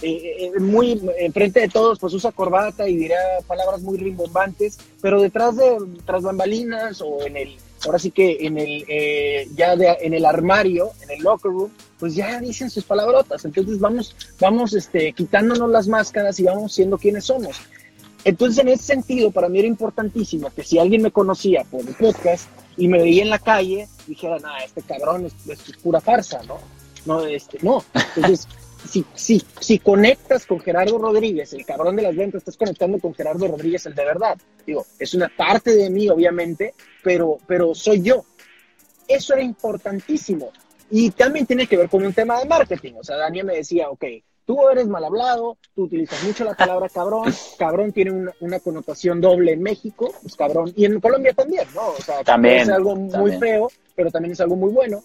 Eh, 0.03 0.51
eh, 0.57 0.61
muy 0.61 1.01
enfrente 1.19 1.61
de 1.61 1.69
todos, 1.69 2.01
pues 2.01 2.13
usa 2.13 2.33
corbata 2.33 2.89
y 2.89 2.97
dirá 2.97 3.17
palabras 3.47 3.83
muy 3.83 3.99
rimbombantes, 3.99 4.79
pero 5.01 5.23
detrás 5.23 5.57
de, 5.57 5.79
tras 6.05 6.23
bambalinas 6.23 7.01
o 7.01 7.25
en 7.25 7.37
el 7.37 7.57
ahora 7.87 7.99
sí 7.99 8.11
que 8.11 8.39
en 8.41 8.59
el, 8.59 8.85
eh, 8.89 9.49
ya 9.55 9.77
de, 9.77 9.97
en 10.01 10.15
el 10.15 10.25
armario, 10.25 10.91
en 11.03 11.11
el 11.11 11.23
locker 11.23 11.51
room, 11.51 11.71
pues 11.99 12.15
ya 12.15 12.41
dicen 12.41 12.71
sus 12.71 12.85
palabrotas. 12.85 13.45
Entonces 13.45 13.79
vamos, 13.79 14.15
vamos 14.41 14.75
este, 14.75 15.13
quitándonos 15.13 15.71
las 15.71 15.89
máscaras 15.89 16.39
y 16.41 16.45
vamos 16.45 16.75
siendo 16.75 16.99
quienes 16.99 17.25
somos. 17.25 17.57
Entonces, 18.25 18.59
en 18.59 18.69
ese 18.69 18.85
sentido, 18.85 19.33
para 19.33 19.49
mí 19.49 19.59
era 19.59 19.67
importantísimo 19.67 20.51
que 20.55 20.63
si 20.63 20.79
alguien 20.79 21.03
me 21.03 21.11
conocía 21.11 21.65
por 21.65 21.81
el 21.81 21.95
podcast 21.95 22.49
y 22.77 22.89
me 22.89 22.99
veía 22.99 23.23
en 23.23 23.31
la 23.31 23.39
calle, 23.39 23.89
dijera, 24.07 24.39
ah, 24.45 24.65
este 24.65 24.83
cabrón 24.83 25.27
es, 25.27 25.35
es, 25.49 25.77
pura 25.77 26.01
farsa, 26.01 26.43
¿no? 26.45 26.59
No, 27.05 27.25
este, 27.25 27.59
no. 27.63 27.85
Entonces, 28.17 28.49
si, 28.89 29.05
si, 29.15 29.43
si 29.61 29.79
conectas 29.79 30.47
con 30.47 30.61
Gerardo 30.61 30.99
Rodríguez, 30.99 31.53
el 31.53 31.67
cabrón 31.67 31.97
de 31.97 32.03
las 32.03 32.17
ventas, 32.17 32.41
estás 32.41 32.57
conectando 32.57 32.99
con 32.99 33.15
Gerardo 33.15 33.49
Rodríguez, 33.49 33.87
el 33.87 33.95
de 33.95 34.05
verdad. 34.05 34.39
Digo, 34.67 34.87
es 34.99 35.15
una 35.15 35.29
parte 35.29 35.75
de 35.75 35.91
mí, 35.91 36.09
obviamente, 36.09 36.75
pero, 37.03 37.39
pero 37.47 37.75
soy 37.75 38.03
yo. 38.03 38.25
Eso 39.09 39.35
era 39.35 39.43
importantísimo. 39.43 40.53
Y 40.91 41.11
también 41.11 41.47
tiene 41.47 41.67
que 41.67 41.77
ver 41.77 41.89
con 41.89 42.05
un 42.05 42.13
tema 42.13 42.39
de 42.39 42.47
marketing. 42.47 42.95
O 43.01 43.05
sea, 43.05 43.17
Daniel 43.17 43.47
me 43.47 43.57
decía, 43.57 43.89
ok, 43.89 44.05
tú 44.45 44.69
eres 44.69 44.89
mal 44.89 45.05
hablado, 45.05 45.57
tú 45.75 45.85
utilizas 45.85 46.23
mucho 46.25 46.45
la 46.45 46.55
palabra 46.55 46.89
cabrón, 46.89 47.33
cabrón 47.59 47.93
tiene 47.93 48.11
una, 48.13 48.33
una 48.41 48.61
connotación 48.61 49.21
doble 49.21 49.53
en 49.53 49.63
México, 49.63 50.13
pues 50.23 50.37
cabrón, 50.37 50.73
y 50.77 50.85
en 50.85 51.01
Colombia 51.01 51.33
también, 51.33 51.67
¿no? 51.75 51.89
O 51.89 52.03
sea, 52.03 52.23
también, 52.25 52.63
es 52.63 52.69
algo 52.71 52.95
también. 52.95 53.21
muy 53.21 53.37
feo, 53.39 53.71
pero 53.95 54.11
también 54.11 54.33
es 54.33 54.41
algo 54.41 54.57
muy 54.57 54.71
bueno. 54.71 55.03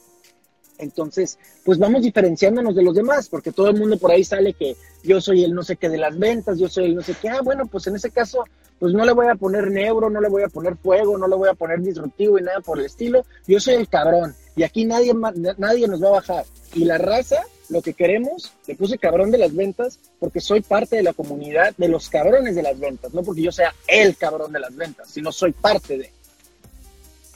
Entonces, 0.80 1.40
pues 1.66 1.80
vamos 1.80 2.04
diferenciándonos 2.04 2.76
de 2.76 2.84
los 2.84 2.96
demás, 2.96 3.30
porque 3.30 3.52
todo 3.52 3.70
el 3.70 3.78
mundo 3.78 3.98
por 3.98 4.12
ahí 4.12 4.24
sale 4.24 4.54
que 4.54 4.76
yo 5.04 5.20
soy 5.20 5.44
el 5.44 5.54
no 5.54 5.64
sé 5.64 5.76
qué 5.76 5.90
de 5.90 5.98
las 5.98 6.18
ventas, 6.18 6.60
yo 6.60 6.70
soy 6.70 6.86
el 6.86 6.96
no 6.96 7.02
sé 7.02 7.16
qué. 7.20 7.30
Ah, 7.30 7.42
bueno, 7.44 7.66
pues 7.66 7.88
en 7.88 7.96
ese 7.96 8.12
caso, 8.12 8.44
pues 8.80 8.94
no 8.94 9.04
le 9.06 9.14
voy 9.14 9.28
a 9.28 9.36
poner 9.36 9.72
neuro, 9.72 10.10
no 10.10 10.22
le 10.22 10.30
voy 10.30 10.44
a 10.44 10.50
poner 10.50 10.76
fuego, 10.76 11.18
no 11.18 11.28
le 11.28 11.36
voy 11.36 11.50
a 11.50 11.56
poner 11.56 11.82
disruptivo 11.82 12.38
y 12.38 12.44
nada 12.44 12.60
por 12.62 12.80
el 12.80 12.86
estilo. 12.86 13.26
Yo 13.48 13.60
soy 13.60 13.76
el 13.76 13.88
cabrón 13.88 14.36
y 14.56 14.64
aquí 14.64 14.86
nadie, 14.86 15.14
nadie 15.58 15.88
nos 15.88 16.04
va 16.04 16.10
a 16.10 16.12
bajar. 16.12 16.46
Y 16.74 16.86
la 16.86 16.98
raza, 16.98 17.44
lo 17.70 17.82
que 17.82 17.94
queremos, 17.94 18.54
le 18.66 18.76
puse 18.76 18.98
cabrón 18.98 19.32
de 19.32 19.38
las 19.38 19.54
ventas 19.56 20.00
porque 20.20 20.40
soy 20.40 20.62
parte 20.62 20.96
de 20.96 21.04
la 21.04 21.14
comunidad 21.14 21.74
de 21.78 21.88
los 21.88 22.10
cabrones 22.10 22.56
de 22.56 22.64
las 22.64 22.80
ventas, 22.80 23.14
no 23.14 23.24
porque 23.24 23.42
yo 23.42 23.52
sea 23.52 23.74
el 23.88 24.16
cabrón 24.16 24.52
de 24.52 24.60
las 24.60 24.76
ventas, 24.76 25.10
sino 25.10 25.32
soy 25.32 25.52
parte 25.52 25.98
de. 25.98 26.12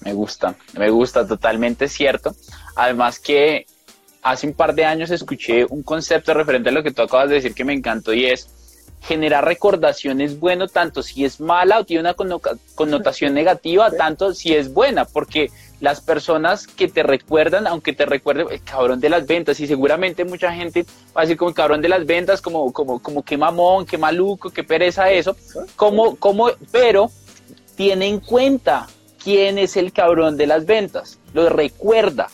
Me 0.02 0.14
gusta, 0.14 0.56
me 0.78 0.90
gusta, 0.90 1.28
totalmente 1.28 1.88
cierto. 1.88 2.36
Además 2.76 3.20
que 3.20 3.68
hace 4.24 4.48
un 4.48 4.54
par 4.54 4.74
de 4.74 4.86
años 4.86 5.12
escuché 5.12 5.66
un 5.66 5.84
concepto 5.84 6.34
referente 6.34 6.70
a 6.70 6.72
lo 6.72 6.84
que 6.84 6.92
tú 6.92 7.02
acabas 7.02 7.30
de 7.30 7.36
decir 7.36 7.54
que 7.54 7.66
me 7.66 7.74
encantó 7.74 8.14
y 8.14 8.26
es 8.26 8.50
generar 9.02 9.46
recordación 9.46 10.22
es 10.22 10.40
bueno 10.40 10.68
tanto 10.68 11.02
si 11.02 11.26
es 11.26 11.40
mala 11.40 11.80
o 11.80 11.86
tiene 11.86 12.02
una 12.02 12.16
connotación 12.76 13.34
negativa, 13.34 13.90
tanto 13.92 14.34
si 14.34 14.54
es 14.54 14.72
buena, 14.72 15.06
porque 15.06 15.50
las 15.82 16.00
personas 16.00 16.68
que 16.68 16.88
te 16.88 17.04
recuerdan, 17.04 17.68
aunque 17.68 17.92
te 17.92 18.06
recuerden 18.06 18.48
el 18.50 18.64
cabrón 18.64 19.00
de 19.02 19.10
las 19.10 19.28
ventas, 19.28 19.60
y 19.60 19.68
seguramente 19.68 20.24
mucha 20.24 20.54
gente 20.54 20.86
va 21.16 21.22
a 21.22 21.26
decir 21.26 21.36
como 21.36 21.50
el 21.50 21.56
cabrón 21.56 21.82
de 21.82 21.90
las 21.90 22.06
ventas, 22.06 22.40
como, 22.42 22.72
como, 22.72 23.02
como 23.02 23.24
qué 23.24 23.36
mamón, 23.36 23.86
qué 23.86 23.98
maluco, 23.98 24.52
qué 24.52 24.64
pereza 24.64 25.12
eso, 25.12 25.36
como, 25.76 26.16
como, 26.16 26.52
pero 26.72 27.12
tiene 27.76 28.08
en 28.08 28.20
cuenta 28.20 28.88
quién 29.22 29.58
es 29.58 29.76
el 29.76 29.92
cabrón 29.92 30.38
de 30.38 30.48
las 30.48 30.66
ventas, 30.66 31.18
lo 31.34 31.50
recuerda. 31.50 32.30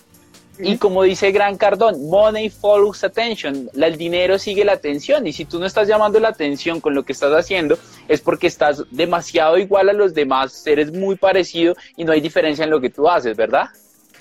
Y 0.59 0.77
como 0.77 1.03
dice 1.03 1.31
Gran 1.31 1.57
Cardón, 1.57 2.09
money 2.09 2.49
follows 2.49 3.03
attention, 3.03 3.69
el 3.75 3.97
dinero 3.97 4.39
sigue 4.39 4.65
la 4.65 4.73
atención 4.73 5.27
y 5.27 5.33
si 5.33 5.45
tú 5.45 5.59
no 5.59 5.65
estás 5.65 5.87
llamando 5.87 6.19
la 6.19 6.29
atención 6.29 6.81
con 6.81 6.95
lo 6.95 7.03
que 7.03 7.13
estás 7.13 7.31
haciendo 7.31 7.77
es 8.07 8.21
porque 8.21 8.47
estás 8.47 8.83
demasiado 8.91 9.57
igual 9.57 9.89
a 9.89 9.93
los 9.93 10.13
demás, 10.13 10.65
eres 10.65 10.91
muy 10.91 11.15
parecido 11.15 11.75
y 11.95 12.05
no 12.05 12.11
hay 12.11 12.21
diferencia 12.21 12.63
en 12.63 12.71
lo 12.71 12.81
que 12.81 12.89
tú 12.89 13.07
haces, 13.07 13.37
¿verdad? 13.37 13.67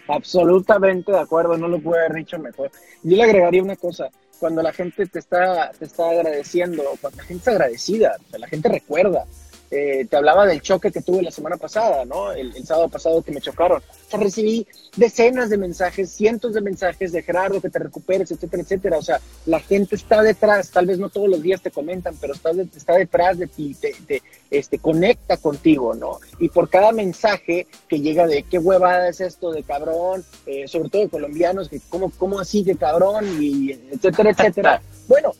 Absolutamente 0.09 1.11
de 1.11 1.19
acuerdo, 1.19 1.57
no 1.57 1.69
lo 1.69 1.81
puedo 1.81 1.99
haber 1.99 2.15
dicho 2.15 2.39
mejor. 2.39 2.71
Yo 3.03 3.17
le 3.17 3.23
agregaría 3.23 3.63
una 3.63 3.77
cosa, 3.77 4.09
cuando 4.39 4.63
la 4.63 4.73
gente 4.73 5.07
te 5.07 5.19
está, 5.19 5.71
te 5.79 5.87
está 5.87 6.11
agradeciendo, 6.11 6.83
cuando 7.01 7.19
la 7.19 7.25
gente 7.25 7.43
es 7.43 7.49
agradecida, 7.49 8.17
o 8.27 8.31
sea, 8.31 8.39
la 8.39 8.49
gente 8.49 8.69
recuerda, 8.69 9.25
eh, 9.71 10.07
te 10.09 10.17
hablaba 10.17 10.47
del 10.47 10.63
choque 10.63 10.93
que 10.93 11.03
tuve 11.03 11.23
la 11.23 11.31
semana 11.31 11.57
pasada, 11.57 12.05
¿no? 12.05 12.33
El, 12.33 12.55
el, 12.55 12.67
sábado 12.67 12.89
pasado 12.89 13.23
que 13.23 13.33
me 13.33 13.41
chocaron. 13.41 13.79
O 13.79 14.11
sea, 14.11 14.21
recibí 14.21 14.67
decenas 14.97 15.51
de 15.51 15.59
mensajes, 15.59 16.11
cientos 16.11 16.55
de 16.55 16.61
mensajes 16.61 17.13
de 17.13 17.23
Gerardo, 17.23 17.61
que 17.61 17.71
te 17.71 17.79
recuperes, 17.79 18.31
etcétera, 18.31 18.63
etcétera. 18.63 18.99
O 18.99 19.03
sea, 19.03 19.21
la 19.45 19.61
gente 19.61 19.97
está 19.97 20.23
detrás, 20.23 20.71
tal 20.71 20.87
vez 20.87 20.99
no 20.99 21.09
todos 21.09 21.29
los 21.29 21.43
días 21.43 21.63
te 21.63 21.71
comentan, 21.71 22.15
pero 22.21 22.35
está, 22.35 22.53
de, 22.53 22.63
está 22.77 22.95
detrás 22.95 23.39
de 23.39 23.47
ti, 23.47 23.75
te, 23.75 23.95
te, 24.07 24.23
este, 24.51 24.79
conecta 24.79 25.37
contigo, 25.37 25.95
¿no? 25.95 26.19
Y 26.39 26.49
por 26.49 26.69
cada 26.69 26.93
mensaje 26.93 27.67
que 27.89 28.01
llega 28.01 28.27
de 28.27 28.43
qué 28.45 28.59
huevada 28.59 29.09
es 29.09 29.21
esto 29.21 29.51
de 29.51 29.63
cabrón, 29.63 30.25
eh, 30.47 30.69
sobre 30.69 30.89
todo 30.89 31.03
de 31.03 31.09
colombianos, 31.09 31.69
que 31.69 31.81
cómo, 31.89 32.13
cómo 32.17 32.41
así 32.41 32.63
de 32.63 32.77
cabrón, 32.77 33.43
y 33.43 33.73
etcétera, 33.93 34.31
etcétera. 34.31 34.83
bueno, 35.09 35.33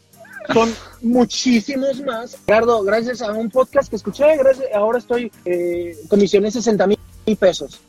son 0.53 0.75
muchísimos 1.03 2.01
más. 2.03 2.39
Ricardo, 2.47 2.83
gracias 2.83 3.23
a 3.23 3.33
un 3.33 3.51
podcast 3.51 3.89
que 3.89 3.97
escuché, 3.97 4.37
gracias, 4.37 4.69
ahora 4.75 4.99
estoy, 4.99 5.31
eh, 5.45 5.97
comisioné 6.09 6.51
60 6.51 6.87
mil 6.87 6.99
pesos. 7.39 7.81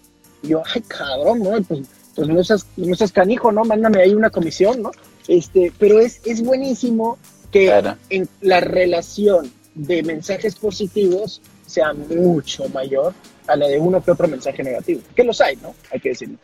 Y 0.41 0.49
yo, 0.49 0.63
ay, 0.73 0.81
cabrón, 0.81 1.39
¿no? 1.39 1.61
Pues, 1.63 1.81
pues 2.15 2.27
no, 2.27 2.43
seas, 2.43 2.65
no 2.75 2.95
seas 2.95 3.11
canijo, 3.11 3.51
¿no? 3.51 3.63
Mándame 3.63 4.01
ahí 4.01 4.13
una 4.13 4.29
comisión, 4.29 4.81
¿no? 4.81 4.91
Este, 5.27 5.71
pero 5.77 5.99
es, 5.99 6.21
es 6.25 6.41
buenísimo 6.41 7.17
que 7.51 7.65
claro. 7.65 7.95
en 8.09 8.27
la 8.41 8.59
relación 8.59 9.51
de 9.75 10.03
mensajes 10.03 10.55
positivos 10.55 11.41
sea 11.65 11.93
mucho 11.93 12.67
mayor 12.69 13.13
a 13.45 13.55
la 13.55 13.67
de 13.67 13.79
uno 13.79 14.03
que 14.03 14.11
otro 14.11 14.27
mensaje 14.27 14.63
negativo. 14.63 15.01
Que 15.15 15.23
los 15.23 15.39
hay, 15.41 15.55
¿no? 15.57 15.75
Hay 15.91 15.99
que 15.99 16.09
decirlo 16.09 16.37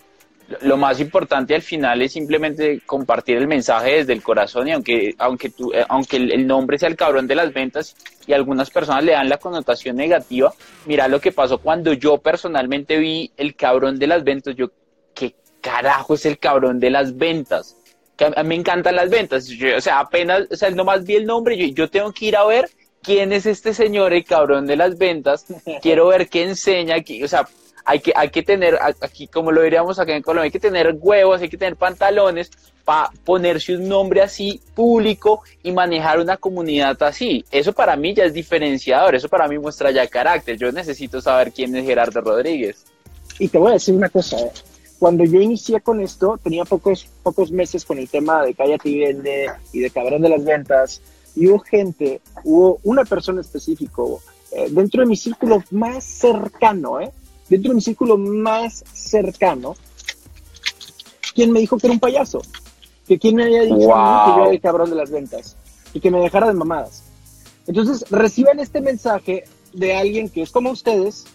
lo 0.61 0.77
más 0.77 0.99
importante 0.99 1.55
al 1.55 1.61
final 1.61 2.01
es 2.01 2.13
simplemente 2.13 2.81
compartir 2.85 3.37
el 3.37 3.47
mensaje 3.47 3.95
desde 3.95 4.13
el 4.13 4.21
corazón 4.21 4.67
y 4.67 4.71
aunque 4.71 5.15
aunque 5.17 5.49
tú, 5.49 5.71
eh, 5.73 5.85
aunque 5.87 6.17
el, 6.17 6.45
nombre 6.45 6.77
sea 6.77 6.89
el 6.89 6.95
cabrón 6.95 7.27
de 7.27 7.35
las 7.35 7.53
ventas 7.53 7.95
y 8.27 8.33
algunas 8.33 8.69
personas 8.69 9.03
le 9.03 9.13
dan 9.13 9.29
la 9.29 9.37
connotación 9.37 9.95
negativa, 9.95 10.53
mira 10.85 11.07
lo 11.07 11.19
que 11.19 11.31
pasó 11.31 11.59
cuando 11.59 11.93
yo 11.93 12.17
personalmente 12.17 12.97
vi 12.97 13.31
el 13.37 13.55
cabrón 13.55 13.97
de 13.97 14.07
las 14.07 14.23
ventas, 14.23 14.55
yo 14.55 14.71
qué 15.13 15.35
carajo 15.61 16.15
es 16.15 16.25
el 16.25 16.37
cabrón 16.37 16.79
de 16.79 16.89
las 16.89 17.15
ventas. 17.15 17.77
Que 18.15 18.25
a 18.25 18.43
mí 18.43 18.49
me 18.49 18.55
encantan 18.55 18.95
las 18.95 19.09
ventas, 19.09 19.47
yo, 19.47 19.75
o 19.75 19.81
sea, 19.81 19.99
apenas, 19.99 20.43
o 20.51 20.55
sea, 20.55 20.69
nomás 20.69 21.03
vi 21.03 21.15
el 21.15 21.25
nombre, 21.25 21.57
yo, 21.57 21.65
yo 21.73 21.89
tengo 21.89 22.11
que 22.11 22.27
ir 22.27 22.37
a 22.37 22.45
ver 22.45 22.69
quién 23.01 23.33
es 23.33 23.47
este 23.47 23.73
señor, 23.73 24.13
el 24.13 24.23
cabrón 24.23 24.67
de 24.67 24.75
las 24.75 24.99
ventas, 24.99 25.47
quiero 25.81 26.07
ver 26.07 26.29
qué 26.29 26.43
enseña 26.43 26.95
aquí, 26.95 27.23
o 27.23 27.27
sea, 27.27 27.47
hay 27.85 27.99
que, 27.99 28.13
hay 28.15 28.29
que 28.29 28.43
tener, 28.43 28.77
aquí 29.01 29.27
como 29.27 29.51
lo 29.51 29.61
diríamos 29.61 29.99
acá 29.99 30.15
en 30.15 30.23
Colombia, 30.23 30.45
hay 30.45 30.51
que 30.51 30.59
tener 30.59 30.95
huevos, 30.99 31.41
hay 31.41 31.49
que 31.49 31.57
tener 31.57 31.75
pantalones 31.75 32.51
para 32.85 33.11
ponerse 33.23 33.75
un 33.75 33.87
nombre 33.87 34.21
así 34.21 34.61
público 34.75 35.43
y 35.63 35.71
manejar 35.71 36.19
una 36.19 36.37
comunidad 36.37 37.01
así. 37.03 37.45
Eso 37.51 37.73
para 37.73 37.95
mí 37.95 38.13
ya 38.13 38.25
es 38.25 38.33
diferenciador, 38.33 39.15
eso 39.15 39.29
para 39.29 39.47
mí 39.47 39.57
muestra 39.57 39.91
ya 39.91 40.07
carácter. 40.07 40.57
Yo 40.57 40.71
necesito 40.71 41.21
saber 41.21 41.51
quién 41.51 41.75
es 41.75 41.85
Gerardo 41.85 42.21
Rodríguez. 42.21 42.85
Y 43.39 43.47
te 43.47 43.57
voy 43.57 43.71
a 43.71 43.73
decir 43.73 43.95
una 43.95 44.09
cosa, 44.09 44.39
¿eh? 44.39 44.51
cuando 44.99 45.23
yo 45.23 45.41
inicié 45.41 45.81
con 45.81 45.99
esto, 45.99 46.39
tenía 46.41 46.65
pocos, 46.65 47.07
pocos 47.23 47.51
meses 47.51 47.83
con 47.83 47.97
el 47.97 48.07
tema 48.07 48.43
de 48.43 48.53
Cállate 48.53 48.89
y 48.89 48.99
Vende 48.99 49.47
y 49.71 49.79
de 49.79 49.89
Cabrón 49.89 50.21
de 50.21 50.29
las 50.29 50.43
Ventas, 50.43 51.01
y 51.35 51.47
hubo 51.47 51.59
gente, 51.59 52.21
hubo 52.43 52.79
una 52.83 53.03
persona 53.03 53.41
específico 53.41 54.21
eh, 54.51 54.67
dentro 54.69 55.01
de 55.01 55.07
mi 55.07 55.15
círculo 55.15 55.63
más 55.71 56.03
cercano, 56.03 57.01
¿eh? 57.01 57.11
Dentro 57.49 57.69
de 57.69 57.75
mi 57.75 57.81
círculo 57.81 58.17
más 58.17 58.83
cercano, 58.93 59.75
quien 61.33 61.51
me 61.51 61.59
dijo 61.59 61.77
que 61.77 61.87
era 61.87 61.93
un 61.93 61.99
payaso, 61.99 62.41
que 63.07 63.19
quien 63.19 63.35
me 63.35 63.43
había 63.43 63.63
dicho 63.63 63.75
wow. 63.75 63.85
que 63.85 64.31
yo 64.31 64.41
era 64.43 64.51
el 64.51 64.61
cabrón 64.61 64.89
de 64.89 64.95
las 64.95 65.11
ventas 65.11 65.55
y 65.93 65.99
que 65.99 66.11
me 66.11 66.19
dejara 66.19 66.47
de 66.47 66.53
mamadas. 66.53 67.03
Entonces, 67.67 68.05
reciban 68.09 68.59
este 68.59 68.81
mensaje 68.81 69.45
de 69.73 69.95
alguien 69.95 70.29
que 70.29 70.41
es 70.41 70.51
como 70.51 70.71
ustedes 70.71 71.25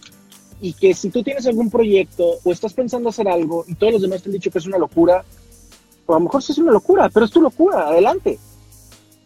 y 0.61 0.73
que 0.73 0.93
si 0.93 1.09
tú 1.09 1.23
tienes 1.23 1.47
algún 1.47 1.69
proyecto 1.69 2.39
o 2.43 2.51
estás 2.51 2.73
pensando 2.73 3.09
hacer 3.09 3.27
algo 3.27 3.65
y 3.67 3.75
todos 3.75 3.93
los 3.93 4.01
demás 4.01 4.21
te 4.21 4.29
han 4.29 4.33
dicho 4.33 4.51
que 4.51 4.59
es 4.59 4.65
una 4.65 4.77
locura, 4.77 5.23
o 6.05 6.13
a 6.13 6.17
lo 6.17 6.25
mejor 6.25 6.43
sí 6.43 6.51
es 6.51 6.57
una 6.57 6.71
locura, 6.71 7.09
pero 7.09 7.25
es 7.25 7.31
tu 7.31 7.41
locura, 7.41 7.87
adelante. 7.87 8.39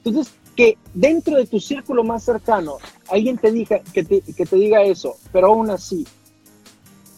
Entonces, 0.04 0.34
que 0.56 0.78
dentro 0.94 1.38
de 1.38 1.48
tu 1.48 1.60
círculo 1.60 2.04
más 2.04 2.24
cercano 2.24 2.78
alguien 3.10 3.38
te 3.38 3.52
diga, 3.52 3.80
que 3.80 4.04
te, 4.04 4.22
que 4.22 4.46
te 4.46 4.56
diga 4.56 4.84
eso, 4.84 5.16
pero 5.32 5.48
aún 5.48 5.70
así 5.72 6.06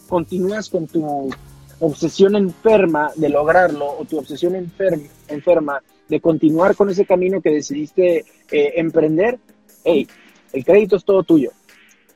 continúas 0.08 0.68
con 0.68 0.86
tu 0.86 1.30
obsesión 1.80 2.36
enferma 2.36 3.10
de 3.16 3.28
lograrlo 3.28 3.98
o 3.98 4.04
tu 4.04 4.18
obsesión 4.18 4.54
enferma, 5.28 5.82
de 6.08 6.20
continuar 6.20 6.76
con 6.76 6.88
ese 6.90 7.04
camino 7.04 7.40
que 7.40 7.50
decidiste 7.50 8.24
eh, 8.50 8.72
emprender, 8.76 9.38
hey, 9.84 10.06
el 10.52 10.64
crédito 10.64 10.96
es 10.96 11.04
todo 11.04 11.22
tuyo. 11.22 11.50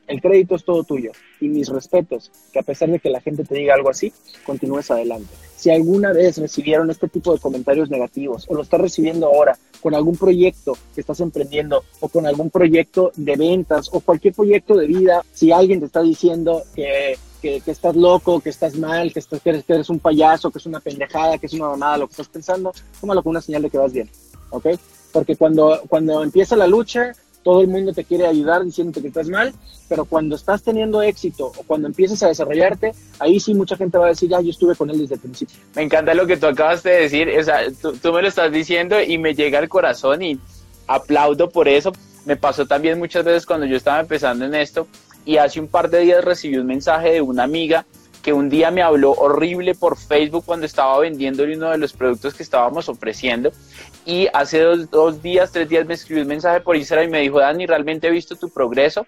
El 0.07 0.19
crédito 0.21 0.55
es 0.55 0.65
todo 0.65 0.83
tuyo. 0.83 1.11
Y 1.39 1.47
mis 1.47 1.69
respetos, 1.69 2.31
que 2.51 2.59
a 2.59 2.63
pesar 2.63 2.89
de 2.89 2.99
que 2.99 3.09
la 3.09 3.21
gente 3.21 3.43
te 3.43 3.55
diga 3.55 3.75
algo 3.75 3.89
así, 3.89 4.11
continúes 4.45 4.91
adelante. 4.91 5.29
Si 5.55 5.69
alguna 5.69 6.11
vez 6.11 6.37
recibieron 6.37 6.89
este 6.89 7.07
tipo 7.07 7.33
de 7.33 7.39
comentarios 7.39 7.89
negativos 7.89 8.45
o 8.49 8.55
lo 8.55 8.61
estás 8.61 8.81
recibiendo 8.81 9.27
ahora 9.27 9.57
con 9.79 9.95
algún 9.95 10.17
proyecto 10.17 10.77
que 10.93 11.01
estás 11.01 11.19
emprendiendo 11.19 11.83
o 11.99 12.09
con 12.09 12.25
algún 12.25 12.49
proyecto 12.49 13.11
de 13.15 13.35
ventas 13.35 13.89
o 13.93 13.99
cualquier 13.99 14.33
proyecto 14.33 14.75
de 14.75 14.87
vida, 14.87 15.23
si 15.31 15.51
alguien 15.51 15.79
te 15.79 15.85
está 15.85 16.01
diciendo 16.01 16.63
que 16.75 17.17
que, 17.41 17.61
estás 17.65 17.95
loco, 17.95 18.39
que 18.39 18.49
estás 18.49 18.75
mal, 18.77 19.11
que, 19.11 19.19
estás, 19.19 19.41
que 19.41 19.61
eres, 19.67 19.89
un 19.89 19.99
payaso, 19.99 20.51
que 20.51 20.59
es 20.59 20.65
una 20.65 20.79
pendejada, 20.79 21.37
que 21.37 21.47
es 21.47 21.53
una 21.53 21.67
mamada 21.67 21.97
lo 21.97 22.07
que 22.07 22.11
estás 22.11 22.27
pensando, 22.27 22.71
tómalo 22.99 23.23
como 23.23 23.31
una 23.31 23.41
señal 23.41 23.63
de 23.63 23.69
que 23.69 23.77
vas 23.77 23.91
bien, 23.91 24.09
¿ok? 24.51 24.67
Porque 25.11 25.35
cuando, 25.35 25.81
cuando 25.89 26.23
empieza 26.23 26.55
la 26.55 26.67
lucha, 26.67 27.13
todo 27.43 27.61
el 27.61 27.67
mundo 27.67 27.91
te 27.91 28.03
quiere 28.03 28.27
ayudar 28.27 28.63
diciéndote 28.63 29.01
que 29.01 29.07
estás 29.07 29.27
mal, 29.27 29.53
pero 29.89 30.05
cuando 30.05 30.35
estás 30.35 30.61
teniendo 30.61 31.01
éxito 31.01 31.47
o 31.47 31.63
cuando 31.65 31.87
empiezas 31.87 32.21
a 32.23 32.27
desarrollarte, 32.27 32.93
ahí 33.19 33.39
sí 33.39 33.53
mucha 33.53 33.75
gente 33.75 33.97
va 33.97 34.05
a 34.05 34.09
decir, 34.09 34.33
ah, 34.35 34.41
yo 34.41 34.51
estuve 34.51 34.75
con 34.75 34.89
él 34.89 34.99
desde 34.99 35.15
el 35.15 35.21
principio. 35.21 35.57
Me 35.75 35.81
encanta 35.81 36.13
lo 36.13 36.27
que 36.27 36.37
tú 36.37 36.45
acabas 36.45 36.83
de 36.83 36.91
decir, 36.91 37.29
o 37.37 37.43
sea, 37.43 37.61
tú, 37.81 37.93
tú 37.93 38.13
me 38.13 38.21
lo 38.21 38.27
estás 38.27 38.51
diciendo 38.51 39.01
y 39.01 39.17
me 39.17 39.33
llega 39.33 39.59
al 39.59 39.69
corazón 39.69 40.21
y 40.21 40.39
aplaudo 40.87 41.49
por 41.49 41.67
eso. 41.67 41.91
Me 42.25 42.35
pasó 42.35 42.67
también 42.67 42.99
muchas 42.99 43.25
veces 43.25 43.47
cuando 43.47 43.65
yo 43.65 43.75
estaba 43.75 43.99
empezando 43.99 44.45
en 44.45 44.53
esto 44.53 44.87
y 45.25 45.37
hace 45.37 45.59
un 45.59 45.67
par 45.67 45.89
de 45.89 45.99
días 45.99 46.23
recibí 46.23 46.57
un 46.57 46.67
mensaje 46.67 47.11
de 47.11 47.21
una 47.21 47.43
amiga 47.43 47.85
que 48.21 48.33
un 48.33 48.49
día 48.49 48.71
me 48.71 48.81
habló 48.81 49.11
horrible 49.11 49.75
por 49.75 49.97
Facebook 49.97 50.45
cuando 50.45 50.65
estaba 50.65 50.99
vendiendo 50.99 51.43
uno 51.43 51.71
de 51.71 51.77
los 51.77 51.93
productos 51.93 52.33
que 52.33 52.43
estábamos 52.43 52.87
ofreciendo. 52.87 53.51
Y 54.05 54.27
hace 54.33 54.61
dos, 54.61 55.21
días, 55.21 55.51
tres 55.51 55.69
días 55.69 55.85
me 55.85 55.93
escribió 55.93 56.23
un 56.23 56.29
mensaje 56.29 56.61
por 56.61 56.75
Instagram 56.75 57.09
y 57.09 57.11
me 57.11 57.19
dijo, 57.21 57.39
Dani, 57.39 57.67
realmente 57.67 58.07
he 58.07 58.11
visto 58.11 58.35
tu 58.35 58.49
progreso. 58.49 59.05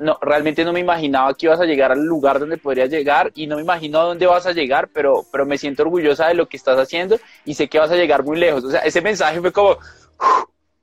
No, 0.00 0.18
realmente 0.20 0.64
no 0.64 0.72
me 0.72 0.80
imaginaba 0.80 1.34
que 1.34 1.46
ibas 1.46 1.60
a 1.60 1.64
llegar 1.64 1.92
al 1.92 2.04
lugar 2.04 2.40
donde 2.40 2.56
podrías 2.56 2.90
llegar 2.90 3.30
y 3.34 3.46
no 3.46 3.56
me 3.56 3.62
imagino 3.62 4.00
a 4.00 4.04
dónde 4.04 4.26
vas 4.26 4.46
a 4.46 4.52
llegar, 4.52 4.88
pero, 4.92 5.24
pero 5.30 5.46
me 5.46 5.58
siento 5.58 5.82
orgullosa 5.82 6.28
de 6.28 6.34
lo 6.34 6.48
que 6.48 6.56
estás 6.56 6.78
haciendo 6.78 7.18
y 7.44 7.54
sé 7.54 7.68
que 7.68 7.78
vas 7.78 7.90
a 7.90 7.96
llegar 7.96 8.24
muy 8.24 8.38
lejos. 8.38 8.64
O 8.64 8.70
sea, 8.70 8.80
ese 8.80 9.00
mensaje 9.00 9.40
fue 9.40 9.52
como, 9.52 9.76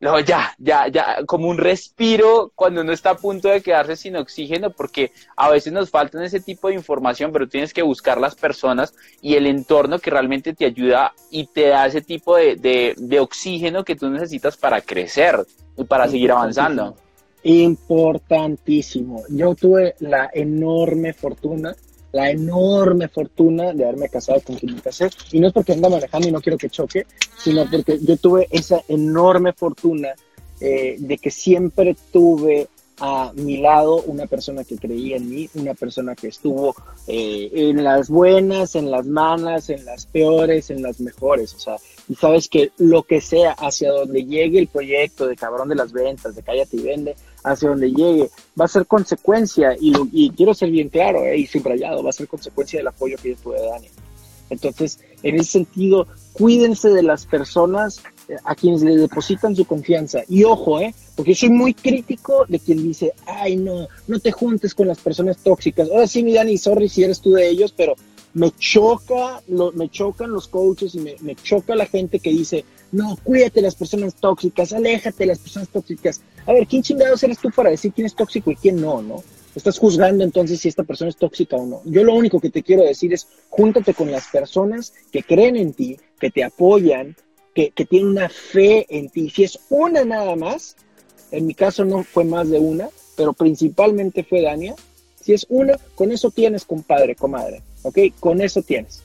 no, 0.02 0.18
ya, 0.22 0.56
ya, 0.58 0.88
ya, 0.88 1.26
como 1.26 1.50
un 1.50 1.58
respiro 1.58 2.54
cuando 2.56 2.82
uno 2.82 2.94
está 2.94 3.12
a 3.12 3.18
punto 3.18 3.50
de 3.50 3.62
quedarse 3.62 3.98
sin 3.98 4.16
oxígeno, 4.16 4.70
porque 4.70 5.12
a 5.36 5.50
veces 5.50 5.74
nos 5.74 5.90
faltan 5.90 6.24
ese 6.24 6.40
tipo 6.40 6.70
de 6.70 6.76
información, 6.76 7.34
pero 7.34 7.50
tienes 7.50 7.74
que 7.74 7.82
buscar 7.82 8.20
las 8.20 8.36
personas 8.36 8.94
y 9.22 9.36
el 9.36 9.46
entorno 9.46 10.00
que 10.00 10.10
realmente 10.10 10.54
te 10.54 10.66
ayuda 10.66 11.14
y 11.30 11.48
te 11.48 11.68
da 11.68 11.86
ese 11.86 12.02
tipo 12.02 12.38
de, 12.38 12.56
de, 12.56 12.96
de 12.98 13.20
oxígeno 13.20 13.84
que 13.84 13.98
tú 13.98 14.10
necesitas 14.10 14.56
para 14.56 14.80
crecer 14.80 15.46
y 15.76 15.84
para 15.84 16.08
seguir 16.08 16.32
avanzando. 16.32 16.96
Importantísimo. 17.44 19.24
Yo 19.30 19.54
tuve 19.54 19.96
la 20.00 20.30
enorme 20.34 21.12
fortuna 21.12 21.76
la 22.12 22.30
enorme 22.32 23.08
fortuna 23.08 23.74
de 23.74 23.84
haberme 23.84 24.10
casado 24.10 24.42
con 24.42 24.56
quien 24.56 24.76
me 24.76 24.82
casé. 24.82 25.10
Y 25.32 25.40
no 25.40 25.48
es 25.48 25.54
porque 25.54 25.74
anda 25.74 25.90
manejando 25.90 26.28
y 26.28 26.32
no 26.32 26.42
quiero 26.42 26.58
que 26.58 26.70
choque, 26.70 27.06
sino 27.38 27.70
porque 27.70 28.00
yo 28.02 28.18
tuve 28.18 28.48
esa 28.52 28.82
enorme 28.88 29.54
fortuna 29.54 30.10
eh, 30.60 30.98
de 31.00 31.18
que 31.18 31.32
siempre 31.32 31.96
tuve 32.12 32.68
a 33.02 33.32
mi 33.34 33.58
lado 33.58 34.02
una 34.04 34.26
persona 34.26 34.64
que 34.64 34.78
creía 34.78 35.18
en 35.18 35.30
mí, 35.30 35.50
una 35.54 35.74
persona 35.74 36.16
que 36.16 36.28
estuvo 36.28 36.76
eh, 37.08 37.50
en 37.54 37.84
las 37.84 38.10
buenas, 38.10 38.76
en 38.76 38.92
las 38.92 39.06
malas, 39.06 39.70
en 39.70 39.86
las 39.86 40.06
peores, 40.06 40.70
en 40.70 40.82
las 40.82 41.00
mejores. 41.00 41.54
O 41.54 41.60
sea, 41.60 41.78
y 42.10 42.16
sabes 42.16 42.50
que 42.50 42.72
lo 42.80 43.04
que 43.04 43.22
sea, 43.22 43.52
hacia 43.52 43.92
donde 43.92 44.26
llegue 44.26 44.58
el 44.58 44.68
proyecto 44.68 45.28
de 45.28 45.36
cabrón 45.36 45.70
de 45.70 45.76
las 45.76 45.94
ventas, 45.94 46.36
de 46.36 46.42
cállate 46.42 46.76
y 46.76 46.82
vende, 46.82 47.16
hacia 47.44 47.70
donde 47.70 47.92
llegue, 47.92 48.30
va 48.60 48.66
a 48.66 48.68
ser 48.68 48.88
consecuencia, 48.88 49.78
y, 49.80 49.94
y 50.12 50.32
quiero 50.32 50.56
ser 50.56 50.72
bien 50.72 50.90
claro 50.90 51.24
eh, 51.24 51.38
y 51.38 51.46
sin 51.46 51.64
rayado, 51.64 52.04
va 52.04 52.10
a 52.10 52.14
ser 52.14 52.28
consecuencia 52.28 52.80
del 52.80 52.88
apoyo 52.88 53.16
que 53.22 53.30
yo 53.30 53.36
tuve 53.38 53.62
de 53.62 53.68
Dani. 53.68 53.88
Entonces, 54.50 55.00
en 55.22 55.36
ese 55.36 55.52
sentido, 55.52 56.08
cuídense 56.34 56.90
de 56.90 57.04
las 57.04 57.28
personas 57.28 58.02
eh, 58.28 58.36
a 58.44 58.56
quienes 58.56 58.82
le 58.82 58.98
depositan 58.98 59.56
su 59.56 59.66
confianza. 59.66 60.22
Y 60.28 60.44
ojo, 60.44 60.80
¿eh? 60.80 60.96
Porque 61.16 61.36
soy 61.36 61.50
muy 61.50 61.76
crítico 61.76 62.46
de 62.48 62.60
quien 62.60 62.82
dice, 62.82 63.14
ay, 63.28 63.58
no, 63.58 63.88
no 64.08 64.20
te 64.20 64.32
juntes 64.32 64.74
con 64.74 64.88
las 64.88 65.00
personas 65.00 65.38
tóxicas. 65.38 65.90
Ahora 65.90 66.08
sí, 66.08 66.24
mi 66.24 66.34
Dani, 66.34 66.58
sorry 66.58 66.90
si 66.90 67.04
eres 67.04 67.22
tú 67.22 67.34
de 67.34 67.48
ellos, 67.48 67.72
pero 67.76 67.96
me 68.34 68.52
choca, 68.52 69.42
lo, 69.48 69.72
me 69.72 69.90
chocan 69.90 70.32
los 70.32 70.48
coaches 70.48 70.96
y 70.96 71.00
me, 71.00 71.36
choca 71.36 71.76
la 71.76 71.86
gente 71.86 72.20
que 72.20 72.30
dice, 72.30 72.66
no, 72.92 73.18
cuídate 73.24 73.62
las 73.62 73.76
personas 73.76 74.16
tóxicas, 74.16 74.74
aléjate 74.74 75.26
las 75.26 75.40
personas 75.40 75.70
tóxicas. 75.70 76.22
A 76.46 76.54
ver, 76.54 76.68
¿quién 76.68 76.84
chingados 76.84 77.24
eres 77.24 77.40
tú 77.40 77.50
para 77.52 77.70
decir 77.70 77.92
quién 77.94 78.08
es 78.08 78.16
tóxico 78.16 78.52
y 78.52 78.56
quién 78.56 78.80
no, 78.80 79.02
no? 79.02 79.24
Estás 79.56 79.80
juzgando 79.80 80.24
entonces 80.24 80.60
si 80.60 80.68
esta 80.68 80.84
persona 80.84 81.10
es 81.10 81.18
tóxica 81.18 81.56
o 81.56 81.66
no. 81.66 81.82
Yo 81.86 82.04
lo 82.04 82.14
único 82.14 82.40
que 82.40 82.50
te 82.50 82.64
quiero 82.64 82.84
decir 82.84 83.14
es, 83.14 83.28
júntate 83.50 83.94
con 83.94 84.12
las 84.12 84.28
personas 84.28 84.94
que 85.12 85.24
creen 85.24 85.56
en 85.56 85.74
ti, 85.74 85.98
que 86.20 86.30
te 86.30 86.44
apoyan, 86.44 87.16
que, 87.56 87.72
que 87.72 87.86
tienen 87.86 88.10
una 88.10 88.30
fe 88.30 88.86
en 88.90 89.10
ti. 89.10 89.30
Si 89.30 89.44
es 89.44 89.60
una 89.70 90.06
nada 90.06 90.36
más, 90.36 90.76
en 91.32 91.48
mi 91.48 91.56
caso 91.56 91.84
no 91.84 92.04
fue 92.04 92.24
más 92.24 92.50
de 92.50 92.60
una, 92.60 92.90
pero 93.18 93.34
principalmente 93.34 94.24
fue 94.24 94.44
Dania. 94.44 94.76
Si 95.20 95.34
es 95.34 95.46
una, 95.50 95.78
con 95.96 96.12
eso 96.12 96.32
tienes, 96.32 96.64
compadre, 96.64 97.16
comadre. 97.16 97.64
¿Ok? 97.84 97.98
Con 98.20 98.42
eso 98.42 98.62
tienes. 98.62 99.04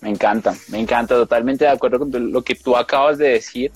Me 0.00 0.10
encanta, 0.10 0.54
me 0.68 0.78
encanta, 0.78 1.14
totalmente 1.14 1.64
de 1.64 1.70
acuerdo 1.70 1.98
con 1.98 2.32
lo 2.32 2.42
que 2.42 2.54
tú 2.54 2.76
acabas 2.76 3.18
de 3.18 3.28
decir 3.28 3.72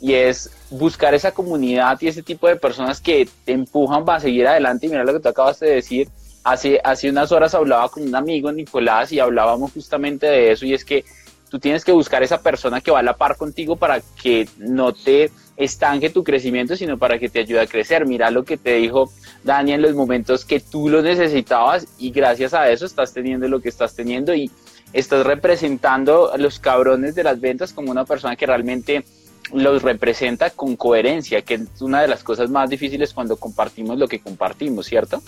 y 0.00 0.14
es 0.14 0.50
buscar 0.70 1.14
esa 1.14 1.32
comunidad 1.32 1.98
y 2.00 2.08
ese 2.08 2.22
tipo 2.22 2.48
de 2.48 2.56
personas 2.56 3.00
que 3.00 3.28
te 3.44 3.52
empujan 3.52 4.04
para 4.04 4.20
seguir 4.20 4.46
adelante 4.46 4.86
y 4.86 4.88
mira 4.88 5.04
lo 5.04 5.12
que 5.12 5.20
tú 5.20 5.28
acabas 5.28 5.60
de 5.60 5.70
decir. 5.70 6.08
Hace, 6.44 6.80
hace 6.82 7.10
unas 7.10 7.30
horas 7.32 7.54
hablaba 7.54 7.88
con 7.88 8.04
un 8.04 8.14
amigo, 8.14 8.50
Nicolás, 8.50 9.12
y 9.12 9.20
hablábamos 9.20 9.72
justamente 9.72 10.26
de 10.26 10.52
eso 10.52 10.64
y 10.64 10.72
es 10.72 10.84
que 10.84 11.04
tú 11.50 11.58
tienes 11.58 11.84
que 11.84 11.92
buscar 11.92 12.22
esa 12.22 12.40
persona 12.40 12.80
que 12.80 12.90
va 12.90 13.00
a 13.00 13.02
la 13.02 13.16
par 13.16 13.36
contigo 13.36 13.76
para 13.76 14.00
que 14.22 14.48
no 14.56 14.92
te 14.92 15.30
estanque 15.56 16.10
tu 16.10 16.22
crecimiento, 16.22 16.76
sino 16.76 16.96
para 16.98 17.18
que 17.18 17.28
te 17.28 17.40
ayude 17.40 17.60
a 17.60 17.66
crecer. 17.66 18.06
Mira 18.06 18.30
lo 18.30 18.44
que 18.44 18.56
te 18.56 18.74
dijo 18.74 19.10
Dani 19.44 19.72
en 19.72 19.82
los 19.82 19.94
momentos 19.94 20.44
que 20.44 20.60
tú 20.60 20.88
lo 20.88 21.02
necesitabas 21.02 21.86
y 21.98 22.10
gracias 22.10 22.54
a 22.54 22.70
eso 22.70 22.86
estás 22.86 23.12
teniendo 23.12 23.48
lo 23.48 23.60
que 23.60 23.68
estás 23.68 23.94
teniendo 23.94 24.34
y 24.34 24.50
estás 24.92 25.24
representando 25.26 26.32
a 26.32 26.38
los 26.38 26.58
cabrones 26.58 27.14
de 27.14 27.24
las 27.24 27.40
ventas 27.40 27.72
como 27.72 27.90
una 27.90 28.04
persona 28.04 28.36
que 28.36 28.46
realmente 28.46 29.04
los 29.52 29.82
representa 29.82 30.50
con 30.50 30.76
coherencia, 30.76 31.42
que 31.42 31.54
es 31.54 31.80
una 31.80 32.02
de 32.02 32.08
las 32.08 32.22
cosas 32.22 32.50
más 32.50 32.68
difíciles 32.68 33.14
cuando 33.14 33.36
compartimos 33.36 33.98
lo 33.98 34.08
que 34.08 34.20
compartimos, 34.20 34.86
¿cierto? 34.86 35.22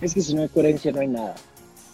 Es 0.00 0.14
que 0.14 0.20
si 0.20 0.34
no 0.34 0.42
hay 0.42 0.48
coherencia 0.48 0.92
no 0.92 1.00
hay 1.00 1.08
nada. 1.08 1.34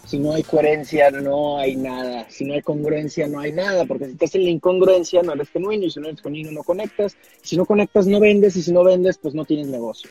Si 0.05 0.19
no 0.19 0.33
hay 0.33 0.43
coherencia 0.43 1.09
no 1.09 1.57
hay 1.57 1.75
nada. 1.75 2.27
Si 2.29 2.45
no 2.45 2.53
hay 2.53 2.61
congruencia 2.61 3.27
no 3.27 3.39
hay 3.39 3.51
nada. 3.51 3.85
Porque 3.85 4.05
si 4.05 4.11
estás 4.11 4.35
en 4.35 4.43
la 4.43 4.51
incongruencia 4.51 5.23
no 5.23 5.33
eres 5.33 5.49
genuino 5.49 5.85
y 5.85 5.91
si 5.91 5.99
no 5.99 6.07
eres 6.07 6.21
genuino 6.21 6.51
no 6.51 6.63
conectas. 6.63 7.15
si 7.41 7.57
no 7.57 7.65
conectas 7.65 8.05
no 8.05 8.19
vendes 8.19 8.55
y 8.55 8.61
si 8.61 8.71
no 8.71 8.83
vendes 8.83 9.17
pues 9.17 9.33
no 9.33 9.45
tienes 9.45 9.67
negocio. 9.67 10.09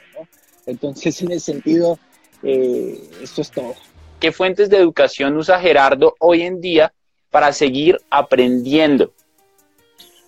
Entonces 0.66 1.20
en 1.22 1.32
ese 1.32 1.52
sentido 1.52 1.98
eh, 2.42 3.02
esto 3.22 3.42
es 3.42 3.50
todo. 3.50 3.74
¿Qué 4.20 4.32
fuentes 4.32 4.70
de 4.70 4.78
educación 4.78 5.36
usa 5.36 5.60
Gerardo 5.60 6.14
hoy 6.20 6.42
en 6.42 6.60
día 6.60 6.92
para 7.30 7.52
seguir 7.52 7.98
aprendiendo? 8.10 9.12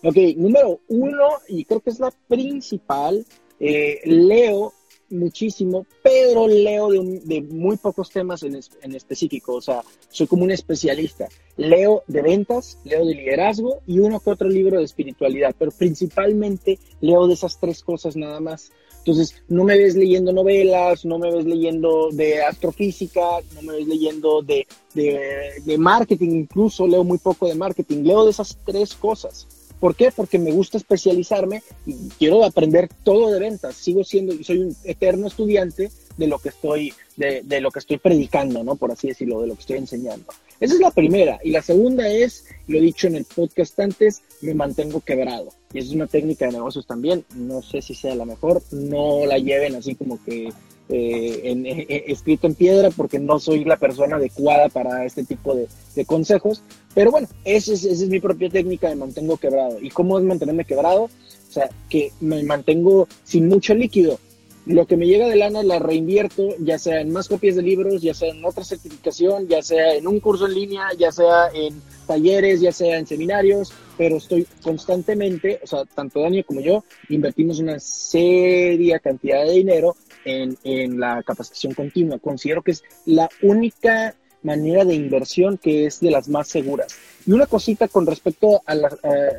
Ok, 0.02 0.16
número 0.36 0.80
uno, 0.88 1.28
y 1.48 1.64
creo 1.64 1.80
que 1.80 1.90
es 1.90 1.98
la 1.98 2.12
principal, 2.28 3.24
eh, 3.58 4.00
leo 4.04 4.72
muchísimo, 5.08 5.86
pero 6.02 6.48
leo 6.48 6.90
de, 6.90 7.42
muy 7.42 7.76
pocos 7.76 8.10
temas 8.10 8.42
en, 8.42 8.58
en, 8.82 8.94
específico, 8.94 9.54
o 9.54 9.60
sea, 9.60 9.82
soy 10.10 10.26
como 10.26 10.44
un 10.44 10.50
especialista. 10.50 11.28
Leo 11.56 12.02
de 12.06 12.22
ventas, 12.22 12.78
leo 12.84 13.04
de 13.04 13.14
liderazgo 13.14 13.80
y 13.86 13.98
uno 13.98 14.20
que 14.20 14.30
otro 14.30 14.48
libro 14.48 14.78
de 14.78 14.84
espiritualidad, 14.84 15.54
pero 15.58 15.70
principalmente 15.70 16.78
leo 17.00 17.26
de 17.26 17.34
esas 17.34 17.58
tres 17.58 17.82
cosas 17.82 18.16
nada 18.16 18.40
más. 18.40 18.72
Entonces, 19.06 19.36
no 19.46 19.62
me 19.62 19.78
ves 19.78 19.94
leyendo 19.94 20.32
novelas, 20.32 21.04
no 21.04 21.16
me 21.16 21.30
ves 21.30 21.44
leyendo 21.44 22.08
de 22.10 22.42
astrofísica, 22.42 23.20
no 23.54 23.62
me 23.62 23.74
ves 23.74 23.86
leyendo 23.86 24.42
de, 24.42 24.66
de, 24.94 25.78
marketing, 25.78 26.30
incluso 26.30 26.88
leo 26.88 27.04
muy 27.04 27.18
poco 27.18 27.46
de 27.46 27.54
marketing, 27.54 28.02
leo 28.02 28.24
de 28.24 28.32
esas 28.32 28.58
tres 28.66 28.94
cosas. 28.94 29.46
¿Por 29.78 29.94
qué? 29.94 30.10
Porque 30.10 30.40
me 30.40 30.50
gusta 30.50 30.76
especializarme 30.76 31.62
y 31.86 31.94
quiero 32.18 32.42
aprender 32.42 32.88
todo 33.04 33.30
de 33.30 33.38
ventas. 33.38 33.76
Sigo 33.76 34.02
siendo, 34.02 34.32
soy 34.42 34.58
un 34.58 34.76
eterno 34.82 35.28
estudiante 35.28 35.92
de 36.16 36.26
lo 36.26 36.40
que 36.40 36.48
estoy, 36.48 36.92
de, 37.16 37.42
de, 37.42 37.60
lo 37.60 37.70
que 37.70 37.78
estoy 37.78 37.98
predicando, 37.98 38.62
¿no? 38.62 38.76
Por 38.76 38.92
así 38.92 39.08
decirlo, 39.08 39.40
de 39.40 39.48
lo 39.48 39.54
que 39.54 39.60
estoy 39.60 39.78
enseñando. 39.78 40.32
Esa 40.60 40.74
es 40.74 40.80
la 40.80 40.90
primera. 40.90 41.38
Y 41.44 41.50
la 41.50 41.62
segunda 41.62 42.08
es, 42.08 42.46
lo 42.66 42.78
he 42.78 42.80
dicho 42.80 43.06
en 43.06 43.16
el 43.16 43.24
podcast 43.24 43.78
antes, 43.78 44.22
me 44.40 44.54
mantengo 44.54 45.00
quebrado. 45.00 45.48
Y 45.72 45.78
esa 45.78 45.88
es 45.88 45.94
una 45.94 46.06
técnica 46.06 46.46
de 46.46 46.52
negocios 46.52 46.86
también. 46.86 47.24
No 47.34 47.62
sé 47.62 47.82
si 47.82 47.94
sea 47.94 48.14
la 48.14 48.24
mejor. 48.24 48.62
No 48.72 49.26
la 49.26 49.38
lleven 49.38 49.74
así 49.74 49.94
como 49.94 50.22
que 50.24 50.50
eh, 50.88 51.40
en, 51.44 51.66
eh, 51.66 51.84
eh, 51.88 52.04
escrito 52.06 52.46
en 52.46 52.54
piedra 52.54 52.90
porque 52.90 53.18
no 53.18 53.40
soy 53.40 53.64
la 53.64 53.76
persona 53.76 54.16
adecuada 54.16 54.68
para 54.68 55.04
este 55.04 55.24
tipo 55.24 55.54
de, 55.54 55.66
consejos. 56.06 56.62
Pero 56.94 57.10
bueno, 57.10 57.28
esa 57.44 57.72
es, 57.72 57.84
esa 57.84 58.04
es 58.04 58.08
mi 58.08 58.20
propia 58.20 58.48
técnica 58.48 58.88
de 58.88 58.96
mantengo 58.96 59.36
quebrado. 59.36 59.78
¿Y 59.80 59.90
cómo 59.90 60.18
es 60.18 60.24
mantenerme 60.24 60.64
quebrado? 60.64 61.04
O 61.04 61.52
sea, 61.52 61.68
que 61.90 62.12
me 62.20 62.42
mantengo 62.44 63.08
sin 63.24 63.48
mucho 63.48 63.74
líquido 63.74 64.18
lo 64.66 64.86
que 64.86 64.96
me 64.96 65.06
llega 65.06 65.28
de 65.28 65.36
lana 65.36 65.62
la 65.62 65.78
reinvierto, 65.78 66.48
ya 66.58 66.78
sea 66.78 67.00
en 67.00 67.12
más 67.12 67.28
copias 67.28 67.54
de 67.54 67.62
libros, 67.62 68.02
ya 68.02 68.14
sea 68.14 68.30
en 68.30 68.44
otra 68.44 68.64
certificación, 68.64 69.46
ya 69.46 69.62
sea 69.62 69.94
en 69.94 70.08
un 70.08 70.18
curso 70.18 70.46
en 70.46 70.54
línea, 70.54 70.88
ya 70.98 71.12
sea 71.12 71.48
en 71.54 71.80
talleres, 72.06 72.60
ya 72.60 72.72
sea 72.72 72.98
en 72.98 73.06
seminarios, 73.06 73.72
pero 73.96 74.16
estoy 74.16 74.46
constantemente, 74.62 75.60
o 75.62 75.66
sea, 75.68 75.84
tanto 75.84 76.20
Daniel 76.20 76.44
como 76.44 76.60
yo, 76.60 76.84
invertimos 77.08 77.60
una 77.60 77.78
seria 77.78 78.98
cantidad 78.98 79.44
de 79.44 79.52
dinero 79.52 79.96
en, 80.24 80.58
en 80.64 80.98
la 80.98 81.22
capacitación 81.22 81.72
continua. 81.74 82.18
Considero 82.18 82.62
que 82.62 82.72
es 82.72 82.82
la 83.04 83.28
única 83.42 84.16
manera 84.42 84.84
de 84.84 84.94
inversión 84.94 85.58
que 85.58 85.86
es 85.86 86.00
de 86.00 86.10
las 86.10 86.28
más 86.28 86.48
seguras. 86.48 86.96
Y 87.26 87.32
una 87.32 87.46
cosita 87.46 87.88
con 87.88 88.06
respecto 88.06 88.62
a, 88.64 88.74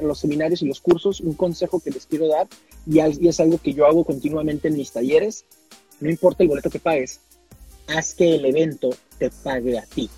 los 0.01 0.19
seminarios 0.19 0.61
y 0.61 0.67
los 0.67 0.81
cursos, 0.81 1.21
un 1.21 1.33
consejo 1.33 1.79
que 1.79 1.91
les 1.91 2.05
quiero 2.05 2.27
dar, 2.27 2.47
y, 2.89 3.27
es 3.27 3.39
algo 3.39 3.57
que 3.57 3.73
yo 3.73 3.85
hago 3.85 4.03
continuamente 4.03 4.67
en 4.67 4.77
mis 4.77 4.91
talleres, 4.91 5.45
no 5.99 6.09
importa 6.09 6.43
el 6.43 6.49
boleto 6.49 6.69
que 6.69 6.79
pagues, 6.79 7.19
haz 7.87 8.13
que 8.13 8.35
el 8.35 8.45
evento 8.45 8.89
te 9.17 9.29
pague 9.29 9.77
a 9.77 9.83
ti. 9.83 10.09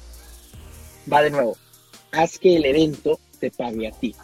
Va 1.11 1.21
de 1.21 1.31
nuevo, 1.31 1.57
haz 2.11 2.37
que 2.37 2.55
el 2.55 2.65
evento 2.65 3.19
te 3.39 3.51
pague 3.51 3.87
a 3.87 3.91
ti. 3.91 4.15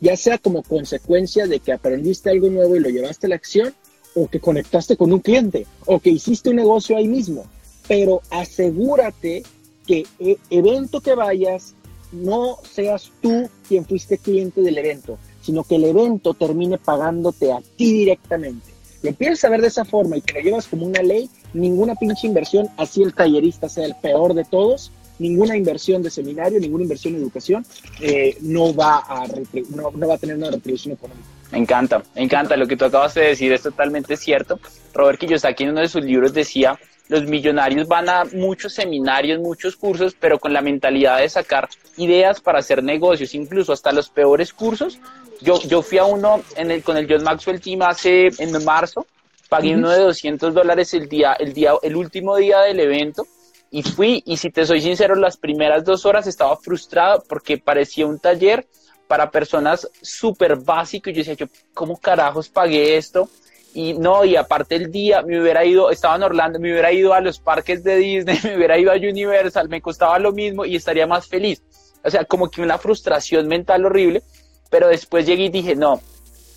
Ya 0.00 0.16
sea 0.16 0.38
como 0.38 0.62
consecuencia 0.62 1.46
de 1.46 1.60
que 1.60 1.72
aprendiste 1.72 2.30
algo 2.30 2.48
nuevo 2.48 2.76
y 2.76 2.80
lo 2.80 2.88
llevaste 2.88 3.26
a 3.26 3.30
la 3.30 3.36
acción, 3.36 3.74
o 4.14 4.28
que 4.28 4.40
conectaste 4.40 4.96
con 4.96 5.12
un 5.12 5.20
cliente, 5.20 5.66
o 5.86 6.00
que 6.00 6.10
hiciste 6.10 6.50
un 6.50 6.56
negocio 6.56 6.96
ahí 6.96 7.06
mismo. 7.06 7.44
Pero 7.86 8.22
asegúrate 8.30 9.42
que 9.86 10.06
e, 10.18 10.38
evento 10.50 11.00
que 11.00 11.14
vayas, 11.14 11.74
no 12.12 12.58
seas 12.68 13.12
tú 13.20 13.48
quien 13.68 13.84
fuiste 13.84 14.18
cliente 14.18 14.62
del 14.62 14.78
evento, 14.78 15.18
sino 15.42 15.64
que 15.64 15.76
el 15.76 15.84
evento 15.84 16.34
termine 16.34 16.78
pagándote 16.78 17.52
a 17.52 17.60
ti 17.76 17.92
directamente. 17.92 18.70
Lo 19.02 19.08
empiezas 19.08 19.44
a 19.44 19.48
ver 19.48 19.62
de 19.62 19.68
esa 19.68 19.84
forma 19.84 20.16
y 20.16 20.20
que 20.20 20.34
lo 20.34 20.40
llevas 20.40 20.66
como 20.66 20.86
una 20.86 21.02
ley, 21.02 21.30
ninguna 21.54 21.94
pinche 21.94 22.26
inversión, 22.26 22.68
así 22.76 23.02
el 23.02 23.14
tallerista 23.14 23.68
sea 23.68 23.86
el 23.86 23.94
peor 23.94 24.34
de 24.34 24.44
todos, 24.44 24.92
ninguna 25.18 25.56
inversión 25.56 26.02
de 26.02 26.10
seminario, 26.10 26.60
ninguna 26.60 26.82
inversión 26.82 27.14
en 27.14 27.22
educación, 27.22 27.64
eh, 28.00 28.36
no, 28.40 28.74
va 28.74 29.04
a 29.08 29.26
no, 29.74 29.90
no 29.90 30.08
va 30.08 30.14
a 30.14 30.18
tener 30.18 30.36
una 30.36 30.50
retribución 30.50 30.94
económica. 30.94 31.26
Me 31.50 31.58
encanta, 31.58 32.02
me 32.14 32.22
encanta 32.22 32.56
lo 32.56 32.66
que 32.66 32.76
tú 32.76 32.84
acabas 32.84 33.14
de 33.14 33.22
decir, 33.22 33.52
es 33.52 33.62
totalmente 33.62 34.16
cierto. 34.16 34.60
Robert 34.94 35.18
Kiyosaki 35.18 35.64
en 35.64 35.70
uno 35.70 35.80
de 35.80 35.88
sus 35.88 36.04
libros 36.04 36.32
decía 36.32 36.78
los 37.10 37.24
millonarios 37.24 37.88
van 37.88 38.08
a 38.08 38.24
muchos 38.24 38.72
seminarios, 38.72 39.40
muchos 39.40 39.74
cursos, 39.74 40.14
pero 40.18 40.38
con 40.38 40.52
la 40.52 40.62
mentalidad 40.62 41.18
de 41.18 41.28
sacar 41.28 41.68
ideas 41.96 42.40
para 42.40 42.60
hacer 42.60 42.84
negocios, 42.84 43.34
incluso 43.34 43.72
hasta 43.72 43.90
los 43.90 44.08
peores 44.08 44.52
cursos. 44.52 45.00
Yo, 45.40 45.60
yo 45.62 45.82
fui 45.82 45.98
a 45.98 46.04
uno 46.04 46.42
en 46.56 46.70
el, 46.70 46.82
con 46.82 46.96
el 46.96 47.06
John 47.10 47.22
Maxwell 47.22 47.60
Team 47.60 47.82
hace 47.82 48.30
en 48.38 48.64
marzo, 48.64 49.06
pagué 49.48 49.74
uno 49.74 49.90
de 49.90 50.00
200 50.00 50.52
dólares 50.54 50.92
el 50.94 51.08
día, 51.08 51.32
el 51.34 51.52
día, 51.52 51.72
el 51.82 51.96
último 51.96 52.36
día 52.36 52.60
del 52.60 52.80
evento 52.80 53.26
y 53.70 53.82
fui 53.82 54.22
y 54.26 54.36
si 54.36 54.50
te 54.50 54.66
soy 54.66 54.80
sincero, 54.80 55.14
las 55.14 55.36
primeras 55.36 55.84
dos 55.84 56.04
horas 56.04 56.26
estaba 56.26 56.56
frustrado 56.56 57.24
porque 57.28 57.58
parecía 57.58 58.06
un 58.06 58.18
taller 58.18 58.66
para 59.06 59.30
personas 59.30 59.88
súper 60.02 60.56
básicos. 60.56 61.12
Yo 61.12 61.18
decía, 61.18 61.34
yo, 61.34 61.46
¿cómo 61.74 61.96
carajos 61.96 62.48
pagué 62.48 62.96
esto? 62.96 63.28
y 63.74 63.94
no, 63.94 64.24
y 64.24 64.36
aparte 64.36 64.76
el 64.76 64.90
día 64.90 65.22
me 65.22 65.40
hubiera 65.40 65.64
ido, 65.64 65.90
estaba 65.90 66.16
en 66.16 66.24
Orlando, 66.24 66.58
me 66.58 66.72
hubiera 66.72 66.92
ido 66.92 67.14
a 67.14 67.20
los 67.20 67.38
parques 67.38 67.84
de 67.84 67.96
Disney, 67.96 68.38
me 68.44 68.56
hubiera 68.56 68.78
ido 68.78 68.90
a 68.90 68.96
Universal, 68.96 69.68
me 69.68 69.80
costaba 69.80 70.18
lo 70.18 70.32
mismo 70.32 70.64
y 70.64 70.76
estaría 70.76 71.06
más 71.06 71.28
feliz. 71.28 71.62
O 72.02 72.10
sea, 72.10 72.24
como 72.24 72.50
que 72.50 72.62
una 72.62 72.78
frustración 72.78 73.46
mental 73.46 73.84
horrible, 73.84 74.22
pero 74.70 74.88
después 74.88 75.26
llegué 75.26 75.44
y 75.44 75.50
dije, 75.50 75.76
no, 75.76 76.00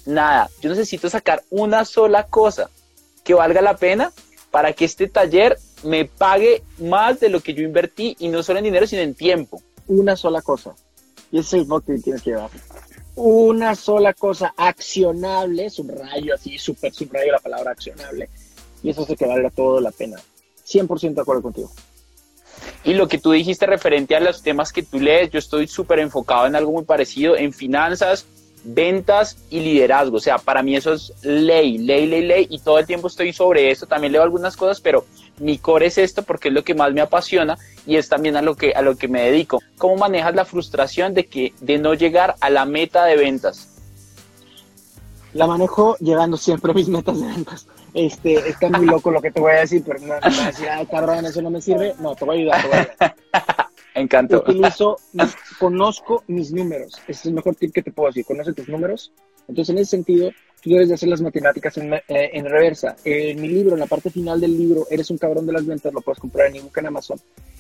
nada, 0.06 0.50
yo 0.62 0.70
necesito 0.70 1.10
sacar 1.10 1.44
una 1.50 1.84
sola 1.86 2.28
cosa 2.28 2.70
que 3.24 3.34
valga 3.34 3.62
la 3.62 3.76
pena 3.76 4.12
para 4.52 4.74
que 4.74 4.86
este 4.86 5.08
taller 5.08 5.58
me 5.84 6.06
pague 6.06 6.64
más 6.78 7.20
de 7.20 7.30
lo 7.30 7.42
que 7.42 7.54
yo 7.54 7.64
invertí 7.64 8.16
y 8.20 8.30
no 8.30 8.44
solo 8.44 8.60
en 8.60 8.66
dinero, 8.66 8.88
sino 8.88 9.02
en 9.02 9.16
tiempo. 9.16 9.62
Una 9.88 10.16
sola 10.16 10.42
cosa. 10.42 10.76
Y 11.32 11.40
ese 11.40 11.60
es 11.60 11.68
el 11.68 11.84
que 11.84 11.98
tienes 11.98 12.22
que 12.22 12.30
llevar 12.30 12.50
una 13.16 13.76
sola 13.76 14.14
cosa 14.14 14.54
accionable, 14.58 15.70
subrayo 15.70 16.34
así, 16.34 16.58
super 16.58 16.94
subrayo 16.94 17.32
la 17.32 17.40
palabra 17.40 17.72
accionable, 17.72 18.30
y 18.82 18.90
eso 18.90 19.04
hace 19.04 19.16
que 19.16 19.26
valga 19.26 19.50
todo 19.50 19.80
la 19.80 19.92
pena. 19.92 20.20
100% 20.66 21.14
de 21.14 21.22
acuerdo 21.22 21.42
contigo. 21.44 21.72
Y 22.84 22.94
lo 22.94 23.08
que 23.08 23.18
tú 23.18 23.32
dijiste 23.32 23.66
referente 23.66 24.16
a 24.16 24.20
los 24.20 24.42
temas 24.42 24.74
que 24.74 24.84
tú 24.84 25.00
lees, 25.00 25.32
yo 25.32 25.40
estoy 25.40 25.68
súper 25.68 26.00
enfocado 26.00 26.48
en 26.48 26.56
algo 26.56 26.72
muy 26.72 26.84
parecido, 26.84 27.38
en 27.38 27.54
finanzas, 27.54 28.26
ventas 28.64 29.38
y 29.50 29.60
liderazgo. 29.60 30.18
O 30.18 30.20
sea, 30.20 30.38
para 30.38 30.64
mí 30.64 30.76
eso 30.76 30.94
es 30.94 31.14
ley, 31.22 31.78
ley, 31.78 32.06
ley, 32.08 32.22
ley, 32.22 32.48
y 32.50 32.60
todo 32.60 32.80
el 32.80 32.86
tiempo 32.86 33.08
estoy 33.08 33.34
sobre 33.34 33.72
esto. 33.72 33.86
También 33.86 34.14
leo 34.14 34.24
algunas 34.24 34.56
cosas, 34.56 34.82
pero 34.82 35.06
mi 35.40 35.58
core 35.58 35.88
es 35.88 35.98
esto 35.98 36.24
porque 36.24 36.50
es 36.50 36.54
lo 36.54 36.64
que 36.64 36.74
más 36.74 36.94
me 36.94 37.02
apasiona 37.02 37.58
y 37.86 37.98
es 37.98 38.10
también 38.10 38.36
a 38.36 38.42
lo 38.42 38.56
que, 38.56 38.72
a 38.72 38.82
lo 38.82 38.96
que 38.96 39.08
me 39.08 39.22
dedico. 39.22 39.62
¿Cómo 39.78 39.98
manejas 39.98 40.36
la 40.36 40.46
frustración 40.46 41.14
de, 41.14 41.26
que, 41.26 41.54
de 41.60 41.78
no 41.78 41.94
llegar 41.94 42.36
a 42.40 42.50
la 42.50 42.66
meta 42.66 43.06
de 43.06 43.18
ventas? 43.18 43.70
La 45.34 45.48
manejo 45.48 45.98
llegando 46.00 46.38
siempre 46.38 46.72
a 46.72 46.76
mis 46.76 46.88
metas 46.88 47.20
de 47.20 47.28
ventas. 47.28 47.68
Este, 47.94 48.50
está 48.50 48.70
muy 48.70 48.86
loco 48.88 49.12
lo 49.12 49.22
que 49.22 49.32
te 49.32 49.40
voy 49.40 49.52
a 49.52 49.60
decir, 49.60 49.84
pero 49.86 50.00
no, 50.00 50.06
me 50.08 50.20
vas 50.20 50.40
a 50.40 50.48
decir, 50.48 50.68
ah, 50.70 50.84
cabrón, 50.90 51.26
eso 51.26 51.42
no 51.42 51.50
me 51.50 51.62
sirve. 51.62 51.94
No, 52.00 52.16
te 52.16 52.26
voy 52.26 52.38
a 52.38 52.40
ayudar, 52.40 52.62
te 52.62 52.68
voy 52.68 52.78
a 52.78 52.82
ayudar. 52.82 53.16
Encantó. 53.96 54.44
Utilizo, 54.48 54.98
conozco 55.60 56.24
mis 56.28 56.52
números. 56.52 57.00
Ese 57.04 57.12
es 57.12 57.26
el 57.28 57.34
mejor 57.34 57.56
tip 57.56 57.72
que 57.72 57.84
te 57.84 57.92
puedo 57.92 58.08
decir. 58.08 58.26
Conoce 58.26 58.54
tus 58.54 58.68
números. 58.68 59.12
Entonces, 59.48 59.74
en 59.74 59.82
ese 59.82 59.92
sentido, 59.92 60.32
tú 60.64 60.70
debes 60.70 60.88
de 60.88 60.96
hacer 60.96 61.10
las 61.10 61.22
matemáticas 61.22 61.78
en, 61.78 61.94
eh, 61.94 62.44
reversa. 62.44 62.96
en 63.04 63.42
mi 63.42 63.50
libro, 63.50 63.74
en 63.74 63.80
la 63.80 63.86
parte 63.86 64.10
final 64.10 64.40
del 64.40 64.58
libro, 64.58 64.88
Eres 64.90 65.10
un 65.12 65.18
cabrón 65.18 65.46
de 65.46 65.54
las 65.54 65.66
ventas, 65.66 65.94
lo 65.94 66.02
puedes 66.02 66.20
comprar 66.20 66.48
en 66.48 66.58
ebook 66.58 66.78
en 66.78 66.88
Amazon. 66.88 67.20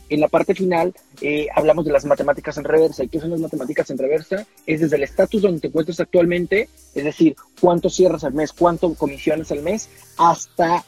En 0.09 0.19
la 0.19 0.27
parte 0.27 0.53
final 0.53 0.93
eh, 1.21 1.47
hablamos 1.55 1.85
de 1.85 1.91
las 1.91 2.05
matemáticas 2.05 2.57
en 2.57 2.63
reversa. 2.63 3.03
¿Y 3.03 3.09
qué 3.09 3.19
son 3.19 3.31
las 3.31 3.39
matemáticas 3.39 3.89
en 3.89 3.97
reversa? 3.97 4.45
Es 4.65 4.81
desde 4.81 4.95
el 4.95 5.03
estatus 5.03 5.41
donde 5.41 5.59
te 5.59 5.67
encuentras 5.67 5.99
actualmente, 5.99 6.69
es 6.93 7.03
decir, 7.03 7.35
cuánto 7.59 7.89
cierras 7.89 8.23
al 8.23 8.33
mes, 8.33 8.53
cuánto 8.53 8.93
comisiones 8.93 9.51
al 9.51 9.61
mes, 9.61 9.89
hasta 10.17 10.85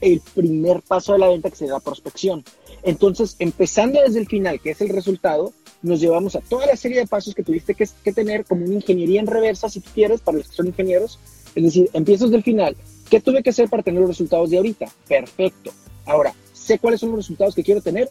el 0.00 0.20
primer 0.34 0.82
paso 0.82 1.12
de 1.12 1.20
la 1.20 1.28
venta 1.28 1.50
que 1.50 1.56
se 1.56 1.66
da 1.66 1.80
prospección. 1.80 2.44
Entonces, 2.82 3.36
empezando 3.38 4.00
desde 4.00 4.18
el 4.18 4.26
final, 4.26 4.60
que 4.60 4.70
es 4.70 4.80
el 4.80 4.88
resultado, 4.88 5.52
nos 5.82 6.00
llevamos 6.00 6.36
a 6.36 6.40
toda 6.40 6.66
la 6.66 6.76
serie 6.76 6.98
de 6.98 7.06
pasos 7.06 7.34
que 7.34 7.42
tuviste 7.42 7.74
que, 7.74 8.12
tener 8.12 8.44
como 8.44 8.64
una 8.64 8.74
ingeniería 8.74 9.20
en 9.20 9.26
reversa, 9.26 9.68
si 9.68 9.80
tú 9.80 9.90
quieres, 9.94 10.20
para 10.20 10.38
los 10.38 10.48
que 10.48 10.56
son 10.56 10.66
ingenieros. 10.68 11.18
Es 11.54 11.64
decir, 11.64 11.90
empiezas 11.92 12.30
del 12.30 12.42
final. 12.42 12.76
¿Qué 13.10 13.20
tuve 13.20 13.42
que 13.42 13.50
hacer 13.50 13.68
para 13.68 13.82
tener 13.82 14.00
los 14.00 14.08
resultados 14.08 14.50
de 14.50 14.56
ahorita? 14.56 14.86
Perfecto. 15.06 15.70
Ahora, 16.06 16.34
sé 16.52 16.78
cuáles 16.78 17.00
son 17.00 17.10
los 17.10 17.18
resultados 17.18 17.54
que 17.54 17.62
quiero 17.62 17.80
tener. 17.80 18.10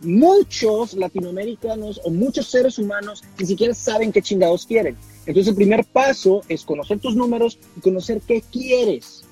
Muchos 0.00 0.94
latinoamericanos 0.94 2.00
o 2.04 2.10
muchos 2.10 2.46
seres 2.46 2.78
humanos 2.78 3.24
ni 3.38 3.46
siquiera 3.46 3.74
saben 3.74 4.12
qué 4.12 4.22
chingados 4.22 4.64
quieren. 4.64 4.96
Entonces, 5.26 5.48
el 5.48 5.56
primer 5.56 5.84
paso 5.84 6.42
es 6.48 6.64
conocer 6.64 7.00
tus 7.00 7.16
números 7.16 7.58
y 7.76 7.80
conocer 7.80 8.20
qué 8.26 8.42
quieres. 8.42 9.24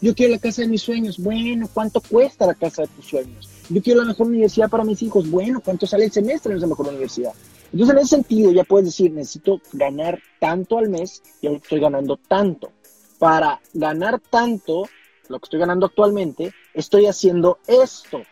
Yo 0.00 0.14
quiero 0.14 0.32
la 0.32 0.38
casa 0.38 0.62
de 0.62 0.68
mis 0.68 0.82
sueños. 0.82 1.18
Bueno, 1.18 1.68
¿cuánto 1.72 2.00
cuesta 2.00 2.46
la 2.46 2.54
casa 2.54 2.82
de 2.82 2.88
tus 2.88 3.06
sueños? 3.06 3.48
Yo 3.68 3.82
quiero 3.82 4.00
la 4.00 4.08
mejor 4.08 4.28
universidad 4.28 4.68
para 4.68 4.84
mis 4.84 5.02
hijos. 5.02 5.30
Bueno, 5.30 5.60
¿cuánto 5.64 5.86
sale 5.86 6.06
el 6.06 6.12
semestre 6.12 6.52
en 6.52 6.58
esa 6.58 6.66
mejor 6.66 6.88
universidad? 6.88 7.32
Entonces, 7.72 7.94
en 7.94 7.98
ese 8.00 8.16
sentido, 8.16 8.50
ya 8.52 8.64
puedes 8.64 8.86
decir, 8.86 9.12
necesito 9.12 9.60
ganar 9.72 10.20
tanto 10.40 10.78
al 10.78 10.88
mes 10.88 11.22
y 11.40 11.46
estoy 11.48 11.78
ganando 11.78 12.16
tanto. 12.16 12.72
Para 13.20 13.60
ganar 13.74 14.18
tanto, 14.18 14.88
lo 15.28 15.38
que 15.38 15.44
estoy 15.44 15.60
ganando 15.60 15.86
actualmente, 15.86 16.52
estoy 16.72 17.04
haciendo 17.04 17.58
esto. 17.66 18.22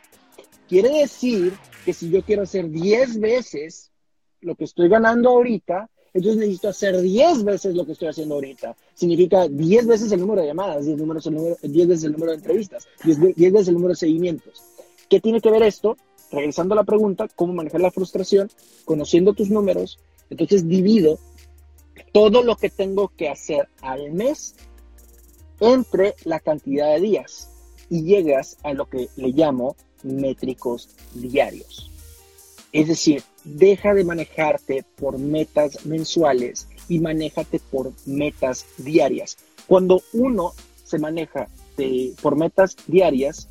Quiere 0.67 0.89
decir 0.89 1.53
que 1.85 1.93
si 1.93 2.11
yo 2.11 2.23
quiero 2.23 2.43
hacer 2.43 2.71
10 2.71 3.21
veces 3.21 3.91
lo 4.41 4.55
que 4.55 4.65
estoy 4.65 4.89
ganando 4.89 5.29
ahorita, 5.29 5.91
entonces 6.15 6.41
necesito 6.41 6.71
hacer 6.71 6.99
10 6.99 7.45
veces 7.45 7.75
lo 7.75 7.85
que 7.85 7.93
estoy 7.93 8.09
haciendo 8.09 8.37
ahorita. 8.37 8.75
Significa 8.95 9.47
10 9.47 9.87
veces 9.87 10.11
el 10.11 10.21
número 10.21 10.41
de 10.41 10.47
llamadas, 10.47 10.87
10, 10.87 10.97
números, 10.97 11.29
10 11.63 11.89
veces 11.89 12.05
el 12.05 12.13
número 12.13 12.33
de 12.33 12.39
entrevistas, 12.39 12.89
10, 13.05 13.37
veces 13.53 13.69
el 13.69 13.75
número 13.75 13.91
de 13.91 13.97
seguimientos. 13.97 14.63
¿Qué 15.11 15.21
tiene 15.21 15.43
que 15.43 15.51
ver 15.51 15.65
esto? 15.65 15.99
Regresando 16.33 16.73
a 16.73 16.77
la 16.77 16.85
pregunta, 16.85 17.29
¿cómo 17.37 17.53
manejar 17.53 17.83
la 17.83 17.91
frustración? 17.91 18.51
Conociendo 18.87 19.35
tus 19.35 19.51
números, 19.51 19.99
entonces 20.31 20.67
divido 20.67 21.19
todo 22.13 22.43
lo 22.43 22.57
que 22.57 22.71
tengo 22.71 23.09
que 23.09 23.29
hacer 23.29 23.69
al 23.83 24.13
mes 24.13 24.55
entre 25.61 26.15
la 26.25 26.41
cantidad 26.41 26.93
de 26.95 27.01
días 27.01 27.49
y 27.91 28.03
llegas 28.03 28.57
a 28.63 28.73
lo 28.73 28.87
que 28.87 29.09
le 29.17 29.29
llamo 29.29 29.77
métricos 30.03 30.91
diarios. 31.15 31.91
Es 32.73 32.89
decir, 32.89 33.23
deja 33.45 33.95
de 33.95 34.05
manejarte 34.05 34.85
por 34.97 35.19
metas 35.19 35.87
mensuales 35.87 36.69
y 36.89 37.01
manéjate 37.01 37.61
por 37.71 37.93
metas 38.07 38.67
diarias. 38.77 39.39
Cuando 39.67 40.03
uno 40.13 40.53
se 40.85 40.99
maneja 40.99 41.49
por 42.23 42.37
metas 42.37 42.77
diarias, 42.87 43.49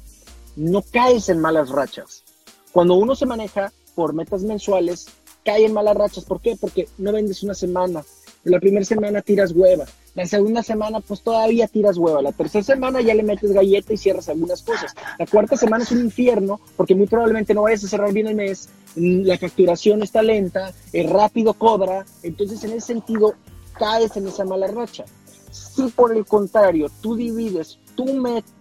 no 0.55 0.82
caes 0.82 1.30
en 1.30 1.39
malas 1.39 1.70
rachas. 1.70 2.24
Cuando 2.72 2.95
uno 2.95 3.16
se 3.16 3.26
maneja 3.26 3.72
por 3.95 4.14
metas 4.14 4.43
mensuales, 4.43 5.08
cae 5.45 5.66
en 5.66 5.74
malas 5.74 5.95
rachas. 5.95 6.26
¿Por 6.26 6.41
qué? 6.41 6.55
Porque 6.60 6.88
no 6.97 7.12
vendes 7.12 7.43
una 7.43 7.53
semana. 7.53 8.03
La 8.43 8.60
primera 8.60 8.86
semana 8.86 9.22
tiras 9.22 9.51
hueva. 9.51 9.86
La 10.18 10.26
segunda 10.26 10.63
semana, 10.63 10.99
pues 10.99 11.22
todavía 11.22 11.68
tiras 11.68 11.95
hueva. 11.95 12.24
La 12.24 12.32
tercera 12.32 12.63
semana 12.63 13.01
ya 13.01 13.13
le 13.13 13.22
metes 13.22 13.51
galleta 13.51 13.93
y 13.93 13.97
cierras 13.97 14.28
algunas 14.30 14.63
cosas. 14.63 14.95
La 15.20 15.28
cuarta 15.28 15.55
semana 15.55 15.84
es 15.84 15.91
un 15.91 15.99
infierno 15.99 16.59
porque 16.76 16.95
muy 16.95 17.05
probablemente 17.05 17.53
no 17.53 17.61
vayas 17.61 17.84
a 17.84 17.88
cerrar 17.88 18.11
bien 18.11 18.26
el 18.26 18.36
mes. 18.36 18.68
La 18.95 19.38
facturación 19.38 20.01
está 20.01 20.24
lenta, 20.24 20.74
el 20.91 21.07
rápido 21.07 21.53
cobra. 21.53 22.03
Entonces, 22.24 22.63
en 22.63 22.72
ese 22.72 22.88
sentido, 22.88 23.36
caes 23.78 24.18
en 24.18 24.26
esa 24.26 24.43
mala 24.43 24.65
racha. 24.65 25.05
Si 25.51 25.84
por 25.89 26.18
el 26.18 26.26
contrario 26.26 26.88
tú 26.99 27.15
divides 27.15 27.78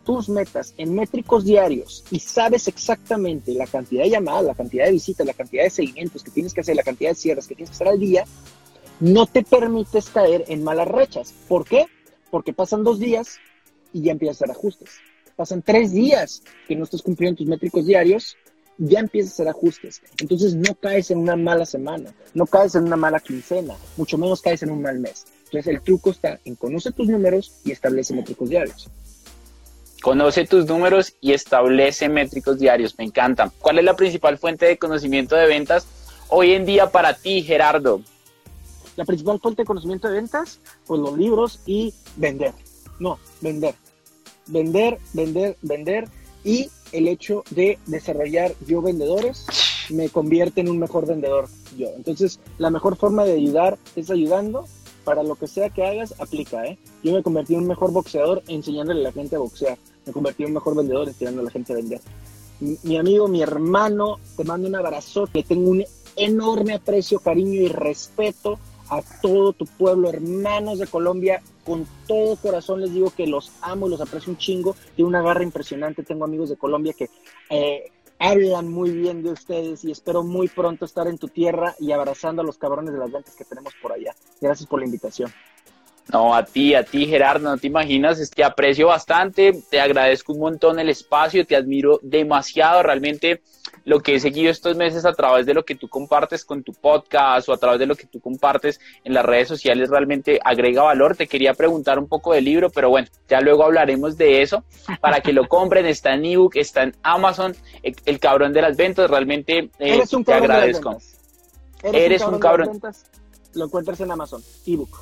tus 0.04 0.28
metas 0.28 0.74
en 0.76 0.94
métricos 0.94 1.46
diarios 1.46 2.04
y 2.11 2.20
sabes 2.20 2.68
exactamente 2.68 3.54
la 3.54 3.66
cantidad 3.66 4.02
de 4.02 4.11
llamadas, 4.11 4.44
la 4.44 4.54
cantidad 4.54 4.84
de 4.84 4.92
visitas, 4.92 5.26
la 5.26 5.32
cantidad 5.32 5.64
de 5.64 5.70
seguimientos 5.70 6.22
que 6.22 6.30
tienes 6.30 6.52
que 6.52 6.61
hacer, 6.61 6.76
la 6.76 6.82
cantidad 6.82 7.11
de 7.11 7.14
cierres 7.14 7.46
que 7.46 7.54
tienes 7.54 7.70
que 7.70 7.76
hacer 7.76 7.88
al 7.88 7.98
día, 7.98 8.24
no 9.01 9.26
te 9.26 9.42
permites 9.42 10.09
caer 10.09 10.44
en 10.49 10.64
malas 10.64 10.88
rachas. 10.88 11.34
¿Por 11.49 11.64
qué? 11.64 11.86
Porque 12.30 12.53
pasan 12.53 12.84
dos 12.84 12.99
días 12.99 13.38
y 13.92 14.03
ya 14.03 14.12
empiezas 14.12 14.40
a 14.40 14.44
hacer 14.44 14.51
ajustes. 14.57 14.90
Pasan 15.36 15.62
tres 15.62 15.92
días 15.92 16.42
que 16.66 16.76
no 16.76 16.84
estás 16.84 17.03
cumpliendo 17.03 17.38
tus 17.38 17.47
métricos 17.47 17.86
diarios, 17.86 18.36
ya 18.78 19.01
empiezas 19.01 19.32
a 19.32 19.34
hacer 19.34 19.49
ajustes. 19.49 20.03
Entonces 20.18 20.55
no 20.55 20.74
caes 20.74 21.11
en 21.11 21.18
una 21.18 21.36
mala 21.36 21.66
semana, 21.66 22.14
no 22.34 22.47
caes 22.47 22.74
en 22.74 22.84
una 22.84 22.97
mala 22.97 23.20
quincena, 23.20 23.74
mucho 23.97 24.16
menos 24.16 24.40
caes 24.40 24.62
en 24.62 24.70
un 24.70 24.82
mal 24.82 24.99
mes. 24.99 25.26
Entonces 25.44 25.66
el 25.66 25.80
truco 25.82 26.11
está 26.11 26.40
en 26.44 26.55
conoce 26.55 26.90
tus 26.92 27.09
números 27.09 27.53
y 27.64 27.72
establece 27.72 28.14
métricos 28.14 28.49
diarios. 28.49 28.88
Conoce 30.03 30.47
tus 30.47 30.66
números 30.66 31.14
y 31.20 31.32
establece 31.32 32.09
métricos 32.09 32.59
diarios. 32.59 32.97
Me 32.99 33.05
encanta. 33.05 33.51
¿Cuál 33.61 33.78
es 33.78 33.84
la 33.84 33.97
principal 33.97 34.38
fuente 34.38 34.66
de 34.66 34.78
conocimiento 34.78 35.36
de 35.36 35.47
ventas 35.47 35.86
hoy 36.28 36.53
en 36.53 36.64
día 36.64 36.90
para 36.90 37.14
ti, 37.14 37.42
Gerardo? 37.42 38.03
La 38.97 39.05
principal 39.05 39.40
fuente 39.40 39.62
de 39.62 39.66
conocimiento 39.66 40.09
de 40.09 40.14
ventas, 40.14 40.61
pues 40.86 41.01
los 41.01 41.16
libros 41.16 41.61
y 41.66 41.92
vender. 42.16 42.53
No, 42.99 43.18
vender. 43.40 43.74
Vender, 44.47 44.99
vender, 45.12 45.57
vender. 45.62 46.09
Y 46.44 46.70
el 46.92 47.09
hecho 47.09 47.42
de 47.51 47.78
desarrollar 47.86 48.55
yo 48.66 48.80
vendedores 48.80 49.47
me 49.90 50.09
convierte 50.09 50.61
en 50.61 50.70
un 50.70 50.78
mejor 50.78 51.07
vendedor 51.07 51.49
yo. 51.76 51.88
Entonces, 51.97 52.40
la 52.59 52.70
mejor 52.70 52.97
forma 52.97 53.24
de 53.24 53.34
ayudar 53.34 53.78
es 53.97 54.11
ayudando 54.11 54.66
para 55.05 55.22
lo 55.22 55.36
que 55.36 55.47
sea 55.47 55.70
que 55.70 55.84
hagas, 55.84 56.14
aplica, 56.18 56.66
¿eh? 56.66 56.78
Yo 57.05 57.12
me 57.12 57.22
convertí 57.22 57.55
en 57.55 57.61
un 57.61 57.68
mejor 57.68 57.92
boxeador 57.92 58.42
enseñándole 58.49 59.01
a 59.01 59.05
la 59.05 59.12
gente 59.12 59.36
a 59.36 59.38
boxear. 59.38 59.78
Me 60.05 60.12
convertí 60.12 60.42
en 60.42 60.49
un 60.49 60.55
mejor 60.55 60.74
vendedor 60.74 61.09
enseñando 61.09 61.42
a 61.42 61.44
la 61.44 61.51
gente 61.51 61.72
a 61.72 61.76
vender. 61.76 62.01
Mi, 62.59 62.97
amigo, 62.97 63.28
mi 63.28 63.42
hermano, 63.42 64.18
te 64.36 64.42
mando 64.42 64.66
un 64.66 64.74
abrazo, 64.74 65.28
que 65.32 65.42
tengo 65.42 65.70
un 65.70 65.84
enorme 66.16 66.74
aprecio, 66.74 67.20
cariño 67.20 67.61
y 67.61 67.68
respeto 67.68 68.59
a 68.91 69.03
todo 69.20 69.53
tu 69.53 69.66
pueblo, 69.66 70.09
hermanos 70.09 70.78
de 70.78 70.87
Colombia. 70.87 71.43
Con 71.64 71.87
todo 72.07 72.37
corazón 72.37 72.80
les 72.80 72.93
digo 72.93 73.11
que 73.11 73.26
los 73.26 73.53
amo 73.61 73.87
y 73.87 73.91
los 73.91 74.01
aprecio 74.01 74.32
un 74.32 74.39
chingo. 74.39 74.76
Tiene 74.95 75.09
una 75.09 75.22
garra 75.22 75.43
impresionante. 75.43 76.03
Tengo 76.03 76.24
amigos 76.24 76.51
de 76.51 76.57
Colombia 76.57 76.93
que 76.93 77.09
eh, 77.51 77.91
hablan 78.18 78.68
muy 78.68 78.91
bien 78.91 79.22
de 79.22 79.30
ustedes 79.30 79.84
y 79.84 79.91
espero 79.91 80.22
muy 80.22 80.49
pronto 80.49 80.84
estar 80.84 81.07
en 81.07 81.18
tu 81.18 81.28
tierra 81.28 81.74
y 81.78 81.93
abrazando 81.93 82.43
a 82.43 82.45
los 82.45 82.59
cabrones 82.59 82.93
de 82.93 82.99
las 82.99 83.11
ventas 83.11 83.34
que 83.34 83.45
tenemos 83.45 83.74
por 83.80 83.93
allá. 83.93 84.14
Gracias 84.41 84.68
por 84.68 84.80
la 84.80 84.87
invitación. 84.87 85.32
No, 86.12 86.34
a 86.34 86.45
ti, 86.45 86.74
a 86.74 86.84
ti 86.84 87.07
Gerardo, 87.07 87.51
no 87.51 87.59
te 87.59 87.66
imaginas, 87.66 88.30
te 88.30 88.45
aprecio 88.45 88.87
bastante, 88.87 89.61
te 89.68 89.80
agradezco 89.80 90.34
un 90.34 90.39
montón 90.39 90.78
el 90.78 90.89
espacio, 90.89 91.45
te 91.45 91.57
admiro 91.57 91.99
demasiado, 92.01 92.84
realmente 92.84 93.43
lo 93.87 94.01
que 94.01 94.16
he 94.16 94.20
seguido 94.20 94.51
estos 94.51 94.76
meses 94.76 95.07
a 95.07 95.12
través 95.12 95.47
de 95.47 95.55
lo 95.55 95.64
que 95.64 95.76
tú 95.76 95.89
compartes 95.89 96.45
con 96.45 96.64
tu 96.64 96.72
podcast 96.72 97.49
o 97.49 97.53
a 97.53 97.57
través 97.57 97.78
de 97.78 97.87
lo 97.87 97.95
que 97.95 98.07
tú 98.07 98.20
compartes 98.20 98.80
en 99.05 99.14
las 99.14 99.24
redes 99.24 99.47
sociales 99.47 99.89
realmente 99.89 100.41
agrega 100.45 100.82
valor. 100.82 101.16
Te 101.16 101.28
quería 101.28 101.55
preguntar 101.55 101.97
un 101.97 102.09
poco 102.09 102.34
del 102.34 102.45
libro, 102.45 102.68
pero 102.68 102.91
bueno, 102.91 103.07
ya 103.28 103.41
luego 103.41 103.62
hablaremos 103.62 104.18
de 104.18 104.43
eso 104.43 104.64
para 105.01 105.20
que 105.20 105.32
lo 105.32 105.47
compren. 105.49 105.87
Está 105.87 106.14
en 106.14 106.24
ebook, 106.24 106.57
está 106.57 106.82
en 106.82 106.97
Amazon, 107.05 107.55
el, 107.82 108.18
cabrón 108.18 108.53
de 108.53 108.62
las 108.62 108.76
ventas, 108.76 109.09
realmente 109.09 109.70
eh, 109.78 110.03
te 110.24 110.32
agradezco. 110.34 110.99
Eres, 111.84 112.22
un 112.22 112.41
cabrón. 112.41 112.66
De 112.66 112.72
ventas, 112.72 113.07
lo 113.55 113.66
encuentras 113.66 114.01
en 114.01 114.11
Amazon, 114.11 114.43
ebook. 114.66 114.99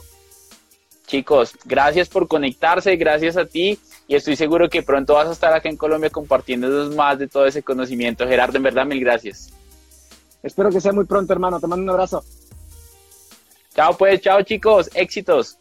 Chicos, 1.06 1.54
gracias 1.64 2.10
por 2.10 2.28
conectarse, 2.28 2.96
gracias 2.96 3.38
a 3.38 3.46
ti 3.46 3.78
y 4.06 4.14
estoy 4.14 4.36
seguro 4.36 4.68
que 4.68 4.82
pronto 4.82 5.14
vas 5.14 5.28
a 5.28 5.32
estar 5.32 5.52
acá 5.52 5.68
en 5.68 5.76
Colombia 5.76 6.10
compartiendo 6.10 6.90
más 6.90 7.18
de 7.18 7.28
todo 7.28 7.46
ese 7.46 7.62
conocimiento. 7.62 8.26
Gerardo, 8.26 8.56
en 8.56 8.62
verdad, 8.62 8.86
mil 8.86 9.00
gracias. 9.00 9.52
Espero 10.42 10.70
que 10.70 10.80
sea 10.80 10.92
muy 10.92 11.06
pronto, 11.06 11.32
hermano. 11.32 11.58
Te 11.58 11.66
mando 11.66 11.84
un 11.84 11.90
abrazo. 11.90 12.22
Chao, 13.74 13.96
pues, 13.96 14.20
chao, 14.20 14.42
chicos. 14.42 14.90
Éxitos. 14.94 15.58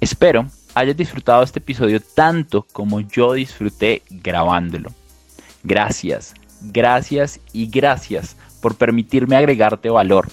Espero 0.00 0.46
hayas 0.74 0.96
disfrutado 0.96 1.42
este 1.42 1.58
episodio 1.58 2.00
tanto 2.00 2.66
como 2.72 3.00
yo 3.00 3.34
disfruté 3.34 4.02
grabándolo. 4.10 4.90
Gracias, 5.62 6.34
gracias 6.60 7.40
y 7.52 7.68
gracias 7.68 8.36
por 8.60 8.76
permitirme 8.76 9.36
agregarte 9.36 9.90
valor. 9.90 10.28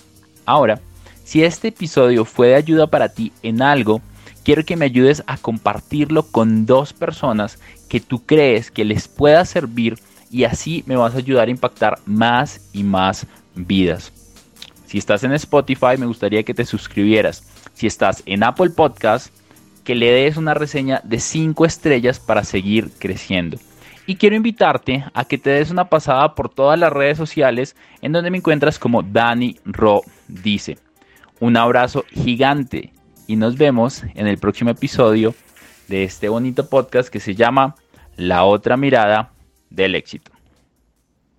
Ahora, 0.46 0.80
si 1.24 1.44
este 1.44 1.70
episodio 1.70 2.26
fue 2.26 2.50
de 2.50 2.56
ayuda 2.56 2.88
para 2.88 3.10
ti 3.10 3.32
en 3.44 3.62
algo, 3.62 4.02
quiero 4.50 4.66
que 4.66 4.78
me 4.78 4.86
ayudes 4.86 5.24
a 5.28 5.38
compartirlo 5.38 6.24
con 6.24 6.66
dos 6.66 6.92
personas 6.92 7.60
que 7.88 8.00
tú 8.00 8.26
crees 8.26 8.72
que 8.72 8.84
les 8.84 9.08
pueda 9.08 9.46
servir 9.46 10.00
y 10.32 10.44
así 10.46 10.84
me 10.88 10.96
vas 10.96 11.14
a 11.14 11.20
ayudar 11.20 11.48
a 11.48 11.52
impactar 11.52 12.00
más 12.08 12.68
y 12.74 12.82
más 12.82 13.28
vidas. 13.54 14.12
Si 14.88 14.98
estás 14.98 15.24
en 15.24 15.34
Spotify, 15.34 16.00
me 16.00 16.08
gustaría 16.08 16.42
que 16.42 16.56
te 16.56 16.66
suscribieras. 16.66 17.44
Si 17.76 17.86
estás 17.86 18.24
en 18.26 18.42
Apple 18.42 18.72
Podcast, 18.72 19.32
que 19.84 19.94
le 19.94 20.12
des 20.12 20.36
una 20.36 20.56
reseña 20.56 21.00
de 21.04 21.20
5 21.20 21.64
estrellas 21.64 22.20
para 22.20 22.44
seguir 22.44 22.90
creciendo. 22.98 23.60
Y 24.08 24.16
quiero 24.16 24.36
invitarte 24.36 25.06
a 25.14 25.26
que 25.26 25.38
te 25.38 25.52
des 25.52 25.70
una 25.70 25.90
pasada 25.90 26.34
por 26.34 26.50
todas 26.50 26.80
las 26.80 26.92
redes 26.92 27.20
sociales 27.20 27.76
en 28.02 28.14
donde 28.14 28.32
me 28.32 28.38
encuentras 28.40 28.80
como 28.80 29.04
Dani 29.04 29.60
Ro 29.64 30.02
dice. 30.28 30.80
Un 31.40 31.56
abrazo 31.56 32.04
gigante 32.10 32.94
y 33.30 33.36
nos 33.36 33.58
vemos 33.60 34.04
en 34.16 34.26
el 34.26 34.40
próximo 34.40 34.72
episodio 34.72 35.36
de 35.88 36.04
este 36.04 36.30
bonito 36.30 36.68
podcast 36.68 37.10
que 37.10 37.20
se 37.20 37.36
llama 37.36 37.76
La 38.18 38.44
otra 38.44 38.76
mirada 38.76 39.34
del 39.70 39.94
éxito. 39.94 40.32